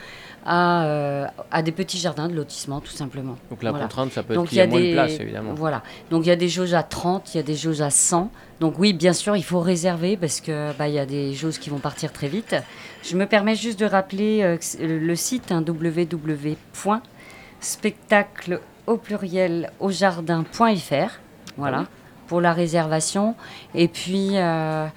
à, 0.45 0.83
euh, 0.85 1.25
à 1.51 1.61
des 1.61 1.71
petits 1.71 1.99
jardins 1.99 2.27
de 2.27 2.33
lotissement, 2.33 2.81
tout 2.81 2.91
simplement. 2.91 3.37
Donc 3.49 3.63
la 3.63 3.69
Voilà. 3.71 3.85
contrainte, 3.85 4.11
ça 4.11 4.23
peut 4.23 4.33
être 4.33 4.43
qu'il 4.45 4.57
y 4.57 4.61
a 4.61 4.67
moins 4.67 4.81
de 4.81 4.91
place, 4.93 5.17
évidemment. 5.19 5.53
Voilà. 5.53 5.83
Donc 6.11 6.25
il 6.25 6.29
y 6.29 6.31
a 6.31 6.35
des 6.35 6.49
jauges 6.49 6.73
à 6.73 6.83
30, 6.83 7.33
il 7.33 7.37
y 7.37 7.39
a 7.39 7.43
des 7.43 7.55
jauges 7.55 7.81
à 7.81 7.89
100. 7.89 8.29
Donc 8.59 8.77
oui, 8.79 8.93
bien 8.93 9.13
sûr, 9.13 9.35
il 9.37 9.43
faut 9.43 9.59
réserver 9.61 10.17
parce 10.17 10.41
que 10.41 10.71
bah, 10.77 10.87
il 10.87 10.93
y 10.95 10.99
a 10.99 11.05
des 11.05 11.33
jauges 11.33 11.59
qui 11.59 11.69
vont 11.69 11.79
partir 11.79 12.11
très 12.11 12.27
vite. 12.27 12.55
Je 13.03 13.15
me 13.15 13.25
permets 13.25 13.55
juste 13.55 13.79
de 13.79 13.85
rappeler 13.85 14.41
euh, 14.43 14.57
le 14.81 15.15
site 15.15 15.51
hein, 15.51 15.63
www.spectacle 15.65 18.59
au 18.87 18.97
pluriel 18.97 19.71
au 19.79 19.91
jardin.fr. 19.91 21.19
Voilà. 21.57 21.77
Ah 21.77 21.81
oui. 21.81 21.87
Pour 22.27 22.41
la 22.41 22.51
réservation. 22.53 23.35
Et 23.75 23.87
puis 23.87 24.31
euh, 24.33 24.87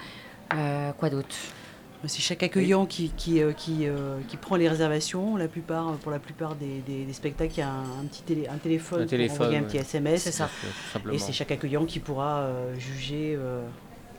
quoi 0.99 1.11
d'autre? 1.11 1.35
C'est 2.05 2.21
chaque 2.23 2.43
accueillant 2.45 2.87
qui, 2.87 3.11
qui, 3.17 3.43
euh, 3.43 3.53
qui, 3.53 3.87
euh, 3.89 4.19
qui 4.29 4.37
prend 4.37 4.55
les 4.57 4.69
réservations. 4.69 5.37
La 5.37 5.49
plupart, 5.49 5.93
pour 6.03 6.13
la 6.13 6.19
plupart 6.21 6.55
des, 6.55 6.81
des- 6.87 7.05
des 7.05 7.13
spectacles, 7.13 7.55
il 7.57 7.61
y 7.61 7.63
a 7.63 7.69
un, 7.71 7.83
un 8.03 8.05
petit 8.09 8.23
télé, 8.23 8.47
un 8.49 8.59
téléphone, 8.59 8.99
Un 9.01 9.03
pour 9.03 9.11
téléphone, 9.11 9.37
envoyer 9.43 9.59
un 9.59 9.63
ouais. 9.63 9.67
petit 9.67 9.79
SMS. 9.79 10.23
C'est 10.23 10.31
ça. 10.33 10.49
Et 11.13 11.19
c'est 11.19 11.33
chaque 11.33 11.51
accueillant 11.51 11.85
qui 11.85 11.99
pourra 11.99 12.41
euh, 12.41 12.75
juger 12.79 13.37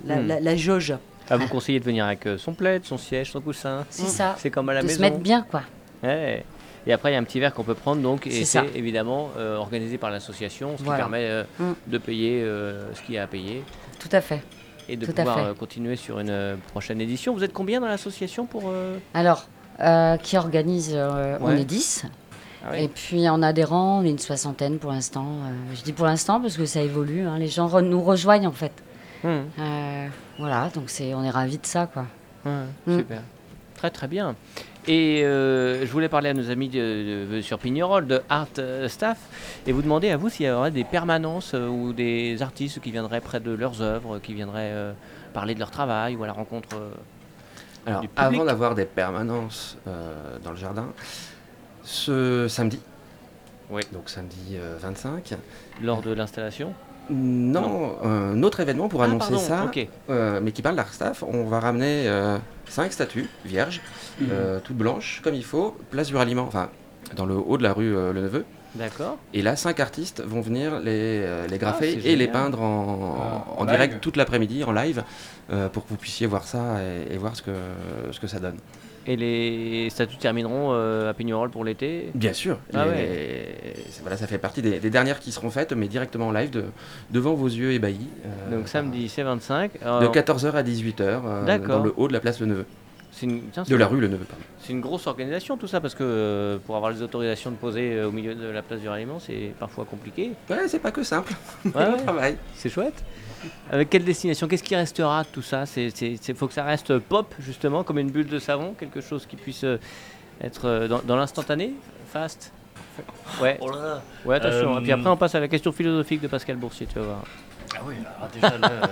la, 0.06 0.18
Hmm. 0.18 0.28
la- 0.28 0.40
la 0.42 0.56
jauge. 0.58 0.96
À 1.30 1.38
vous 1.38 1.48
conseiller 1.48 1.80
de 1.80 1.86
venir 1.86 2.06
avec 2.06 2.28
son 2.38 2.54
plaid, 2.54 2.84
son 2.86 2.98
siège, 2.98 3.32
son 3.32 3.42
coussin. 3.42 3.86
C'est 3.90 4.08
ça. 4.08 4.36
C'est 4.40 4.50
comme 4.52 4.68
à 4.70 4.74
la 4.74 4.82
de 4.82 4.88
maison. 4.88 4.98
se 4.98 5.02
mettre 5.02 5.20
bien, 5.20 5.46
quoi. 5.50 5.62
Ouais. 6.04 6.44
Et 6.86 6.94
après, 6.94 7.12
il 7.12 7.14
y 7.14 7.18
a 7.18 7.20
un 7.20 7.24
petit 7.26 7.40
verre 7.42 7.54
qu'on 7.54 7.64
peut 7.66 7.74
prendre, 7.76 8.02
donc, 8.02 8.28
et 8.28 8.46
C'est 8.46 8.76
évidemment 8.76 9.30
euh, 9.38 9.58
organisé 9.58 9.98
par 9.98 10.10
l'association, 10.10 10.78
ce 10.78 10.84
Voilà. 10.84 11.00
qui 11.00 11.02
permet 11.10 11.26
euh, 11.30 11.44
Mm. 11.60 11.74
de 11.88 11.98
payer 11.98 12.42
euh, 12.44 12.94
ce 12.94 13.02
qu'il 13.02 13.16
y 13.16 13.18
a 13.18 13.24
à 13.24 13.28
payer 13.28 13.62
Tout 14.00 14.08
à 14.12 14.22
fait. 14.22 14.42
Et 14.90 14.96
de 14.98 15.06
Tout 15.06 15.12
pouvoir 15.14 15.38
euh, 15.40 15.54
continuer 15.54 15.96
sur 15.96 16.20
une 16.20 16.30
euh, 16.30 16.56
prochaine 16.72 17.02
édition. 17.02 17.34
Vous 17.34 17.44
êtes 17.44 17.54
combien 17.54 17.80
dans 17.82 17.88
l'association 17.88 18.46
pour 18.46 18.64
euh, 18.68 18.98
Alors, 19.14 19.48
qui 20.24 20.38
organise 20.38 20.96
On 21.42 21.52
est 21.52 21.66
10. 21.66 22.06
Ah 22.64 22.70
oui. 22.72 22.84
Et 22.84 22.88
puis 22.88 23.30
en 23.30 23.44
adhérents, 23.44 24.00
on 24.00 24.04
est 24.04 24.10
une 24.10 24.18
soixantaine 24.20 24.80
pour 24.80 24.92
l'instant. 24.92 25.26
Je 25.76 25.82
dis 25.84 25.94
pour 25.94 26.06
l'instant 26.08 26.42
parce 26.42 26.58
que 26.58 26.66
ça 26.66 26.82
évolue. 26.82 27.22
hein. 27.28 27.38
Les 27.38 27.48
gens 27.48 27.68
re- 27.68 27.82
nous 27.82 28.02
rejoignent 28.02 28.48
en 28.48 28.52
fait. 28.52 28.72
Hmm. 29.24 29.42
Euh, 29.60 30.08
voilà, 30.40 30.70
donc 30.74 30.86
c'est, 30.88 31.14
on 31.14 31.24
est 31.24 31.30
ravis 31.30 31.58
de 31.60 31.66
ça, 31.66 31.88
quoi. 31.88 32.06
Ouais, 32.46 32.52
Mm. 32.86 32.98
Super. 33.00 33.22
Très 33.76 33.90
très 33.92 34.08
bien. 34.08 34.36
Et 34.90 35.24
euh, 35.26 35.86
je 35.86 35.92
voulais 35.92 36.08
parler 36.08 36.30
à 36.30 36.34
nos 36.34 36.50
amis 36.50 36.70
de, 36.70 37.26
de- 37.30 37.42
sur 37.42 37.60
Pignerol 37.60 38.08
de 38.08 38.22
Art 38.30 38.48
euh, 38.58 38.88
Staff 38.88 39.18
et 39.68 39.74
vous 39.74 39.82
demander 39.82 40.10
à 40.12 40.18
vous 40.18 40.30
s'il 40.30 40.46
y 40.46 40.50
aurait 40.50 40.72
des 40.72 40.86
permanences 40.86 41.52
euh, 41.54 41.68
ou 41.68 41.92
des 41.92 42.42
artistes 42.42 42.80
qui 42.80 42.92
viendraient 42.92 43.20
près 43.20 43.42
de 43.42 43.52
leurs 43.52 43.82
œuvres, 43.82 44.20
qui 44.20 44.34
viendraient 44.34 44.72
euh, 44.72 44.94
parler 45.34 45.56
de 45.56 45.60
leur 45.60 45.72
travail 45.72 46.16
ou 46.16 46.24
à 46.24 46.28
la 46.28 46.34
rencontre. 46.34 46.70
Alors, 47.86 48.02
du 48.02 48.08
public. 48.08 48.20
avant 48.36 48.46
d'avoir 48.46 48.76
des 48.76 48.86
permanences 48.86 49.78
dans 50.44 50.52
le 50.52 50.58
jardin, 50.58 50.88
ce 51.84 52.48
samedi, 52.50 52.80
Oui. 53.70 53.82
donc 53.94 54.10
samedi 54.10 54.56
euh, 54.56 54.76
25, 54.82 55.36
lors 55.82 56.02
de 56.02 56.12
l'installation? 56.14 56.74
non, 57.10 57.96
un 58.04 58.44
autre 58.44 58.60
événement 58.60 58.90
pour 58.90 59.02
Ah, 59.02 59.06
annoncer 59.06 59.32
pardon, 59.32 59.72
ça, 60.10 60.40
mais 60.42 60.52
qui 60.52 60.62
parle 60.62 60.76
d'art 60.76 60.94
staff, 60.94 61.24
on 61.24 61.46
va 61.46 61.62
ramener 61.62 62.10
cinq 62.70 62.91
statues 62.93 63.28
vierges, 63.45 63.82
euh, 64.32 64.59
toutes 64.63 64.78
blanches, 64.78 65.22
comme 65.24 65.36
il 65.36 65.43
faut, 65.43 65.76
place 65.91 66.07
du 66.07 66.15
ralliement, 66.15 66.43
enfin, 66.43 66.70
dans 67.15 67.26
le 67.26 67.36
haut 67.36 67.57
de 67.57 67.63
la 67.63 67.74
rue 67.74 67.95
euh, 67.95 68.13
Le 68.13 68.22
Neveu. 68.22 68.45
D'accord. 68.76 69.18
Et 69.34 69.41
là, 69.41 69.55
cinq 69.55 69.80
artistes 69.80 70.22
vont 70.22 70.41
venir 70.41 70.80
les, 70.80 71.22
euh, 71.24 71.47
les 71.47 71.57
graffer 71.57 71.95
Ah, 71.97 71.99
c'est 72.03 72.09
et 72.09 72.15
les 72.15 72.28
peindre 72.28 72.61
en, 72.61 73.18
Ah, 73.47 73.51
en 73.57 73.61
en 73.61 73.65
direct 73.65 74.01
toute 74.01 74.18
l'après-midi, 74.18 74.63
en 74.63 74.72
live, 74.72 75.03
pour 75.74 75.84
que 75.86 75.89
vous 75.89 75.95
puissiez 75.95 76.28
voir 76.28 76.43
ça 76.45 76.84
et, 76.84 77.13
et 77.13 77.18
voir 77.18 77.36
ce 77.36 77.41
que, 77.41 77.51
ce 78.11 78.20
que 78.20 78.28
ça 78.28 78.39
donne. 78.39 78.57
Et 79.10 79.16
les 79.16 79.89
statuts 79.89 80.18
termineront 80.18 80.72
euh, 80.74 81.10
à 81.10 81.14
Pignerol 81.14 81.49
pour 81.49 81.64
l'été. 81.64 82.10
Bien 82.14 82.34
sûr. 82.34 82.60
Ah 82.74 82.84
Les- 82.86 82.91
ouais. 82.91 83.49
c'est- 83.89 84.01
voilà, 84.01 84.18
ça 84.18 84.28
fait 84.28 84.38
partie 84.38 84.62
des, 84.62 84.80
des 84.80 84.89
dernières 84.89 85.20
qui 85.22 85.32
seront 85.32 85.49
faites, 85.49 85.72
mais 85.72 85.88
directement 85.88 86.28
en 86.28 86.32
live, 86.32 86.49
de, 86.49 86.66
devant 87.12 87.34
vos 87.34 87.47
yeux 87.47 87.72
ébahis. 87.72 88.08
euh, 88.26 88.58
Donc 88.58 88.68
samedi, 88.68 89.08
c'est 89.08 89.24
25. 89.24 89.80
De 89.80 89.86
Alors, 89.88 90.12
14h 90.14 90.51
à 90.53 90.62
18h, 90.64 91.01
euh, 91.26 91.45
D'accord. 91.45 91.78
dans 91.78 91.84
le 91.84 91.93
haut 91.95 92.10
de 92.10 92.14
la 92.14 92.20
place 92.20 92.39
Le 92.41 92.47
Neveu. 92.47 92.66
une, 93.24 93.43
tiens, 93.53 93.64
De 93.64 93.76
la 93.78 93.88
rue 93.88 94.01
Le 94.01 94.10
Neveu, 94.10 94.26
pardon. 94.26 94.43
C'est 94.60 94.74
une 94.74 94.82
grosse 94.82 95.08
organisation 95.08 95.55
tout 95.55 95.68
ça 95.68 95.80
parce 95.80 95.95
que 95.95 96.03
euh, 96.03 96.58
pour 96.66 96.76
avoir 96.76 96.91
les 96.91 97.01
autorisations 97.01 97.51
de 97.51 97.55
poser 97.55 97.93
euh, 97.93 98.10
au 98.10 98.12
milieu 98.12 98.36
de 98.36 98.47
la 98.47 98.62
place 98.62 98.82
du 98.82 98.89
ralliement, 98.89 99.20
c'est 99.20 99.53
parfois 99.58 99.86
compliqué. 99.86 100.32
Ouais, 100.49 100.68
c'est 100.68 100.80
pas 100.80 100.91
que 100.91 101.03
simple. 101.03 101.34
Ouais, 101.64 101.72
ouais. 102.20 102.36
C'est 102.55 102.70
chouette. 102.70 103.03
Avec 103.72 103.90
quelle 103.90 104.04
destination? 104.04 104.48
Qu'est-ce 104.48 104.64
qui 104.64 104.76
restera 104.76 105.24
de 105.24 105.28
tout 105.30 105.42
ça? 105.42 105.66
C'est 105.66 105.90
c'est- 105.94 106.34
faut 106.34 106.48
que 106.48 106.54
ça 106.54 106.64
reste 106.64 106.98
pop 107.00 107.34
justement, 107.40 107.84
comme 107.84 108.00
une 108.00 108.10
bulle 108.12 108.28
de 108.28 108.40
savon, 108.40 108.74
quelque 108.80 109.02
chose 109.02 109.26
qui 109.26 109.36
puisse 109.36 109.64
euh, 109.64 109.78
être 110.42 110.66
euh, 110.66 110.88
dans, 110.88 111.00
dans 111.00 111.16
l'instantané, 111.16 111.74
fast? 112.12 112.52
Ouais. 113.42 113.58
Oh 113.62 113.70
là 113.70 113.78
là. 113.78 114.02
Ouais, 114.26 114.36
attention. 114.38 114.76
Euh, 114.76 114.80
Et 114.80 114.84
puis 114.84 114.92
après, 114.92 115.10
on 115.10 115.18
passe 115.18 115.36
à 115.36 115.40
la 115.40 115.48
question 115.48 115.72
philosophique 115.72 116.22
de 116.22 116.28
Pascal 116.28 116.56
Boursier, 116.58 116.88
tu 116.88 116.98
vas 117.00 117.06
voir. 117.06 117.24
Ah 117.76 117.80
oui, 117.86 117.96
alors 118.18 118.30
déjà 118.30 118.58
là, 118.58 118.72
euh, 118.72 118.88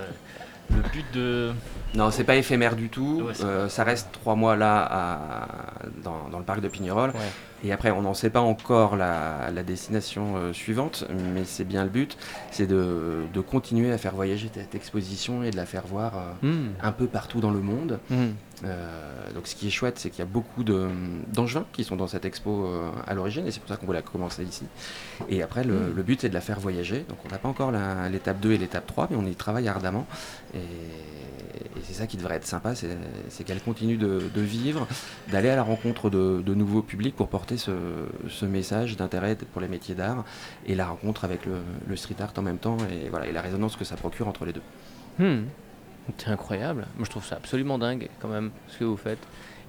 le 0.76 0.82
but 0.92 1.04
de. 1.14 1.52
Non, 1.94 2.10
c'est 2.10 2.24
pas 2.24 2.36
éphémère 2.36 2.76
du 2.76 2.88
tout. 2.88 3.22
Ouais, 3.26 3.32
Euh, 3.42 3.68
ça 3.68 3.82
reste 3.84 4.10
trois 4.12 4.34
mois 4.34 4.54
là 4.54 4.86
à- 4.88 5.48
dans, 6.04 6.28
dans 6.30 6.38
le 6.38 6.44
parc 6.44 6.60
de 6.60 6.68
Pignerol. 6.68 7.10
Ouais. 7.10 7.16
Et 7.64 7.72
après, 7.72 7.90
on 7.90 8.02
n'en 8.02 8.14
sait 8.14 8.30
pas 8.30 8.40
encore 8.40 8.96
la, 8.96 9.50
la 9.52 9.62
destination 9.62 10.36
euh, 10.36 10.52
suivante, 10.52 11.04
mais 11.34 11.44
c'est 11.44 11.64
bien 11.64 11.84
le 11.84 11.90
but, 11.90 12.16
c'est 12.50 12.66
de, 12.66 13.22
de 13.32 13.40
continuer 13.40 13.90
à 13.92 13.98
faire 13.98 14.14
voyager 14.14 14.50
cette 14.54 14.74
exposition 14.74 15.42
et 15.42 15.50
de 15.50 15.56
la 15.56 15.66
faire 15.66 15.86
voir 15.86 16.12
euh, 16.16 16.32
Hmm. 16.46 16.68
un 16.82 16.92
peu 16.92 17.06
partout 17.06 17.40
dans 17.40 17.50
le 17.50 17.60
monde. 17.60 17.98
Hmm. 18.10 18.26
Euh, 18.64 19.32
donc 19.34 19.46
ce 19.46 19.54
qui 19.54 19.66
est 19.68 19.70
chouette, 19.70 19.98
c'est 19.98 20.10
qu'il 20.10 20.18
y 20.20 20.22
a 20.22 20.30
beaucoup 20.30 20.64
d'angevins 20.64 21.64
qui 21.72 21.82
sont 21.84 21.96
dans 21.96 22.06
cette 22.06 22.24
expo 22.24 22.66
à 23.06 23.14
l'origine, 23.14 23.46
et 23.46 23.50
c'est 23.50 23.60
pour 23.60 23.68
ça 23.68 23.76
qu'on 23.76 23.86
voulait 23.86 24.02
commencer 24.02 24.44
ici. 24.44 24.64
Et 25.28 25.42
après, 25.42 25.64
le, 25.64 25.74
Mm. 25.74 25.92
le 25.96 26.02
but, 26.02 26.20
c'est 26.20 26.28
de 26.28 26.34
la 26.34 26.40
faire 26.40 26.58
voyager. 26.60 27.04
Donc 27.08 27.18
on 27.24 27.28
n'a 27.30 27.38
pas 27.38 27.48
encore 27.48 27.70
la- 27.70 28.08
l'étape 28.08 28.40
2 28.40 28.52
et 28.52 28.58
l'étape 28.58 28.86
3, 28.86 29.08
mais 29.10 29.16
on 29.16 29.24
y 29.26 29.34
travaille 29.34 29.68
ardemment. 29.68 30.06
Et, 30.54 30.58
et 30.58 31.82
c'est 31.84 31.92
ça 31.94 32.06
qui 32.06 32.16
devrait 32.16 32.36
être 32.36 32.46
sympa, 32.46 32.74
c'est 32.74 32.96
c'est 33.28 33.44
qu'elle 33.44 33.60
continue 33.60 33.96
de, 33.96 34.22
de 34.34 34.40
vivre, 34.40 34.86
d'aller 35.30 35.48
à 35.50 35.56
la 35.56 35.62
rencontre 35.62 36.08
de, 36.10 36.42
de 36.44 36.54
nouveaux 36.54 36.82
publics 36.82 37.14
pour 37.16 37.28
porter 37.28 37.45
ce, 37.56 38.44
message 38.44 38.96
d'intérêt 38.96 39.36
pour 39.52 39.60
les 39.60 39.68
métiers 39.68 39.94
d'art 39.94 40.24
et 40.66 40.74
la 40.74 40.86
rencontre 40.86 41.24
avec 41.24 41.40
le, 41.46 41.96
street 41.96 42.16
art 42.20 42.32
en 42.36 42.42
même 42.42 42.58
temps, 42.58 42.76
et, 42.90 43.08
voilà, 43.08 43.26
et 43.26 43.32
la 43.32 43.42
résonance 43.42 43.76
que 43.76 43.84
ça 43.84 43.96
procure 43.96 44.28
entre 44.28 44.44
les 44.44 44.52
deux. 44.52 44.62
Hmm. 45.18 45.44
C'est 46.18 46.30
incroyable. 46.30 46.86
Moi, 46.96 47.04
je 47.04 47.10
trouve 47.10 47.24
ça 47.24 47.36
absolument 47.36 47.78
dingue, 47.78 48.08
quand 48.20 48.28
même, 48.28 48.50
ce 48.68 48.78
que 48.78 48.84
vous 48.84 48.96
faites. 48.96 49.18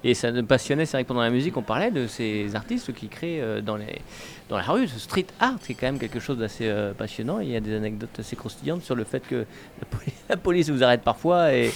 Et 0.04 0.14
ça 0.14 0.30
me 0.30 0.42
passionnait, 0.42 0.86
c'est 0.86 0.96
vrai 0.96 1.02
que 1.02 1.08
pendant 1.08 1.22
la 1.22 1.30
musique, 1.30 1.56
on 1.56 1.62
parlait 1.62 1.90
de 1.90 2.06
ces 2.06 2.54
artistes 2.54 2.92
qui 2.94 3.08
créent 3.08 3.40
euh, 3.40 3.60
dans, 3.60 3.76
les, 3.76 4.00
dans 4.48 4.56
la 4.56 4.62
rue, 4.62 4.86
ce 4.86 4.98
street 4.98 5.26
art, 5.40 5.58
qui 5.58 5.72
est 5.72 5.74
quand 5.74 5.86
même 5.86 5.98
quelque 5.98 6.20
chose 6.20 6.38
d'assez 6.38 6.68
euh, 6.68 6.92
passionnant. 6.92 7.40
Il 7.40 7.50
y 7.50 7.56
a 7.56 7.60
des 7.60 7.74
anecdotes 7.74 8.16
assez 8.18 8.36
croustillantes 8.36 8.84
sur 8.84 8.94
le 8.94 9.02
fait 9.02 9.26
que 9.26 9.44
la, 9.80 9.86
poli- 9.90 10.12
la 10.28 10.36
police 10.36 10.70
vous 10.70 10.84
arrête 10.84 11.02
parfois 11.02 11.52
et, 11.52 11.72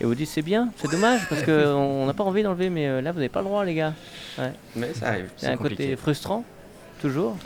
et 0.00 0.04
vous 0.04 0.14
dit 0.14 0.26
c'est 0.26 0.42
bien, 0.42 0.70
c'est 0.76 0.90
dommage, 0.90 1.28
parce 1.28 1.42
qu'on 1.42 2.06
n'a 2.06 2.12
pas 2.14 2.24
envie 2.24 2.42
d'enlever, 2.42 2.70
mais 2.70 2.86
euh, 2.86 3.00
là, 3.00 3.12
vous 3.12 3.18
n'avez 3.18 3.28
pas 3.28 3.40
le 3.40 3.46
droit, 3.46 3.64
les 3.64 3.74
gars. 3.74 3.92
Mais 4.74 4.92
ça 4.94 5.08
arrive, 5.08 5.30
C'est 5.36 5.46
un 5.48 5.56
côté 5.56 5.96
frustrant, 5.96 6.44
toujours. 7.00 7.36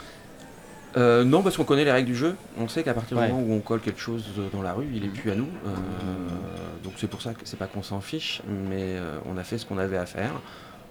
Euh, 0.97 1.23
non, 1.23 1.41
parce 1.41 1.55
qu'on 1.55 1.63
connaît 1.63 1.85
les 1.85 1.91
règles 1.91 2.07
du 2.09 2.15
jeu. 2.15 2.35
On 2.57 2.67
sait 2.67 2.83
qu'à 2.83 2.93
partir 2.93 3.17
Ouais. 3.17 3.27
du 3.27 3.31
moment 3.33 3.45
où 3.47 3.53
on 3.53 3.59
colle 3.61 3.79
quelque 3.79 4.01
chose 4.01 4.25
dans 4.51 4.61
la 4.61 4.73
rue, 4.73 4.87
il 4.93 5.05
est 5.05 5.07
plus 5.07 5.31
à 5.31 5.35
nous. 5.35 5.47
Euh, 5.65 5.69
donc 6.83 6.93
c'est 6.97 7.07
pour 7.07 7.21
ça 7.21 7.33
que 7.33 7.39
c'est 7.45 7.55
pas 7.57 7.67
qu'on 7.67 7.83
s'en 7.83 8.01
fiche, 8.01 8.41
mais 8.69 8.97
euh, 8.97 9.17
on 9.25 9.37
a 9.37 9.43
fait 9.43 9.57
ce 9.57 9.65
qu'on 9.65 9.77
avait 9.77 9.95
à 9.97 10.05
faire, 10.05 10.33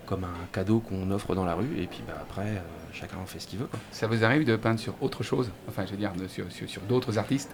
comme 0.06 0.24
un 0.24 0.46
cadeau 0.52 0.80
qu'on 0.80 1.10
offre 1.10 1.34
dans 1.34 1.44
la 1.44 1.52
rue, 1.54 1.68
et 1.78 1.86
puis 1.86 2.00
bah, 2.06 2.14
après, 2.18 2.62
chacun 2.94 3.18
en 3.22 3.26
fait 3.26 3.40
ce 3.40 3.46
qu'il 3.46 3.58
veut. 3.58 3.66
quoi. 3.66 3.78
Ça 3.92 4.06
vous 4.06 4.24
arrive 4.24 4.46
de 4.46 4.56
peindre 4.56 4.80
sur 4.80 4.94
autre 5.02 5.22
chose 5.22 5.50
Enfin, 5.68 5.84
je 5.84 5.90
veux 5.90 5.98
dire, 5.98 6.12
de- 6.18 6.28
sur, 6.28 6.50
sur, 6.50 6.66
sur 6.66 6.80
d'autres 6.82 7.18
artistes 7.18 7.50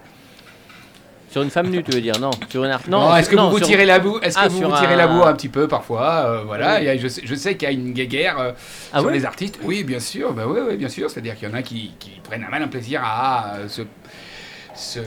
Sur 1.29 1.41
une 1.43 1.49
femme 1.49 1.69
nue, 1.69 1.83
tu 1.83 1.91
veux 1.91 1.99
dire 2.01 2.19
Non, 2.19 2.31
sur 2.49 2.63
une 2.63 2.71
art. 2.71 2.81
Non, 2.87 3.15
est-ce 3.15 3.29
que 3.29 3.35
non, 3.35 3.49
vous 3.49 3.59
tirez 3.59 3.85
la 3.85 3.99
boue 3.99 4.17
Est-ce 4.21 4.37
que 4.37 4.41
Ah, 4.45 4.47
vous 4.47 4.59
tirez 4.77 4.93
un- 4.93 4.95
la 4.95 5.07
boue 5.07 5.23
un 5.23 5.33
petit 5.33 5.49
peu 5.49 5.67
parfois 5.67 6.25
euh, 6.25 6.43
Voilà, 6.45 6.75
Oui. 6.75 6.81
il 6.81 6.85
y 6.85 6.89
a- 6.89 6.97
je, 6.97 7.07
sais, 7.07 7.21
je 7.25 7.35
sais 7.35 7.55
qu'il 7.57 7.67
y 7.67 7.71
a 7.71 7.73
une 7.73 7.91
guéguerre 7.91 8.39
euh, 8.39 8.51
Ah 8.93 9.01
sur 9.01 9.09
les 9.09 9.25
artistes. 9.25 9.59
Oui, 9.63 9.83
bien 9.83 9.99
sûr, 9.99 10.33
bah 10.33 10.43
oui, 10.47 10.59
oui, 10.67 10.77
bien 10.77 10.87
sûr. 10.89 11.09
C'est-à-dire 11.09 11.35
qu'il 11.35 11.49
y 11.49 11.51
en 11.51 11.55
a 11.55 11.61
qui, 11.61 11.93
qui 11.99 12.11
prennent 12.23 12.43
un 12.45 12.49
malin 12.49 12.67
plaisir 12.69 13.01
à 13.03 13.55
euh, 13.57 13.67
se, 13.67 13.81
se, 14.73 14.99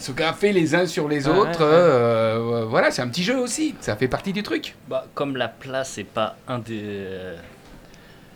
se 0.00 0.12
graffer 0.12 0.52
les 0.52 0.74
uns 0.74 0.86
sur 0.86 1.08
les 1.08 1.28
autres. 1.28 1.60
ouais. 1.60 1.64
euh, 1.64 2.38
euh, 2.62 2.64
voilà, 2.64 2.90
c'est 2.90 3.02
un 3.02 3.08
petit 3.08 3.22
jeu 3.22 3.38
aussi. 3.38 3.74
Ça 3.80 3.94
fait 3.96 4.08
partie 4.08 4.32
du 4.32 4.42
truc. 4.42 4.74
Bah, 4.88 5.06
comme 5.14 5.36
la 5.36 5.48
place 5.48 5.96
n'est 5.98 6.04
pas 6.04 6.36
un 6.48 6.58
des, 6.58 7.06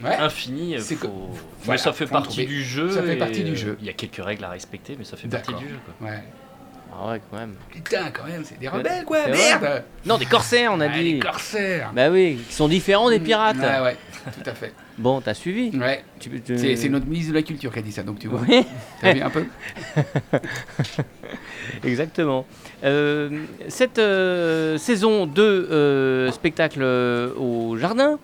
Ouais. 0.03 0.15
infini, 0.17 0.77
C'est 0.79 0.95
faut... 0.95 1.09
que- 1.09 1.69
mais 1.71 1.77
ça 1.77 1.93
fait 1.93 2.07
partie 2.07 2.29
trouver. 2.29 2.47
du 2.47 2.65
jeu. 2.65 2.91
Ça 2.91 3.03
fait 3.03 3.17
partie 3.17 3.45
du 3.45 3.55
jeu. 3.57 3.77
Il 3.81 3.87
y 3.87 3.91
a 3.91 3.93
quelques 3.93 4.25
règles 4.25 4.45
à 4.45 4.49
respecter, 4.49 4.95
mais 4.99 5.05
ça 5.05 5.17
fait 5.19 5.29
partie 5.29 5.53
du 5.55 5.69
jeu. 5.69 5.77
Quoi. 5.99 6.09
Ouais. 6.09 6.23
Ah 6.93 7.11
ouais, 7.11 7.21
quand 7.31 7.39
même. 7.39 7.55
Putain, 7.71 8.11
quand 8.13 8.25
même, 8.27 8.43
c'est 8.45 8.59
des 8.59 8.69
rebelles, 8.69 9.05
quoi. 9.05 9.27
Merde 9.29 9.61
vrai. 9.63 9.85
Non, 10.05 10.19
des 10.19 10.27
corsaires, 10.27 10.73
on 10.75 10.81
a 10.81 10.89
dit. 10.89 11.15
Les 11.15 11.19
corsaires. 11.21 11.91
Bah 11.95 12.11
oui, 12.11 12.39
qui 12.49 12.55
sont 12.55 12.69
différents 12.69 13.11
des 13.11 13.21
pirates. 13.21 13.57
Ouais, 13.59 13.81
ouais, 13.81 13.97
tout 14.43 14.49
à 14.51 14.55
fait. 14.55 14.73
Bon, 14.99 15.23
t'as 15.23 15.33
suivi 15.33 15.71
Ouais. 15.79 16.05
Tu- 16.19 16.43
C'est 16.77 16.91
notre 16.91 17.07
ministre 17.07 17.31
de 17.33 17.39
la 17.39 17.43
Culture 17.43 17.73
qui 17.73 17.79
a 17.79 17.83
dit 17.83 17.91
ça, 17.93 18.03
donc 18.03 18.19
tu 18.19 18.29
vois. 18.29 18.41
Oui, 18.47 18.67
T'as 19.01 19.15
vu 19.15 19.23
un 19.23 19.31
peu 19.31 19.47
exactement. 21.85 22.45
Euh, 22.85 23.45
cette 23.69 23.99
euh, 23.99 24.77
saison 24.77 25.25
de 25.27 25.43
euh, 25.43 26.31
spectacle 26.33 26.83
au 26.83 27.79
jardin. 27.79 28.19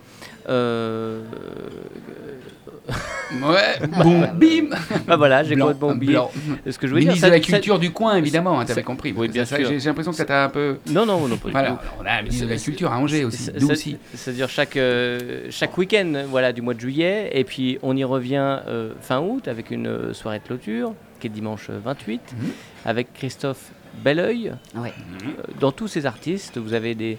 Ouais, 3.41 3.87
bon, 4.03 4.21
bim 4.35 4.69
bah 5.05 5.17
voilà, 5.17 5.43
j'ai 5.43 5.55
complètement 5.57 5.89
oublié 5.89 6.13
blanc. 6.13 6.31
ce 6.69 6.77
que 6.79 6.87
je 6.87 6.91
voulais 6.93 7.01
dire. 7.03 7.09
Ministre 7.11 7.27
de 7.27 7.33
la 7.33 7.41
ça- 7.43 7.51
Culture 7.51 7.77
du 7.79 7.91
coin, 7.91 8.15
évidemment, 8.15 8.57
hein, 8.59 8.65
t'avais 8.65 8.83
compris. 8.83 9.13
oui, 9.15 9.27
bien 9.27 9.43
Ça, 9.43 9.57
sûr. 9.57 9.67
J'ai 9.67 9.79
l'impression 9.79 10.11
que 10.11 10.17
ça 10.17 10.23
t'a 10.25 10.45
un 10.45 10.49
peu... 10.49 10.77
Non, 10.89 11.05
non, 11.05 11.27
non, 11.27 11.35
pas 11.37 11.47
du 11.47 11.51
Voilà, 11.51 11.71
tout. 11.71 11.77
on 12.01 12.05
a 12.05 12.11
un 12.11 12.21
ministre 12.21 12.45
de 12.45 12.51
la 12.51 12.57
Culture 12.57 12.91
à 12.93 12.97
Angers 12.99 13.25
aussi, 13.25 13.43
C'est- 13.43 13.59
nous 13.59 13.69
aussi. 13.69 13.97
C'est-à-dire 14.13 14.47
chaque, 14.47 14.77
euh, 14.77 15.47
chaque 15.49 15.77
week-end 15.77 16.23
voilà, 16.29 16.53
du 16.53 16.61
mois 16.61 16.73
de 16.73 16.79
juillet, 16.79 17.29
et 17.33 17.43
puis 17.43 17.77
on 17.83 17.97
y 17.97 18.03
revient 18.05 18.59
euh, 18.67 18.93
fin 19.01 19.19
août 19.19 19.47
avec 19.49 19.71
une 19.71 19.87
euh, 19.87 20.13
soirée 20.13 20.39
de 20.39 20.45
clôture 20.45 20.93
qui 21.19 21.27
est 21.27 21.29
dimanche 21.29 21.67
euh, 21.69 21.79
28, 21.83 22.21
Mhm. 22.33 22.49
avec 22.85 23.13
Christophe 23.13 23.71
Belleuil. 24.03 24.53
Ouais. 24.75 24.93
Euh, 25.25 25.43
Dans 25.59 25.73
tous 25.73 25.87
ces 25.89 26.05
artistes, 26.05 26.57
vous 26.57 26.73
avez 26.73 26.95
des, 26.95 27.17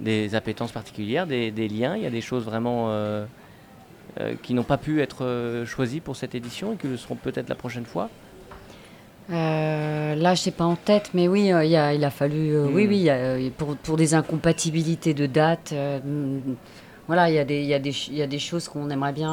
des 0.00 0.34
appétences 0.34 0.72
particulières, 0.72 1.26
des, 1.28 1.52
des 1.52 1.68
liens, 1.68 1.94
il 1.96 2.02
y 2.02 2.06
a 2.06 2.10
des 2.10 2.20
choses 2.20 2.44
vraiment 2.44 2.88
qui 4.42 4.54
n'ont 4.54 4.62
pas 4.64 4.78
pu 4.78 5.00
être 5.02 5.24
euh, 5.24 5.66
choisies 5.66 6.00
pour 6.00 6.16
cette 6.16 6.34
édition 6.34 6.72
et 6.72 6.76
qui 6.76 6.86
le 6.88 6.96
seront 6.96 7.16
peut-être 7.16 7.48
la 7.48 7.54
prochaine 7.54 7.84
fois. 7.86 8.08
Euh, 9.32 10.14
là, 10.14 10.34
je 10.34 10.40
sais 10.42 10.50
pas 10.52 10.64
en 10.64 10.76
tête, 10.76 11.10
mais 11.12 11.26
oui, 11.26 11.52
euh, 11.52 11.64
il 11.64 11.70
y 11.70 11.76
a- 11.76 11.92
il 11.92 12.04
a 12.04 12.10
fallu. 12.10 12.54
euh, 12.54 12.68
Hmm. 12.68 12.74
Oui, 12.74 12.86
oui, 12.88 13.06
euh, 13.08 13.50
pour, 13.56 13.76
pour 13.76 13.96
des 13.96 14.14
incompatibilités 14.14 15.14
de 15.14 15.26
date. 15.26 15.70
euh, 15.72 15.98
mm, 16.04 16.54
voilà, 17.08 17.28
il 17.28 17.34
y, 17.34 17.38
a 17.38 17.44
des- 17.44 17.60
il 17.60 17.66
y, 18.14 18.16
y 18.18 18.22
a 18.22 18.26
des 18.26 18.38
choses 18.38 18.68
qu'on 18.68 18.88
aimerait 18.90 19.12
bien 19.12 19.30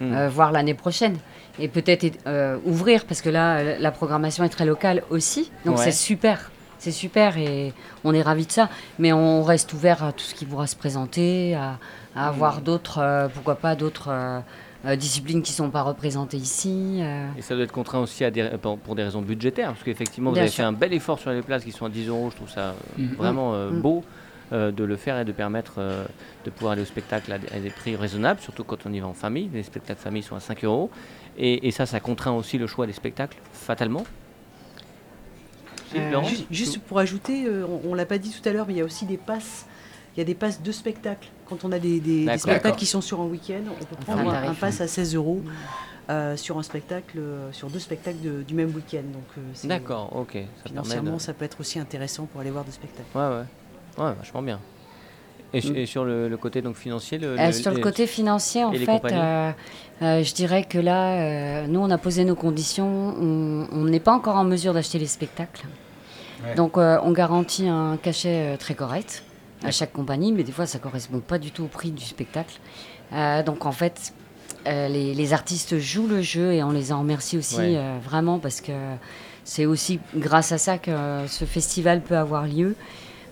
euh, 0.00 0.04
Hmm. 0.04 0.12
euh, 0.14 0.28
voir 0.28 0.52
l'année 0.52 0.74
prochaine. 0.74 1.16
Et 1.58 1.68
peut-être 1.68 2.06
euh, 2.26 2.58
ouvrir, 2.66 3.04
parce 3.06 3.20
que 3.22 3.30
là, 3.30 3.58
euh, 3.58 3.76
la 3.80 3.90
programmation 3.90 4.44
est 4.44 4.48
très 4.50 4.66
locale 4.66 5.02
aussi. 5.10 5.50
Donc 5.64 5.78
Ouais. 5.78 5.84
c'est 5.84 5.92
super. 5.92 6.50
C'est 6.78 6.92
super 6.92 7.36
et 7.38 7.72
on 8.04 8.14
est 8.14 8.22
ravis 8.22 8.46
de 8.46 8.52
ça. 8.52 8.68
Mais 8.98 9.12
on 9.12 9.42
reste 9.42 9.72
ouvert 9.72 10.04
à 10.04 10.12
tout 10.12 10.22
ce 10.24 10.34
qui 10.34 10.44
pourra 10.44 10.66
se 10.68 10.76
présenter, 10.76 11.54
à, 11.56 11.78
à 12.18 12.28
avoir 12.28 12.60
d'autres, 12.60 12.98
euh, 12.98 13.28
pourquoi 13.32 13.54
pas, 13.56 13.76
d'autres 13.76 14.08
euh, 14.10 14.40
euh, 14.84 14.96
disciplines 14.96 15.42
qui 15.42 15.52
ne 15.52 15.56
sont 15.56 15.70
pas 15.70 15.82
représentées 15.82 16.36
ici. 16.36 16.98
euh. 17.00 17.28
Et 17.38 17.42
ça 17.42 17.54
doit 17.54 17.64
être 17.64 17.72
contraint 17.72 18.00
aussi 18.00 18.24
à 18.24 18.30
des- 18.30 18.50
pour 18.84 18.94
des 18.94 19.04
raisons 19.04 19.22
budgétaires, 19.22 19.68
parce 19.72 19.82
qu'effectivement, 19.84 20.30
vous 20.30 20.34
Bien 20.34 20.42
avez 20.42 20.50
sûr. 20.50 20.64
fait 20.64 20.68
un 20.68 20.72
bel 20.72 20.92
effort 20.92 21.18
sur 21.18 21.30
les 21.30 21.42
places 21.42 21.64
qui 21.64 21.72
sont 21.72 21.86
à 21.86 21.88
10 21.90 22.06
euros. 22.08 22.30
Je 22.30 22.36
trouve 22.36 22.50
ça 22.50 22.60
euh, 22.70 22.74
Mhm. 22.98 23.14
vraiment 23.16 23.54
euh, 23.54 23.70
beau 23.70 24.04
euh, 24.52 24.70
de 24.72 24.82
le 24.84 24.96
faire 24.96 25.18
et 25.18 25.24
de 25.24 25.32
permettre 25.32 25.74
euh, 25.78 26.04
de 26.44 26.50
pouvoir 26.50 26.72
aller 26.72 26.82
au 26.82 26.86
spectacle 26.86 27.30
à 27.32 27.38
des, 27.38 27.48
à 27.54 27.60
des 27.60 27.70
prix 27.70 27.94
raisonnables, 27.96 28.40
surtout 28.40 28.64
quand 28.64 28.78
on 28.86 28.92
y 28.92 28.98
va 29.00 29.06
en 29.06 29.14
famille. 29.14 29.48
Les 29.52 29.62
spectacles 29.62 30.00
famille 30.00 30.22
sont 30.22 30.36
à 30.36 30.40
5 30.40 30.64
euros. 30.64 30.90
Et, 31.36 31.68
et 31.68 31.70
ça, 31.70 31.86
ça 31.86 32.00
contraint 32.00 32.32
aussi 32.32 32.58
le 32.58 32.66
choix 32.66 32.86
des 32.86 32.92
spectacles, 32.92 33.36
fatalement. 33.52 34.04
Euh, 35.94 36.22
Juste, 36.24 36.46
juste 36.50 36.78
pour 36.80 36.98
ajouter, 36.98 37.46
euh, 37.46 37.64
on, 37.66 37.90
on 37.90 37.94
l'a 37.94 38.04
pas 38.06 38.18
dit 38.18 38.30
tout 38.30 38.46
à 38.48 38.52
l'heure, 38.52 38.66
mais 38.66 38.74
il 38.74 38.78
y 38.78 38.82
a 38.82 38.84
aussi 38.84 39.06
des 39.06 39.16
passes. 39.16 39.66
Il 40.14 40.18
y 40.18 40.22
a 40.22 40.24
des 40.24 40.34
passes 40.34 40.60
de 40.62 40.72
spectacles. 40.72 41.28
Quand 41.48 41.64
on 41.64 41.72
a 41.72 41.78
des, 41.78 42.00
des- 42.00 42.20
des 42.20 42.24
D'accord. 42.26 42.40
spectacles 42.40 42.76
qui 42.76 42.86
sont 42.86 43.00
sur 43.00 43.20
un 43.20 43.24
week-end, 43.26 43.62
on 43.70 43.84
peut 43.84 43.96
Enfin, 44.02 44.12
prendre 44.14 44.34
un 44.34 44.50
un, 44.50 44.54
pass 44.54 44.80
à 44.80 44.86
16 44.88 45.14
euros 45.14 45.42
euh, 46.10 46.36
sur 46.36 46.58
un 46.58 46.62
spectacle, 46.62 47.18
euh, 47.18 47.50
sur 47.52 47.68
deux 47.68 47.78
spectacles 47.78 48.20
de- 48.20 48.42
du 48.42 48.54
même 48.54 48.72
week-end. 48.74 49.02
Donc, 49.12 49.24
euh, 49.36 49.40
c'est- 49.54 49.68
D'accord, 49.68 50.14
ok. 50.14 50.32
Ça 50.32 50.40
de... 50.64 50.68
Financièrement, 50.68 51.18
ça 51.18 51.32
peut 51.32 51.44
être 51.44 51.60
aussi 51.60 51.78
intéressant 51.78 52.26
pour 52.26 52.40
aller 52.40 52.50
voir 52.50 52.64
des 52.64 52.72
spectacles. 52.72 53.08
Ouais, 53.14 53.22
ouais. 53.28 54.04
Ouais, 54.04 54.12
vachement 54.18 54.42
bien. 54.42 54.60
Et, 55.54 55.60
Mm. 55.66 55.76
et 55.76 55.86
sur 55.86 56.04
le, 56.04 56.28
le 56.28 56.36
côté 56.36 56.60
donc 56.60 56.76
financier, 56.76 57.16
le, 57.18 57.28
Euh, 57.38 57.46
le- 57.46 57.52
sur 57.52 57.70
le 57.70 57.76
les- 57.78 57.82
côté 57.82 58.06
financier, 58.06 58.64
en 58.64 58.72
fait, 58.72 59.04
euh, 59.06 59.50
euh, 60.02 60.22
je 60.22 60.34
dirais 60.34 60.64
que 60.64 60.76
là, 60.78 61.14
euh, 61.62 61.66
nous, 61.66 61.80
on 61.80 61.90
a 61.90 61.96
posé 61.98 62.24
nos 62.26 62.34
conditions. 62.34 62.86
On 63.18 63.84
n'est 63.84 64.00
pas 64.00 64.12
encore 64.12 64.36
en 64.36 64.44
mesure 64.44 64.74
d'acheter 64.74 64.98
les 64.98 65.06
spectacles. 65.06 65.66
Ouais. 66.44 66.54
Donc, 66.54 66.76
euh, 66.76 66.98
on 67.02 67.12
garantit 67.12 67.66
un 67.66 67.96
cachet 67.96 68.52
euh, 68.54 68.56
très 68.58 68.74
correct 68.74 69.24
à 69.64 69.70
chaque 69.70 69.92
compagnie, 69.92 70.32
mais 70.32 70.44
des 70.44 70.52
fois, 70.52 70.66
ça 70.66 70.78
correspond 70.78 71.20
pas 71.20 71.38
du 71.38 71.50
tout 71.50 71.64
au 71.64 71.68
prix 71.68 71.90
du 71.90 72.04
spectacle. 72.04 72.54
Euh, 73.12 73.42
donc, 73.42 73.66
en 73.66 73.72
fait, 73.72 74.12
euh, 74.66 74.88
les, 74.88 75.14
les 75.14 75.32
artistes 75.32 75.78
jouent 75.78 76.06
le 76.06 76.22
jeu 76.22 76.52
et 76.52 76.62
on 76.62 76.70
les 76.70 76.92
en 76.92 77.00
remercie 77.00 77.36
aussi 77.38 77.56
Ouais. 77.56 77.74
euh, 77.76 77.98
vraiment 78.02 78.38
parce 78.38 78.60
que 78.60 78.72
c'est 79.44 79.66
aussi 79.66 79.98
grâce 80.14 80.52
à 80.52 80.58
ça 80.58 80.78
que 80.78 80.92
ce 81.26 81.44
festival 81.44 82.02
peut 82.02 82.16
avoir 82.16 82.46
lieu. 82.46 82.74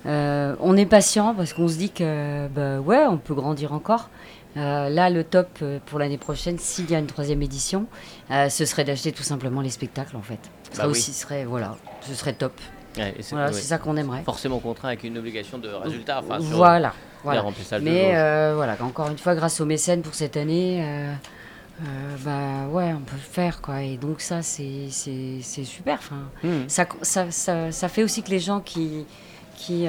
On 0.05 0.77
est 0.77 0.87
patient 0.87 1.35
parce 1.35 1.53
qu'on 1.53 1.69
se 1.69 1.77
dit 1.77 1.91
que 1.91 2.49
bah, 2.49 2.79
ouais, 2.81 3.07
on 3.07 3.19
peut 3.19 3.35
grandir 3.35 3.73
encore. 3.73 4.09
Là, 4.55 5.11
le 5.11 5.23
top 5.25 5.63
pour 5.87 5.99
l'année 5.99 6.17
prochaine, 6.17 6.59
s'il 6.59 6.91
y 6.91 6.95
a 6.95 6.99
une 6.99 7.07
troisième 7.07 7.43
édition, 7.43 7.87
ce 8.31 8.65
serait 8.65 8.85
d'acheter 8.85 9.13
tout 9.13 9.23
simplement 9.25 9.61
les 9.61 9.69
spectacles 9.71 10.17
en 10.17 10.23
fait. 10.23 10.39
Ce 10.71 10.77
serait 10.77 10.83
Bah 10.83 10.85
oui. 10.87 10.91
aussi 10.93 11.13
serait 11.13 11.45
voilà, 11.45 11.77
ce 12.01 12.15
serait 12.15 12.33
top. 12.33 12.53
Ouais, 12.97 13.15
c'est 13.21 13.31
Voilà, 13.31 13.47
ouais, 13.49 13.53
c'est 13.53 13.63
ça 13.63 13.79
qu'on 13.79 13.97
aimerait. 13.97 14.23
forcément 14.23 14.59
contraint 14.59 14.89
avec 14.89 15.05
une 15.05 15.19
obligation 15.19 15.59
de 15.59 15.69
résultat. 15.69 16.21
Enfin, 16.25 16.41
sur 16.41 16.57
Voilà, 16.57 16.93
Mais 17.85 18.17
euh, 18.17 18.53
voilà, 18.57 18.77
encore 18.81 19.09
une 19.11 19.19
fois, 19.19 19.35
grâce 19.35 19.61
aux 19.61 19.67
mécènes 19.67 20.03
pour 20.03 20.15
cette 20.15 20.37
année, 20.37 20.83
euh, 20.83 21.13
euh, 21.83 22.17
bah 22.25 22.69
ouais, 22.73 22.93
on 22.95 23.01
peut 23.01 23.17
le 23.17 23.21
faire 23.33 23.61
quoi. 23.61 23.83
Et 23.83 23.97
donc 23.97 24.21
ça, 24.21 24.43
c'est 24.43 24.89
super. 25.65 25.99
Enfin, 25.99 26.23
Hmm. 26.43 26.69
ça, 26.69 26.87
ça, 27.03 27.31
ça, 27.31 27.73
ça 27.73 27.89
fait 27.89 28.03
aussi 28.03 28.23
que 28.23 28.31
les 28.31 28.39
gens 28.41 28.61
qui, 28.61 29.05
qui, 29.57 29.87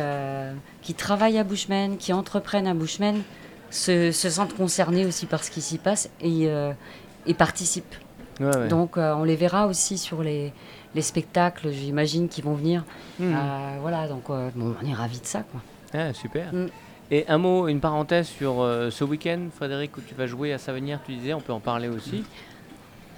qui 0.82 0.94
travaillent 0.94 1.38
à 1.40 1.44
Bushman, 1.44 1.98
qui 1.98 2.12
entreprennent 2.14 2.68
à 2.68 2.74
Bushman, 2.74 3.22
se, 3.70 4.12
se 4.12 4.30
sentent 4.30 4.56
concernés 4.56 5.06
aussi 5.06 5.26
par 5.26 5.44
ce 5.44 5.52
qui 5.52 5.62
s'y 5.62 5.78
passe 5.78 6.10
et, 6.22 6.48
et 7.26 7.34
participent. 7.34 7.96
Ouais. 8.40 8.68
Donc 8.68 8.98
on 8.98 9.24
les 9.24 9.36
verra 9.36 9.68
aussi 9.68 9.98
sur 9.98 10.22
les, 10.24 10.54
les 10.98 11.04
spectacles, 11.04 11.70
j'imagine, 11.72 12.28
qui 12.28 12.42
vont 12.42 12.56
venir. 12.56 12.84
Hmm. 13.20 13.34
Euh, 13.34 13.78
voilà, 13.80 14.08
donc 14.08 14.24
euh, 14.30 14.50
bon, 14.56 14.76
on 14.82 14.86
est 14.86 14.94
ravis 14.94 15.22
de 15.22 15.26
ça. 15.26 15.44
Quoi. 15.50 15.62
Ah, 15.94 16.12
super. 16.12 16.52
Mm. 16.52 16.68
Et 17.12 17.26
un 17.30 17.38
mot, 17.38 17.68
une 17.70 17.80
parenthèse 17.80 18.28
sur 18.28 18.62
euh, 18.62 18.90
ce 18.90 19.04
week-end, 19.06 19.40
Frédéric, 19.56 19.96
où 19.96 20.02
tu 20.02 20.16
vas 20.16 20.26
jouer 20.28 20.52
à 20.52 20.58
Savenir, 20.58 21.00
tu 21.06 21.14
disais, 21.14 21.34
on 21.34 21.40
peut 21.40 21.54
en 21.54 21.62
parler 21.62 21.88
aussi. 21.88 22.26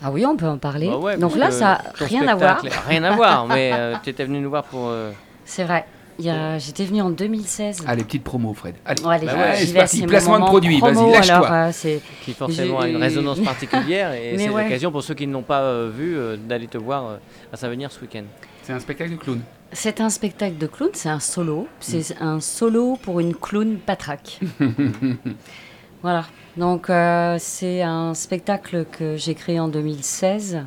Ah 0.03 0.11
oui, 0.11 0.25
on 0.25 0.35
peut 0.35 0.45
en 0.47 0.57
parler. 0.57 0.87
Bah 0.87 0.97
ouais, 0.97 1.17
donc 1.17 1.35
là, 1.35 1.51
ça 1.51 1.81
n'a 1.99 2.05
rien 2.05 2.27
à 2.27 2.35
voir. 2.35 2.61
Rien 2.87 3.03
à 3.03 3.15
voir, 3.15 3.47
mais 3.47 3.71
euh, 3.73 3.95
tu 4.03 4.09
étais 4.09 4.25
venu 4.25 4.39
nous 4.39 4.49
voir 4.49 4.63
pour. 4.65 4.87
euh, 4.87 5.11
C'est 5.45 5.63
vrai. 5.63 5.85
J'étais 6.19 6.83
venue 6.85 7.01
en 7.01 7.09
2016. 7.09 7.83
Allez, 7.87 8.03
petite 8.03 8.23
promo, 8.23 8.53
Fred. 8.53 8.75
Allez, 8.85 9.01
Bon, 9.01 9.09
allez, 9.09 9.25
Bah 9.25 9.33
j'y- 9.55 9.61
ouais, 9.61 9.65
c'est 9.67 9.73
parti, 9.73 10.01
placement 10.07 10.39
de 10.39 10.45
produit, 10.45 10.79
vas-y, 10.79 11.11
lâche-toi. 11.11 11.51
euh, 11.51 11.69
c'est- 11.71 12.01
qui 12.23 12.33
forcément 12.33 12.79
a 12.81 12.87
une 12.87 12.97
résonance 12.97 13.39
particulière 13.39 14.13
et 14.13 14.33
c'est 14.37 14.49
ouais. 14.49 14.63
l'occasion 14.63 14.91
pour 14.91 15.01
ceux 15.03 15.13
qui 15.13 15.25
ne 15.27 15.33
l'ont 15.33 15.41
pas 15.43 15.61
euh, 15.61 15.89
vu 15.95 16.17
euh, 16.17 16.35
d'aller 16.37 16.67
te 16.67 16.77
voir 16.77 17.05
euh, 17.07 17.17
à 17.53 17.57
Savenir 17.57 17.91
ce 17.91 18.01
week-end. 18.01 18.23
c'est 18.63 18.73
un 18.73 18.79
spectacle 18.79 19.11
de 19.11 19.15
clown. 19.17 19.39
C'est 19.71 20.01
un 20.01 20.09
spectacle 20.09 20.57
de 20.57 20.67
clown, 20.67 20.89
c'est 20.93 21.09
un 21.09 21.19
solo. 21.19 21.67
C'est 21.79 22.15
un 22.19 22.39
solo 22.39 22.97
pour 23.01 23.19
une 23.19 23.35
clown 23.35 23.77
patraque. 23.77 24.39
voilà. 26.01 26.25
Donc, 26.57 26.89
euh, 26.89 27.37
c'est 27.39 27.81
un 27.81 28.13
spectacle 28.13 28.85
que 28.91 29.15
j'ai 29.15 29.35
créé 29.35 29.59
en 29.59 29.67
2016. 29.67 30.63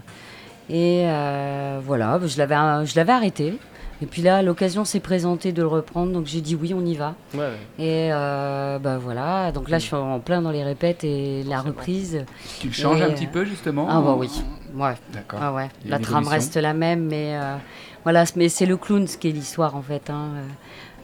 Et 0.70 1.02
euh, 1.06 1.80
voilà, 1.84 2.20
je 2.24 2.38
l'avais, 2.38 2.86
je 2.86 2.94
l'avais 2.96 3.12
arrêté. 3.12 3.58
Et 4.02 4.06
puis 4.06 4.20
là, 4.20 4.42
l'occasion 4.42 4.84
s'est 4.84 4.98
présentée 5.00 5.52
de 5.52 5.62
le 5.62 5.68
reprendre. 5.68 6.12
Donc, 6.12 6.26
j'ai 6.26 6.40
dit 6.40 6.56
oui, 6.56 6.74
on 6.74 6.84
y 6.84 6.96
va. 6.96 7.14
Ouais, 7.34 7.40
ouais. 7.40 7.56
Et 7.78 8.12
euh, 8.12 8.78
bah 8.80 8.98
voilà. 8.98 9.52
Donc 9.52 9.70
là, 9.70 9.78
je 9.78 9.84
suis 9.84 9.94
en 9.94 10.18
plein 10.18 10.42
dans 10.42 10.50
les 10.50 10.64
répètes 10.64 11.04
et 11.04 11.44
la 11.44 11.60
reprise. 11.60 12.24
Tu 12.60 12.66
le 12.66 12.72
changes 12.72 13.00
Et, 13.00 13.04
un 13.04 13.10
petit 13.10 13.26
peu, 13.28 13.44
justement 13.44 13.86
Ah 13.88 14.00
bah 14.00 14.16
oui. 14.18 14.28
Ouais. 14.74 14.94
D'accord. 15.12 15.38
Ah 15.42 15.52
ouais, 15.54 15.68
la 15.86 15.98
trame 15.98 16.26
reste 16.26 16.56
la 16.56 16.74
même, 16.74 17.06
mais 17.06 17.36
euh, 17.36 17.56
voilà, 18.02 18.24
mais 18.36 18.48
c'est 18.48 18.66
le 18.66 18.76
clown 18.76 19.06
ce 19.06 19.16
qui 19.18 19.28
est 19.28 19.32
l'histoire 19.32 19.76
en 19.76 19.82
fait. 19.82 20.10
hein. 20.10 20.30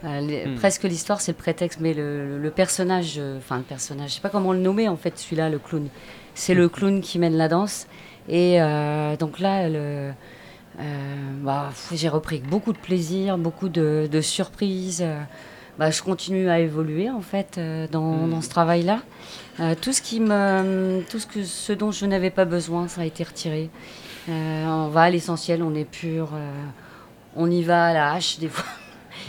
Euh, 0.05 0.21
les- 0.21 0.47
Hmm. 0.47 0.55
Presque 0.57 0.85
l'histoire, 0.85 1.21
c'est 1.21 1.33
le 1.33 1.37
prétexte, 1.39 1.79
mais 1.81 1.93
le, 1.93 2.39
le 2.39 2.51
personnage, 2.51 3.15
euh, 3.19 3.39
enfin 3.39 3.57
le 3.59 3.65
personnage, 3.65 4.11
je 4.11 4.15
sais 4.17 4.21
pas 4.21 4.29
comment 4.29 4.53
le 4.53 4.59
nommer 4.61 4.89
en 4.89 4.97
fait, 4.97 5.19
celui-là, 5.19 5.51
le 5.51 5.59
clown. 5.59 5.89
C'est 6.35 6.55
le 6.55 6.69
clown 6.69 7.01
qui 7.01 7.19
mène 7.19 7.37
la 7.37 7.49
danse. 7.49 7.87
Et 8.29 8.61
euh, 8.63 9.17
donc 9.17 9.39
là, 9.39 9.69
le, 9.69 9.75
Euh, 9.79 10.13
bah, 11.43 11.67
pff, 11.71 11.99
j'ai 11.99 12.09
repris 12.09 12.41
beaucoup 12.41 12.73
de 12.73 12.79
plaisir, 12.79 13.37
beaucoup 13.39 13.69
de, 13.69 14.09
de 14.11 14.21
surprises. 14.21 15.01
Euh, 15.03 15.21
bah, 15.79 15.91
je 15.93 16.03
continue 16.03 16.49
à 16.49 16.59
évoluer 16.59 17.09
en 17.09 17.21
fait 17.21 17.57
euh, 17.59 17.87
dans, 17.91 18.27
Mm. 18.27 18.31
dans 18.31 18.41
ce 18.41 18.49
travail-là. 18.49 19.01
Euh, 19.61 19.75
tout 19.81 19.93
ce 19.93 20.03
qui 20.03 20.21
me, 20.21 21.03
tout 21.09 21.19
ce 21.19 21.27
que, 21.27 21.45
ce 21.45 21.73
dont 21.73 21.91
je 21.93 22.05
n'avais 22.07 22.31
pas 22.31 22.45
besoin, 22.45 22.89
ça 22.89 23.03
a 23.03 23.05
été 23.05 23.23
retiré. 23.25 23.71
Euh, 24.29 24.67
on 24.67 24.89
va 24.89 25.03
à 25.03 25.11
l'essentiel, 25.11 25.63
on 25.63 25.75
est 25.75 25.85
pur, 25.85 26.31
euh, 26.35 26.51
on 27.37 27.51
y 27.51 27.63
va 27.63 27.87
à 27.87 27.93
la 27.93 28.13
hache 28.13 28.39
des 28.39 28.49
fois. 28.49 28.65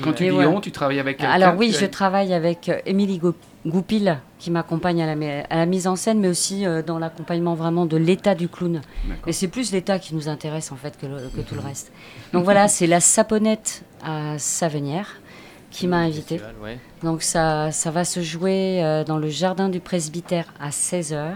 Quand 0.04 0.14
tu 0.14 0.24
dis 0.26 0.32
on, 0.32 0.62
tu 0.62 0.72
travailles 0.72 1.00
avec 1.00 1.18
quelqu'un 1.18 1.34
Alors 1.34 1.56
oui, 1.58 1.76
je 1.78 1.86
travaille 1.86 2.34
avec 2.34 2.70
euh, 2.70 2.80
Émilie 2.86 3.20
Goupil 3.66 4.18
qui 4.38 4.52
m'accompagne 4.52 5.02
à 5.02 5.06
la, 5.06 5.16
mi- 5.16 5.28
à 5.28 5.56
la 5.58 5.66
mise 5.66 5.86
en 5.88 5.96
scène, 5.98 6.20
mais 6.20 6.30
aussi 6.30 6.66
euh, 6.66 6.82
dans 6.82 6.98
l'accompagnement 6.98 7.56
vraiment 7.56 7.86
de 7.86 7.98
l'état 7.98 8.34
du 8.36 8.48
clown. 8.48 8.82
Et 9.28 9.34
c'est 9.34 9.50
plus 9.50 9.72
l'état 9.74 10.00
qui 10.00 10.16
nous 10.16 10.30
intéresse 10.30 10.72
en 10.72 10.76
fait 10.78 10.98
que, 10.98 11.06
le- 11.06 11.30
que 11.36 11.42
tout 11.42 11.56
le 11.56 11.62
reste. 11.62 11.92
Donc 12.32 12.46
voilà, 12.46 12.68
c'est 12.70 12.88
la 12.88 13.02
Saponnette 13.02 13.84
à 14.04 14.38
Savenière 14.40 15.20
qui 15.72 15.88
m'a 15.88 15.98
invité. 15.98 16.40
Ouais. 16.64 16.80
Donc 17.04 17.22
ça, 17.22 17.72
ça 17.72 17.92
va 17.92 18.06
se 18.06 18.22
jouer 18.22 18.84
euh, 18.84 19.04
dans 19.04 19.18
le 19.18 19.30
jardin 19.30 19.68
du 19.70 19.80
presbytère 19.82 20.46
à 20.60 20.70
16h 20.70 21.32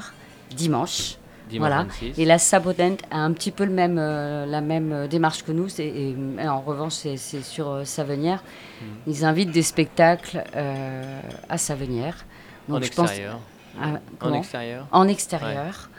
dimanche. 0.56 1.18
Voilà. 1.60 1.84
26. 1.84 2.20
Et 2.20 2.26
la 2.26 2.38
Sabonnette 2.38 3.04
a 3.12 3.18
un 3.20 3.32
petit 3.34 3.52
peu 3.52 3.66
le 3.66 3.72
même, 3.72 3.98
euh, 4.00 4.46
la 4.46 4.62
même 4.62 4.92
euh, 4.92 5.08
démarche 5.08 5.44
que 5.44 5.52
nous. 5.52 5.68
Et, 5.82 6.16
et 6.40 6.48
en 6.48 6.62
revanche, 6.62 6.94
c'est 6.94 7.18
sur 7.18 7.70
euh, 7.70 7.84
Savenière. 7.86 8.44
Mhm. 8.82 8.88
Ils 9.08 9.26
invitent 9.26 9.52
des 9.52 9.62
spectacles 9.64 10.44
euh, 10.56 11.20
à 11.50 11.58
Savenière. 11.58 12.26
en 12.70 12.82
je 12.82 12.90
pense- 12.92 13.08
extérieur. 13.10 13.40
Ah, 13.82 14.00
En 14.22 14.34
extérieur. 14.34 14.88
en 14.92 15.08
extérieur. 15.08 15.90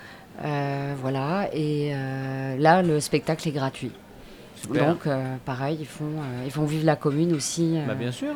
Voilà. 1.01 1.49
Et 1.53 1.93
là, 2.59 2.83
le 2.83 3.01
spectacle 3.01 3.49
est 3.49 3.53
gratuit. 3.53 3.91
Super. 4.57 4.87
Donc, 4.89 5.09
pareil, 5.45 5.79
ils 5.81 5.87
font, 5.87 6.13
ils 6.45 6.51
font 6.51 6.65
vivre 6.65 6.87
la 6.87 6.97
commune 6.97 7.33
aussi 7.35 7.79
Bah, 7.87 7.95
bien 7.95 8.13
sûr. 8.13 8.35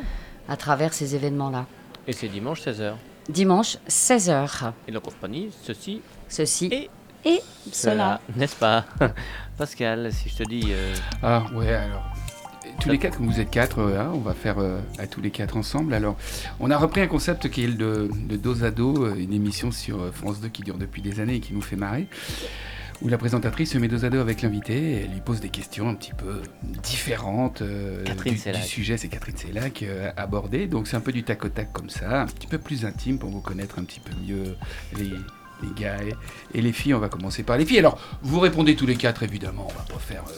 à 0.48 0.56
travers 0.56 0.92
ces 0.92 1.14
événements-là. 1.14 1.66
Et 2.06 2.12
c'est 2.12 2.28
dimanche 2.28 2.60
16h. 2.62 2.94
Dimanche, 3.28 3.76
16h. 3.88 4.72
Et 4.88 4.90
la 4.92 5.00
compagnie, 5.00 5.50
ceci, 5.62 6.00
Ceci 6.28 6.66
Et 6.72 6.90
et, 7.24 7.40
cela. 7.72 8.20
N'est-ce 8.36 8.56
pas 8.56 8.84
Pascal, 9.58 10.12
si 10.12 10.28
je 10.28 10.36
te 10.36 10.42
dis. 10.44 10.64
euh, 10.68 10.94
Ah 11.22 11.44
ouais, 11.54 11.72
alors. 11.72 12.12
Tous 12.80 12.90
les 12.90 12.98
quatre, 12.98 13.20
vous 13.20 13.40
êtes 13.40 13.50
quatre, 13.50 13.80
euh, 13.80 14.00
hein, 14.00 14.12
on 14.14 14.20
va 14.20 14.34
faire 14.34 14.58
euh, 14.58 14.78
à 14.98 15.08
tous 15.08 15.20
les 15.20 15.30
quatre 15.30 15.56
ensemble. 15.56 15.94
Alors, 15.94 16.16
on 16.60 16.70
a 16.70 16.76
repris 16.76 17.00
un 17.00 17.08
concept 17.08 17.48
qui 17.50 17.64
est 17.64 17.66
le 17.66 17.74
de, 17.74 18.10
de 18.28 18.36
dos 18.36 18.62
à 18.62 18.70
dos, 18.70 19.12
une 19.16 19.32
émission 19.32 19.72
sur 19.72 20.14
France 20.14 20.40
2 20.40 20.48
qui 20.48 20.62
dure 20.62 20.78
depuis 20.78 21.02
des 21.02 21.18
années 21.18 21.36
et 21.36 21.40
qui 21.40 21.54
nous 21.54 21.60
fait 21.60 21.74
marrer, 21.74 22.06
où 23.02 23.08
la 23.08 23.18
présentatrice 23.18 23.72
se 23.72 23.78
met 23.78 23.88
dos 23.88 24.04
à 24.04 24.10
dos 24.10 24.18
avec 24.18 24.42
l'invité 24.42 24.74
et 24.74 25.04
elle 25.04 25.12
lui 25.12 25.20
pose 25.20 25.40
des 25.40 25.50
questions 25.50 25.88
un 25.88 25.94
petit 25.94 26.12
peu 26.12 26.42
différentes 26.82 27.62
euh, 27.62 28.04
Catherine 28.04 28.34
du, 28.34 28.62
sujet. 28.62 28.96
C'est 28.96 29.08
Catherine 29.08 29.36
Sellac 29.36 29.82
euh, 29.82 30.10
abordé, 30.16 30.66
donc 30.66 30.88
c'est 30.88 30.96
un 30.96 31.00
peu 31.00 31.12
du 31.12 31.22
tac 31.22 31.44
au 31.44 31.48
tac 31.48 31.72
comme 31.72 31.90
ça, 31.90 32.22
un 32.22 32.26
petit 32.26 32.46
peu 32.46 32.58
plus 32.58 32.84
intime 32.84 33.18
pour 33.18 33.30
vous 33.30 33.40
connaître 33.40 33.78
un 33.78 33.84
petit 33.84 34.00
peu 34.00 34.12
mieux 34.26 34.56
les, 34.96 35.10
les 35.62 35.70
gars 35.80 35.96
et, 36.02 36.14
et 36.58 36.62
les 36.62 36.72
filles. 36.72 36.94
On 36.94 36.98
va 37.00 37.08
commencer 37.08 37.42
par 37.42 37.56
les 37.58 37.66
filles. 37.66 37.78
Alors, 37.78 37.98
vous 38.22 38.40
répondez 38.40 38.76
tous 38.76 38.86
les 38.86 38.96
quatre 38.96 39.22
évidemment, 39.22 39.66
on 39.70 39.74
va 39.74 39.84
pas 39.84 39.98
faire. 40.00 40.22
euh, 40.28 40.32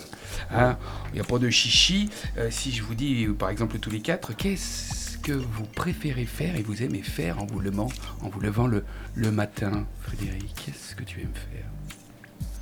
Hein, 0.52 0.76
il 1.12 1.14
n'y 1.14 1.20
a 1.20 1.24
pas 1.24 1.38
de 1.38 1.48
chichi. 1.48 2.10
Euh, 2.36 2.48
si 2.50 2.72
je 2.72 2.82
vous 2.82 2.94
dis, 2.96 3.26
par 3.38 3.50
exemple, 3.50 3.78
tous 3.78 3.90
les 3.90 4.00
quatre, 4.00 4.32
qu'est-ce 4.36 5.16
que 5.18 5.30
vous 5.32 5.62
préférez 5.64 6.24
faire 6.24 6.56
et 6.56 6.62
vous 6.62 6.82
aimez 6.82 7.02
faire 7.02 7.40
en 7.40 7.46
vous 7.46 7.60
levant, 7.60 7.86
en 8.22 8.28
vous 8.30 8.40
levant 8.40 8.66
le, 8.66 8.84
le 9.14 9.30
matin, 9.30 9.86
Frédéric? 10.02 10.52
Qu'est-ce 10.66 10.96
que 10.96 11.04
tu 11.04 11.20
aimes 11.20 11.30
faire? 11.52 11.66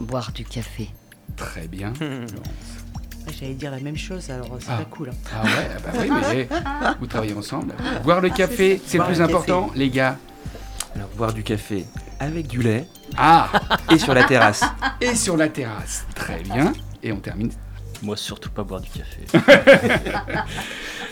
Boire 0.01 0.33
du 0.33 0.45
café. 0.45 0.91
Très 1.37 1.67
bien. 1.67 1.95
Ah, 2.01 3.31
J'allais 3.41 3.55
dire 3.55 3.71
la 3.71 3.81
même 3.81 3.97
chose, 3.97 4.29
alors 4.31 4.49
c'est 4.61 4.67
Ah. 4.71 4.79
pas 4.79 4.85
cool. 4.85 5.09
hein. 5.09 5.15
Ah 5.35 5.43
ouais, 5.45 5.51
ah 5.77 5.81
bah 5.85 5.99
oui, 5.99 6.11
mais 6.31 6.49
vous 7.01 7.07
travaillez 7.07 7.35
ensemble. 7.35 7.75
Boire 8.05 8.21
le 8.21 8.29
café, 8.29 8.81
c'est 8.85 8.99
le 8.99 9.05
plus 9.05 9.17
café. 9.19 9.23
important, 9.33 9.71
les 9.75 9.89
gars. 9.89 10.19
Alors, 10.95 11.09
boire 11.17 11.33
du 11.33 11.43
café 11.43 11.87
avec 12.21 12.47
du 12.47 12.63
lait 12.63 12.87
Ah, 13.17 13.51
et 13.93 13.99
sur 13.99 14.15
la 14.15 14.25
terrasse. 14.25 14.65
et 15.01 15.15
sur 15.15 15.37
la 15.37 15.49
terrasse. 15.49 16.05
Très 16.15 16.41
bien. 16.43 16.73
Et 17.03 17.13
on 17.13 17.21
termine. 17.21 17.51
Moi, 18.03 18.17
surtout 18.17 18.51
pas 18.51 18.63
boire 18.63 18.81
du 18.81 18.89
café. 18.91 19.25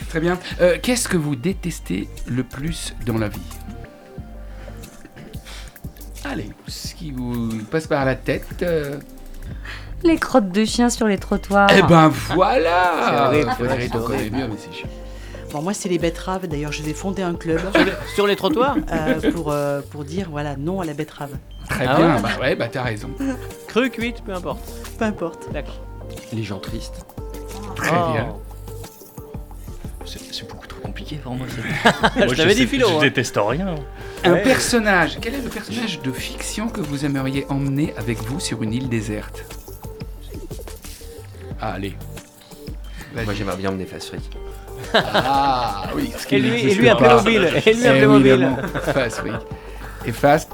Très 0.09 0.19
bien. 0.21 0.39
Euh, 0.61 0.77
Qu'est-ce 0.81 1.07
que 1.09 1.17
vous 1.17 1.35
détestez 1.35 2.07
le 2.27 2.43
plus 2.43 2.93
dans 3.05 3.17
la 3.17 3.27
vie? 3.27 3.41
Allez, 6.23 6.49
ce 6.67 6.93
qui 6.93 7.11
vous 7.11 7.49
passe 7.71 7.87
par 7.87 8.03
la 8.05 8.15
tête. 8.15 8.45
euh, 8.61 8.97
Les 10.03 10.17
crottes 10.17 10.49
de 10.51 10.65
chiens 10.65 10.89
sur 10.89 11.07
les 11.07 11.17
trottoirs. 11.17 11.69
Eh 11.75 11.81
ben 11.83 12.09
voilà 12.35 12.91
C'est 13.05 13.19
horrible, 13.19 13.51
c'est 13.57 13.89
connaît 13.91 14.03
horrible. 14.15 14.37
mieux, 14.37 14.47
mais 14.47 14.55
c'est 14.57 14.73
chiant. 14.77 14.89
Bon, 15.51 15.61
moi, 15.61 15.73
c'est 15.73 15.89
les 15.89 15.97
betteraves. 15.97 16.47
D'ailleurs, 16.47 16.71
je 16.71 16.83
vais 16.83 16.93
fonder 16.93 17.21
un 17.23 17.35
club 17.35 17.59
sur, 17.73 17.85
les, 17.85 17.91
sur 18.15 18.27
les 18.27 18.35
trottoirs 18.35 18.77
euh, 18.91 19.31
pour, 19.31 19.51
euh, 19.51 19.81
pour 19.89 20.03
dire 20.03 20.27
voilà, 20.29 20.55
non 20.57 20.81
à 20.81 20.85
la 20.85 20.93
betterave. 20.93 21.31
Très 21.69 21.85
Ah 21.87 21.95
bien, 21.97 22.15
ouais 22.15 22.21
bah 22.21 22.29
ouais, 22.41 22.55
bah 22.55 22.67
t'as 22.71 22.83
raison. 22.83 23.09
Cru, 23.67 23.89
cuite, 23.89 24.23
peu 24.23 24.33
importe. 24.33 24.69
Peu 24.97 25.05
importe. 25.05 25.51
D'accord. 25.53 25.79
Les 26.33 26.43
gens 26.43 26.59
tristes. 26.59 27.05
Très 27.75 27.91
Oh. 27.95 28.11
bien. 28.13 28.35
C'est 30.05 30.19
c'est 30.33 30.47
beaucoup 30.49 30.67
trop 30.67 30.79
compliqué 30.79 31.17
pour 31.17 31.33
moi. 31.35 31.45
Je 32.15 32.35
t'avais 32.35 32.55
dit 32.55 32.65
philo. 32.67 32.87
Je 32.89 32.93
hein. 32.95 32.99
déteste 33.01 33.37
rien. 33.41 33.75
Un 34.23 34.33
Ouais. 34.33 34.41
personnage, 34.43 35.17
quel 35.21 35.35
est 35.35 35.41
le 35.41 35.49
personnage 35.49 36.01
de 36.01 36.11
fiction 36.11 36.69
que 36.69 36.79
vous 36.81 37.05
aimeriez 37.05 37.45
emmener 37.49 37.93
avec 37.97 38.17
vous 38.23 38.39
sur 38.39 38.63
une 38.63 38.73
île 38.73 38.87
déserte? 38.89 39.43
Ah, 41.59 41.73
Allez. 41.73 41.95
Moi, 43.25 43.33
j'aimerais 43.33 43.57
bien 43.57 43.69
emmener 43.69 43.85
Fast 43.85 44.09
Freak. 44.09 44.29
Ah 44.93 45.83
oui, 45.95 46.11
ce 46.17 46.25
qui 46.27 46.35
Et 46.35 46.39
lui, 46.39 46.61
et 46.71 46.75
lui 46.75 46.89
un. 46.89 46.95
Playmobil. 46.95 47.61
Et 47.65 47.73
lui 47.73 47.87
un 47.87 47.93
Playmobil. 47.93 48.49
Fast, 48.93 49.21
oui. 49.25 49.31
Et 50.05 50.11
Fast, 50.11 50.51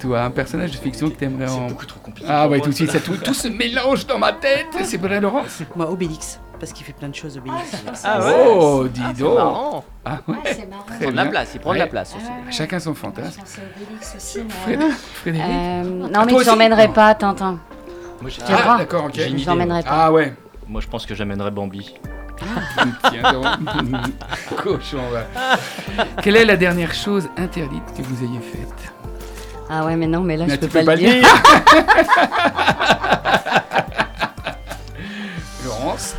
toi, 0.00 0.22
un 0.22 0.30
personnage 0.30 0.72
de 0.72 0.76
fiction 0.76 1.08
que 1.10 1.14
t'aimerais 1.16 1.46
C'est 1.48 1.54
en... 1.54 1.66
beaucoup 1.68 1.86
trop 1.86 2.00
compliqué. 2.00 2.28
Ah 2.30 2.48
ouais, 2.48 2.60
tout 2.60 2.70
de 2.70 2.74
suite, 2.74 2.90
ça. 2.90 3.00
tout, 3.00 3.16
tout 3.16 3.34
se 3.34 3.48
mélange 3.48 4.06
dans 4.06 4.18
ma 4.18 4.32
tête. 4.32 4.66
C'est 4.82 4.96
vrai, 5.00 5.20
Laurence 5.20 5.62
Moi, 5.76 5.88
Obélix, 5.90 6.40
parce 6.58 6.72
qu'il 6.72 6.84
fait 6.84 6.92
plein 6.92 7.08
de 7.08 7.14
choses, 7.14 7.36
Obélix. 7.38 7.76
Ah 8.04 8.20
ouais 8.20 8.34
Oh, 8.48 8.86
dis 8.88 9.00
C'est 9.14 9.22
donc 9.22 9.36
marrant. 9.36 9.84
Ah 10.04 10.18
ouais, 10.26 10.36
c'est 10.44 10.68
marrant. 10.68 10.82
très 10.86 10.98
Prendre 10.98 11.16
la 11.16 11.26
place, 11.26 11.50
il 11.54 11.60
prend 11.60 11.72
de 11.74 11.78
la 11.78 11.86
place 11.86 12.14
aussi. 12.16 12.56
Chacun 12.56 12.80
son 12.80 12.94
fantasme. 12.94 13.40
C'est 13.44 13.60
Obélix 13.76 14.14
aussi, 14.16 14.40
Frédéric, 15.14 15.44
Euh, 15.48 15.82
non, 15.84 16.24
mais 16.26 16.44
t'emmènerais 16.44 16.88
Non. 16.88 16.92
pas, 16.92 17.14
Tintin. 17.14 17.58
Moi, 18.20 18.30
j'ai- 18.30 18.42
Ah, 18.48 18.76
d'accord, 18.78 19.04
ok. 19.06 19.12
Je 19.14 19.22
idée. 19.28 19.44
t'emmènerais 19.44 19.82
pas. 19.82 19.88
Ah 19.90 20.12
ouais. 20.12 20.34
Moi, 20.70 20.80
je 20.80 20.86
pense 20.86 21.04
que 21.04 21.16
j'amènerais 21.16 21.50
Bambi. 21.50 21.92
Cochon, 24.56 25.00
va. 25.10 25.26
Quelle 26.22 26.36
est 26.36 26.44
la 26.44 26.56
dernière 26.56 26.94
chose 26.94 27.28
interdite 27.36 27.82
que 27.96 28.02
vous 28.02 28.24
ayez 28.24 28.38
faite? 28.38 28.92
Ah 29.68 29.84
ouais, 29.84 29.96
mais 29.96 30.06
non, 30.06 30.20
mais 30.20 30.36
là, 30.36 30.44
Mais 30.46 30.54
je 30.54 30.60
tu 30.60 30.68
peux 30.68 30.84
pas, 30.84 30.94
le 30.94 31.00
dire. 31.00 31.26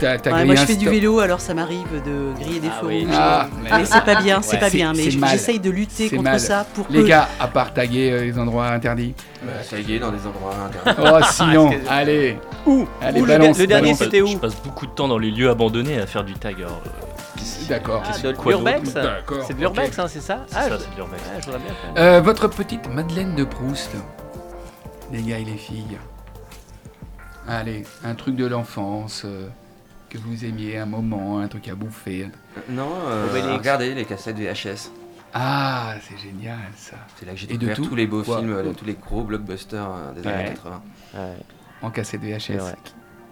t'as 0.02 0.32
Ouais, 0.34 0.46
moi, 0.46 0.56
je 0.56 0.66
fais 0.66 0.76
du 0.76 0.90
vélo, 0.90 1.20
alors 1.20 1.40
ça 1.40 1.54
m'arrive 1.54 1.88
de 2.06 2.34
griller 2.40 2.60
des 2.60 2.68
Ah 2.70 2.80
feux 2.82 2.88
oui. 2.88 3.06
rouges. 3.06 3.16
Ah, 3.18 3.48
Mais 3.64 3.86
c'est 3.86 4.04
pas 4.04 4.22
bien, 4.22 4.42
c'est 4.44 4.54
Ouais, 4.54 4.60
pas 4.60 4.70
c'est- 4.70 4.78
bien. 4.78 4.94
Mais 4.94 5.04
c'est 5.12 5.28
j'essaye 5.28 5.60
de 5.60 5.70
lutter 5.70 6.10
C'est 6.10 6.16
contre 6.18 6.30
mal. 6.32 6.40
ça 6.40 6.66
pour 6.74 6.86
Les 6.90 7.02
que. 7.02 7.08
gars, 7.08 7.28
à 7.40 7.48
part 7.48 7.74
taguer 7.74 8.12
euh, 8.12 8.22
les 8.24 8.38
endroits 8.40 8.68
interdits. 8.68 9.14
Bah, 9.44 9.52
ça 9.64 9.78
est, 9.80 10.00
dans 10.00 10.12
des 10.12 10.26
endroits 10.28 10.54
interdits. 10.66 11.02
Oh, 11.04 11.26
sinon, 11.32 11.70
que- 11.72 11.76
allez. 11.90 12.38
Où 12.66 12.88
Allez, 13.02 13.22
Où 13.22 13.26
le, 13.26 13.28
balance, 13.38 13.58
le 13.60 13.68
dernier 13.68 13.84
balance. 13.94 14.00
c'était 14.00 14.22
où 14.22 14.28
Je 14.28 14.38
passe 14.38 14.56
beaucoup 14.64 14.86
de 14.86 14.92
temps 14.92 15.08
dans 15.08 15.18
les 15.18 15.32
lieux 15.32 15.50
abandonnés 15.50 16.00
à 16.00 16.06
faire 16.08 16.24
du 16.24 16.34
tag. 16.34 16.56
alors, 16.60 16.82
euh, 16.86 16.90
D'accord. 17.70 18.04
Ah, 18.06 18.18
de 18.20 18.30
l'urbex 18.50 18.94
D'accord, 18.94 19.44
C'est 19.48 19.54
de 19.56 19.60
l'urbex, 19.60 19.98
hein, 19.98 20.06
c'est 20.08 20.22
ça 20.22 20.46
C'est 20.48 20.56
Ah, 20.58 20.64
ça, 20.64 20.70
je- 20.78 20.84
c'est 20.84 20.92
de 20.92 20.96
l'urbex. 20.98 21.24
ah, 21.26 21.40
je 21.40 21.46
voudrais 21.46 21.60
bien 21.62 21.74
faire. 21.74 22.04
Euh, 22.04 22.22
votre 22.22 22.48
petite 22.50 22.88
Madeleine 22.94 23.34
de 23.36 23.44
Proust, 23.46 23.92
les 25.12 25.22
gars 25.24 25.40
et 25.40 25.46
les 25.46 25.58
filles. 25.58 25.98
Allez, 27.48 27.84
un 28.06 28.14
truc 28.16 28.36
de 28.36 28.46
l'enfance 28.46 29.24
euh, 29.26 29.48
que 30.12 30.18
vous 30.18 30.44
aimiez, 30.46 30.78
un 30.78 30.86
moment, 30.86 31.40
un 31.40 31.48
truc 31.48 31.68
à 31.70 31.76
bouffer. 31.76 32.30
Non, 32.70 32.90
euh, 33.08 33.28
regardez 33.58 33.94
les 33.96 34.06
cassettes 34.06 34.38
VHS. 34.38 34.92
Ah, 35.34 35.94
c'est 36.02 36.18
génial 36.18 36.58
ça. 36.76 36.98
C'est 37.16 37.26
là 37.26 37.32
que 37.32 37.38
j'ai 37.40 37.46
Et 37.46 37.58
de 37.58 37.66
découvert 37.66 37.90
tous 37.90 37.96
les 37.96 38.06
beaux 38.08 38.22
Quoi 38.24 38.40
films, 38.40 38.52
euh, 38.52 38.74
tous 38.74 38.84
les 38.86 38.96
gros 38.96 39.24
blockbusters 39.24 39.90
euh, 39.90 40.12
des 40.14 40.22
Ouais. 40.28 40.34
années 40.34 40.50
80. 40.50 40.82
Ouais. 41.14 41.20
En 41.82 41.90
cassette 41.90 42.22
VHS. 42.22 42.76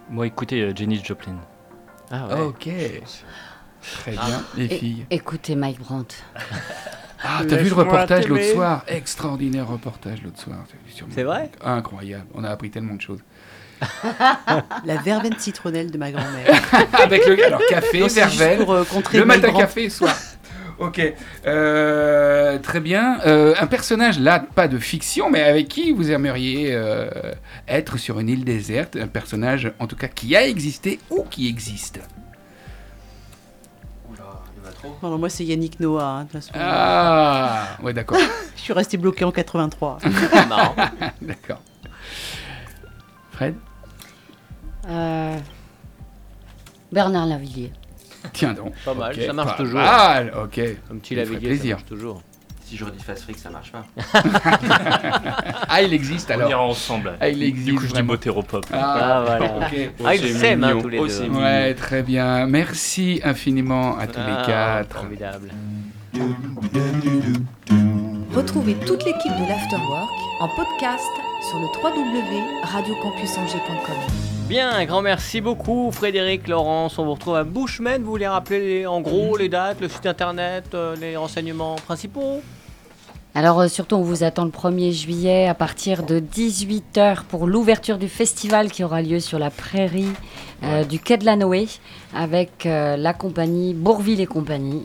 Moi, 0.08 0.26
écoutez, 0.26 0.62
euh, 0.62 0.72
Janis 0.74 1.02
Joplin. 1.04 1.36
Ah 2.10 2.26
ouais. 2.28 2.40
Ok. 2.40 2.68
Très 3.82 4.12
bien, 4.12 4.42
les 4.56 4.64
Et- 4.64 4.78
filles. 4.78 5.06
Écoutez 5.10 5.54
Mike 5.56 5.78
Brandt. 5.80 6.16
Ah, 7.22 7.42
t'as 7.46 7.56
vu 7.56 7.68
le 7.68 7.74
reportage 7.74 8.26
l'autre 8.28 8.44
soir? 8.44 8.82
Extraordinaire 8.88 9.68
reportage 9.68 10.22
l'autre 10.22 10.40
soir. 10.40 10.56
C'est 11.10 11.22
vrai? 11.22 11.50
Incroyable. 11.62 12.24
On 12.32 12.42
a 12.44 12.48
appris 12.48 12.70
tellement 12.70 12.94
de 12.94 13.00
choses. 13.02 13.18
La 14.84 14.96
verveine 14.96 15.38
citronnelle 15.38 15.90
de 15.90 15.98
ma 15.98 16.10
grand-mère. 16.10 16.62
Avec 16.94 17.26
le 17.26 17.44
alors 17.44 17.60
café, 17.68 18.00
Non, 18.00 18.06
verveine, 18.08 18.58
pour 18.58 18.72
euh, 18.72 18.84
contrer 18.84 19.18
le 19.18 19.24
matin 19.24 19.52
café, 19.52 19.88
soir. 19.90 20.14
Ok, 20.78 20.98
Euh, 21.46 22.58
très 22.58 22.80
bien. 22.80 23.18
Euh, 23.26 23.54
un 23.60 23.66
personnage, 23.66 24.18
là, 24.18 24.42
pas 24.54 24.66
de 24.66 24.78
fiction, 24.78 25.28
mais 25.30 25.42
avec 25.42 25.68
qui 25.68 25.92
vous 25.92 26.10
aimeriez 26.10 26.70
euh, 26.72 27.10
être 27.68 27.98
sur 27.98 28.18
une 28.18 28.30
île 28.30 28.44
déserte? 28.46 28.96
Un 28.96 29.06
personnage, 29.06 29.72
en 29.78 29.86
tout 29.86 29.96
cas, 29.96 30.08
qui 30.08 30.34
a 30.36 30.46
existé 30.46 30.98
ou 31.10 31.24
qui 31.24 31.48
existe? 31.48 32.00
Non, 35.02 35.10
non, 35.10 35.18
moi, 35.18 35.28
c'est 35.28 35.44
Yannick 35.44 35.78
Noah. 35.80 36.02
hein, 36.02 36.20
de 36.20 36.30
toute 36.30 36.40
façon. 36.40 36.52
Ah, 36.54 37.76
ouais, 37.82 37.92
d'accord. 37.92 38.18
Je 38.56 38.62
suis 38.62 38.72
resté 38.72 38.96
bloqué 38.96 39.24
en 39.24 39.32
83. 39.32 39.98
Marrant. 40.48 40.74
d'accord. 41.20 41.60
Fred? 43.32 43.54
Euh, 44.90 45.36
Bernard 46.92 47.26
Lavillier. 47.26 47.72
Tiens 48.32 48.52
donc. 48.52 48.72
Pas 48.84 48.92
mal, 48.94 49.12
Ok, 49.14 49.20
ça 49.24 49.32
marche 49.32 49.50
pas 49.52 49.56
toujours. 49.56 49.80
mal, 49.80 50.32
ok. 50.44 50.58
Un 50.92 50.96
petit 50.98 51.14
Ça 51.14 51.20
me 51.20 51.26
ferait 51.26 51.40
lavillier, 51.40 51.56
ça 51.58 51.68
marche 51.68 51.84
toujours. 51.86 52.22
Si 52.64 52.76
je 52.76 52.84
redis 52.84 53.02
fast 53.02 53.22
fric, 53.22 53.38
ça 53.38 53.48
marche 53.50 53.72
pas. 53.72 53.84
Ah, 55.68 55.82
il 55.82 55.92
existe 55.94 56.30
On 56.30 56.34
alors. 56.34 56.50
ira 56.50 56.60
ensemble. 56.62 57.12
Ah, 57.20 57.28
il 57.28 57.42
existe. 57.42 57.66
Du 57.66 57.74
coup, 57.74 57.80
je 57.82 57.86
dis 57.86 57.92
vraiment. 57.94 58.12
Motéropop. 58.12 58.66
Ah, 58.72 59.22
voilà. 59.26 59.44
ok. 59.56 59.90
Ah, 60.04 60.14
ils 60.14 60.20
c'est 60.20 60.32
s'aiment, 60.34 60.62
hein, 60.64 60.68
mignon. 60.74 60.82
tous 60.82 60.88
les 60.88 60.98
deux. 60.98 61.28
Ouais, 61.30 61.74
très 61.74 62.02
bien. 62.02 62.46
Merci 62.46 63.20
infiniment 63.24 63.96
à 63.98 64.06
tous 64.06 64.20
Ah, 64.20 64.26
les 64.28 64.36
quatre. 64.46 64.98
Formidable. 65.00 65.50
Retrouvez 68.34 68.74
toute 68.86 69.04
l'équipe 69.04 69.32
de 69.32 69.48
l'Afterwork 69.48 70.10
en 70.40 70.48
podcast 70.48 71.10
sur 71.48 71.58
le 71.58 71.66
www.radiocampusangers.com. 71.82 74.29
Bien, 74.50 74.84
grand 74.84 75.00
merci 75.00 75.40
beaucoup 75.40 75.92
Frédéric, 75.92 76.48
Laurence. 76.48 76.98
On 76.98 77.04
vous 77.04 77.14
retrouve 77.14 77.36
à 77.36 77.44
Bushman. 77.44 78.02
Vous 78.02 78.10
voulez 78.10 78.26
rappeler 78.26 78.84
en 78.84 79.00
gros 79.00 79.36
les 79.36 79.48
dates, 79.48 79.80
le 79.80 79.88
site 79.88 80.06
internet, 80.06 80.74
euh, 80.74 80.96
les 80.96 81.16
renseignements 81.16 81.76
principaux? 81.76 82.42
Alors 83.34 83.60
euh, 83.60 83.68
surtout, 83.68 83.94
on 83.94 84.02
vous 84.02 84.24
attend 84.24 84.44
le 84.44 84.50
1er 84.50 84.90
juillet 84.92 85.46
à 85.46 85.54
partir 85.54 86.02
de 86.02 86.18
18h 86.18 87.22
pour 87.28 87.46
l'ouverture 87.46 87.96
du 87.96 88.08
festival 88.08 88.72
qui 88.72 88.82
aura 88.82 89.02
lieu 89.02 89.20
sur 89.20 89.38
la 89.38 89.50
prairie 89.50 90.08
euh, 90.64 90.82
du 90.84 90.98
Quai 90.98 91.16
de 91.16 91.24
la 91.24 91.36
Noé 91.36 91.68
avec 92.12 92.66
euh, 92.66 92.96
la 92.96 93.14
compagnie 93.14 93.72
Bourville 93.72 94.20
et 94.20 94.26
compagnie. 94.26 94.84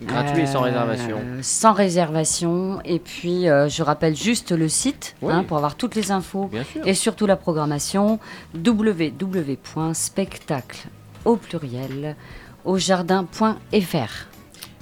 Gratuit 0.00 0.40
et 0.42 0.46
sans 0.46 0.62
réservation. 0.62 1.18
Sans 1.42 1.72
réservation. 1.74 2.80
Et 2.86 2.98
puis, 2.98 3.42
je 3.44 3.82
rappelle 3.82 4.16
juste 4.16 4.52
le 4.52 4.68
site 4.68 5.14
Oui. 5.20 5.30
hein, 5.32 5.44
pour 5.44 5.58
avoir 5.58 5.74
toutes 5.76 5.94
les 5.94 6.10
infos 6.10 6.50
et 6.86 6.94
surtout 6.94 7.26
la 7.26 7.36
programmation 7.36 8.18
www.spectacle 8.54 10.88
au 11.24 11.36
pluriel 11.36 12.16
au 12.64 12.78
jardin.fr. 12.78 14.31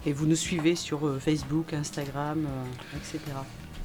Et 0.07 0.13
vous 0.13 0.27
nous 0.27 0.37
suivez 0.37 0.75
sur 0.77 1.07
euh, 1.07 1.19
Facebook, 1.19 1.73
Instagram, 1.75 2.47
euh, 2.47 2.97
etc. 2.97 3.19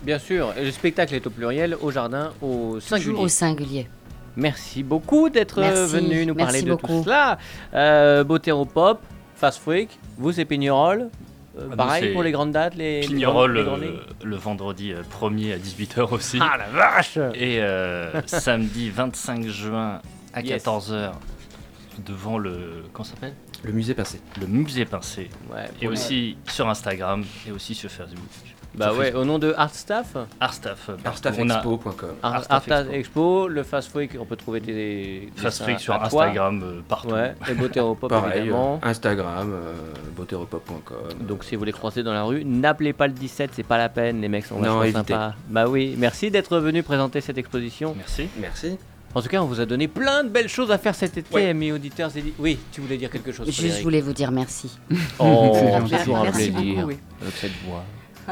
Bien 0.03 0.19
sûr. 0.19 0.53
Le 0.57 0.71
spectacle 0.71 1.13
est 1.15 1.25
au 1.27 1.29
pluriel, 1.29 1.75
au 1.81 1.91
jardin, 1.91 2.31
au 2.41 2.79
singulier. 2.79 3.17
Au 3.19 3.27
singulier. 3.27 3.87
Merci 4.37 4.83
beaucoup 4.83 5.29
d'être 5.29 5.59
Merci. 5.61 5.77
euh, 5.79 5.85
venu 5.87 6.25
nous 6.25 6.33
Merci 6.35 6.45
parler 6.45 6.61
de 6.61 6.71
beaucoup. 6.71 6.87
tout 6.87 7.03
cela. 7.03 7.37
Euh, 7.73 8.23
Botéropop, 8.23 8.99
Fast 9.35 9.59
Freak, 9.59 9.97
vous 10.17 10.31
c'est 10.31 10.45
Pignerol. 10.45 11.09
Euh, 11.57 11.69
Ah, 11.71 11.75
pareil 11.77 12.11
pour 12.11 12.21
les 12.23 12.31
grandes 12.31 12.51
dates, 12.51 12.75
les 12.75 12.99
les 13.01 13.07
Pignerol 13.07 13.53
grandes- 13.53 13.55
les 13.55 13.61
euh, 13.61 13.63
grandes 13.65 13.81
lignes 13.81 14.29
le 14.29 14.35
vendredi 14.35 14.91
euh, 14.91 15.01
1er 15.09 15.53
à 15.53 15.57
18h 15.57 16.13
aussi. 16.13 16.37
Ah 16.41 16.57
la 16.57 16.67
vache 16.67 17.17
Et 17.33 17.61
euh, 17.61 18.21
samedi 18.25 18.89
25 18.89 19.47
juin 19.47 20.01
à 20.33 20.41
Yes. 20.41 20.61
14h 20.65 21.11
devant 22.05 22.37
le. 22.37 22.83
Comment 22.91 23.05
ça 23.05 23.11
s'appelle? 23.11 23.33
Le 23.65 23.71
musée 23.71 23.93
passé. 23.95 24.21
Le 24.39 24.47
musée 24.47 24.85
pincé. 24.85 25.29
Ouais, 25.51 25.65
Et 25.81 25.87
aussi 25.87 26.37
sur 26.47 26.69
Instagram 26.69 27.23
et 27.47 27.51
aussi 27.51 27.73
sur 27.73 27.89
Facebook. 27.89 28.19
Bah 28.75 28.89
Sur 28.89 28.97
ouais, 28.97 29.05
Facebook. 29.05 29.21
au 29.21 29.25
nom 29.25 29.39
de 29.39 29.53
Artstaff 29.55 30.17
Artstaff. 30.39 30.89
euh, 30.89 30.97
Artstaffexpo.com. 31.05 32.09
Art, 32.21 32.43
Artstaff 32.49 32.87
Expo. 32.91 33.47
Le 33.47 33.63
Fast 33.63 33.89
Freak, 33.89 34.17
on 34.19 34.25
peut 34.25 34.35
trouver 34.35 34.59
des. 34.59 35.29
Fast 35.37 35.63
Freak 35.63 35.79
sur. 35.79 35.93
Instagram 35.93 36.61
euh, 36.61 36.81
partout. 36.87 37.13
Ouais, 37.13 37.33
et 37.49 37.53
Botéropop 37.55 38.09
Pareil, 38.09 38.41
évidemment. 38.41 38.81
euh, 38.83 38.87
Instagram, 38.89 39.51
euh, 39.53 39.73
botéropop.com. 40.17 41.25
Donc 41.25 41.45
si 41.45 41.55
vous 41.55 41.63
les 41.63 41.71
croisez 41.71 42.03
dans 42.03 42.11
la 42.13 42.23
rue, 42.23 42.43
n'appelez 42.43 42.91
pas 42.91 43.07
le 43.07 43.13
17, 43.13 43.51
c'est 43.53 43.63
pas 43.63 43.77
la 43.77 43.87
peine, 43.87 44.19
les 44.19 44.27
mecs 44.27 44.45
sont 44.45 44.55
Non, 44.55 44.79
vachement 44.79 44.83
évitez. 44.83 45.13
sympas. 45.13 45.33
Bah 45.47 45.67
oui, 45.69 45.95
merci 45.97 46.29
d'être 46.29 46.57
venu 46.59 46.83
présenter 46.83 47.21
cette 47.21 47.37
exposition. 47.37 47.93
Merci. 47.97 48.27
Merci. 48.37 48.77
En 49.15 49.21
tout 49.21 49.29
cas, 49.29 49.41
on 49.41 49.45
vous 49.45 49.61
a 49.61 49.65
donné 49.65 49.87
plein 49.87 50.23
de 50.25 50.29
belles 50.29 50.49
choses 50.49 50.71
à 50.71 50.77
faire 50.77 50.93
cet 50.93 51.17
été, 51.17 51.33
Ouais. 51.33 51.47
amis 51.49 51.71
auditeurs. 51.71 52.11
et- 52.17 52.33
Oui, 52.37 52.59
tu 52.73 52.81
voulais 52.81 52.97
dire 52.97 53.09
quelque 53.09 53.31
chose 53.31 53.49
Juste, 53.49 53.77
je 53.77 53.83
voulais 53.83 54.01
vous 54.01 54.11
dire 54.13 54.29
merci. 54.31 54.77
Oh, 55.19 55.51
C'est 55.89 55.99
toujours 55.99 56.17
un 56.17 56.23
Merci 56.23 56.51
plaisir 56.51 56.75
beaucoup, 56.75 56.87
oui. 56.89 56.97
avec 57.21 57.33
cette 57.35 57.51
voix 57.65 57.83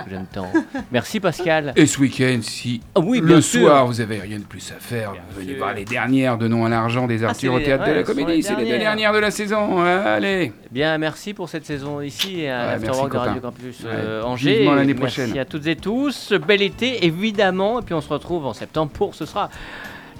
que 0.03 0.09
j'aime 0.09 0.25
tant. 0.33 0.47
Merci 0.91 1.19
Pascal. 1.19 1.71
Et 1.77 1.85
ce 1.85 1.99
week-end, 1.99 2.39
si 2.41 2.81
Ah 2.95 2.99
oui, 2.99 3.21
le 3.23 3.39
sûr. 3.41 3.61
soir 3.61 3.85
vous 3.87 4.01
avez 4.01 4.19
rien 4.19 4.39
de 4.39 4.43
plus 4.43 4.71
à 4.71 4.79
faire, 4.81 5.11
Bien 5.13 5.21
venez 5.37 5.49
sûr. 5.51 5.57
voir 5.59 5.73
les 5.75 5.85
dernières 5.85 6.37
de 6.37 6.47
Nom 6.49 6.65
à 6.65 6.69
l'argent 6.69 7.05
des 7.07 7.23
Ah, 7.23 7.29
Arthur 7.29 7.53
au 7.53 7.59
théâtre 7.59 7.85
de 7.85 7.91
la 7.91 8.03
comédie. 8.03 8.41
C'est 8.43 8.55
les 8.55 8.65
deux 8.69 8.77
dernières. 8.79 9.13
de 9.13 9.19
la 9.19 9.31
saison. 9.31 9.79
Allez. 9.81 10.51
Bien, 10.71 10.97
merci 10.97 11.33
pour 11.35 11.47
cette 11.47 11.65
saison 11.65 12.01
ici 12.01 12.41
et 12.41 12.49
à 12.49 12.73
Ouais, 12.73 12.79
merci, 12.81 13.01
de 13.09 13.17
Radio. 13.17 13.41
Campus 13.41 13.79
Ouais. 13.81 13.85
euh, 13.93 14.23
Angers. 14.23 14.65
L'année 14.65 14.93
Merci 14.93 14.95
prochaine. 14.95 15.37
à 15.37 15.45
toutes 15.45 15.67
et 15.67 15.75
tous. 15.77 16.33
Bel 16.45 16.61
été, 16.63 17.05
évidemment. 17.05 17.79
Et 17.79 17.83
puis 17.83 17.93
on 17.93 18.01
se 18.01 18.09
retrouve 18.09 18.45
en 18.47 18.53
septembre 18.53 18.91
pour 18.91 19.13
ce 19.15 19.25
sera 19.27 19.49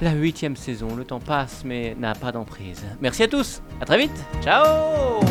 la 0.02 0.12
huitième 0.12 0.56
saison. 0.56 0.96
Le 0.96 1.04
temps 1.04 1.20
passe, 1.20 1.64
mais 1.66 1.96
n'a 2.00 2.14
pas 2.16 2.32
d'emprise. 2.32 2.84
Merci 3.02 3.24
à 3.24 3.28
tous. 3.28 3.62
À 3.82 3.86
très 3.86 3.98
vite. 3.98 4.26
Ciao. 4.42 5.22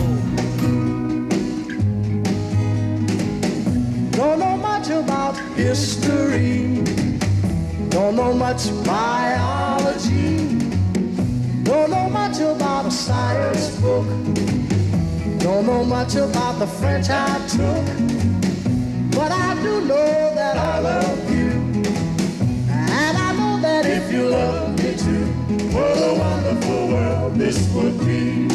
Don't 4.12 4.38
know 4.38 4.56
much 4.56 4.88
about 4.90 5.36
history. 5.56 6.82
Don't 7.90 8.14
know 8.16 8.32
much 8.32 8.70
biology. 8.84 10.58
Don't 11.64 11.90
know 11.90 12.08
much 12.08 12.38
about 12.40 12.86
a 12.86 12.90
science 12.90 13.70
book. 13.80 14.06
Don't 15.38 15.66
know 15.66 15.84
much 15.84 16.14
about 16.14 16.58
the 16.58 16.66
French 16.66 17.10
I 17.10 17.38
took. 17.48 17.84
But 19.10 19.32
I 19.32 19.54
do 19.62 19.80
know 19.86 20.32
that 20.34 20.56
I 20.56 20.78
love 20.80 21.30
you. 21.30 21.41
This 27.52 27.74
would 27.74 27.98
be. 28.00 28.48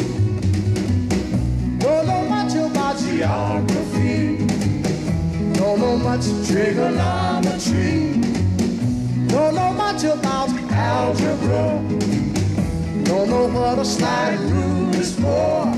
Don't 1.78 2.06
know 2.06 2.22
much 2.28 2.54
about 2.54 2.98
geography. 2.98 4.38
Don't 5.58 5.78
know 5.80 5.96
much 5.96 6.24
trigonometry. 6.48 8.20
Don't 9.28 9.54
know 9.54 9.72
much 9.72 10.02
about 10.02 10.50
algebra. 10.72 11.66
Don't 13.04 13.28
know 13.30 13.46
what 13.46 13.78
a 13.78 13.84
slide 13.84 14.40
rule 14.50 14.94
is 14.96 15.14
for. 15.14 15.72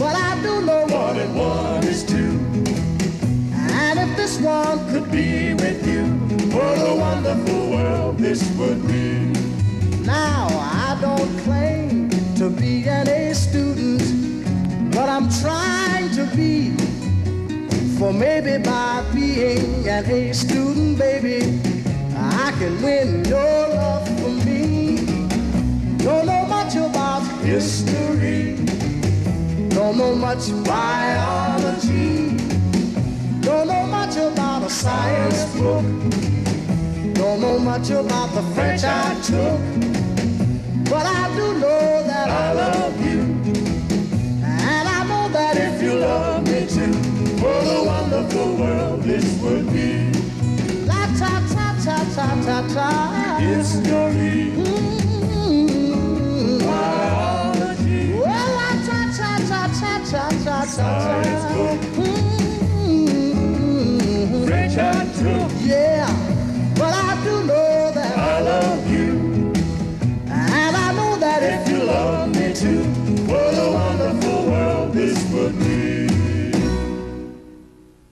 But 0.00 0.14
I 0.28 0.40
do 0.42 0.62
know 0.62 0.86
one 0.86 1.18
and 1.18 1.36
one 1.36 1.84
is 1.84 2.02
two. 2.02 2.40
And 3.82 3.98
if 3.98 4.16
this 4.16 4.40
one 4.40 4.78
could 4.90 5.10
be 5.10 5.52
with 5.54 5.86
you, 5.86 6.04
what 6.56 6.78
a 6.78 6.94
wonderful 6.94 7.70
world 7.70 8.18
this 8.18 8.42
would 8.56 8.86
be. 8.86 9.32
Now, 10.06 10.46
I 10.50 10.98
don't 11.00 11.38
claim 11.40 12.05
to 12.46 12.60
be 12.60 12.88
an 12.88 13.08
A 13.08 13.34
student, 13.34 14.92
but 14.92 15.08
I'm 15.08 15.28
trying 15.42 16.10
to 16.12 16.24
be. 16.36 16.70
For 17.98 18.12
maybe 18.12 18.62
by 18.62 19.04
being 19.12 19.88
an 19.88 20.04
A 20.04 20.32
student, 20.32 20.96
baby, 20.96 21.60
I 22.14 22.52
can 22.58 22.80
win 22.82 23.24
your 23.24 23.58
love 23.80 24.06
for 24.20 24.30
me. 24.46 24.98
Don't 25.98 26.26
know 26.26 26.46
much 26.46 26.76
about 26.76 27.22
history, 27.42 28.54
don't 29.68 29.98
know 29.98 30.14
much 30.14 30.44
biology, 30.64 32.36
don't 33.40 33.66
know 33.66 33.86
much 33.86 34.16
about 34.16 34.62
a 34.62 34.70
science 34.70 35.44
book, 35.56 35.84
don't 37.14 37.40
know 37.40 37.58
much 37.58 37.90
about 37.90 38.32
the 38.34 38.42
French 38.54 38.84
I 38.84 39.20
took, 39.30 39.60
but 40.88 41.04
I 41.06 41.34
do 41.34 41.58
know 41.58 41.95
I 42.36 42.52
love 42.52 43.00
you. 43.00 43.20
And 44.44 44.88
I 44.96 45.04
know 45.08 45.28
that 45.32 45.56
if 45.56 45.82
you 45.82 45.94
love 45.94 46.42
me 46.44 46.66
too, 46.66 46.92
what 47.42 47.64
a 47.64 47.82
wonderful 47.82 48.56
world 48.56 49.02
this 49.02 49.24
would 49.40 49.72
be. 49.72 50.12
La 50.86 51.06
Biology. 56.60 58.12
La 58.20 58.44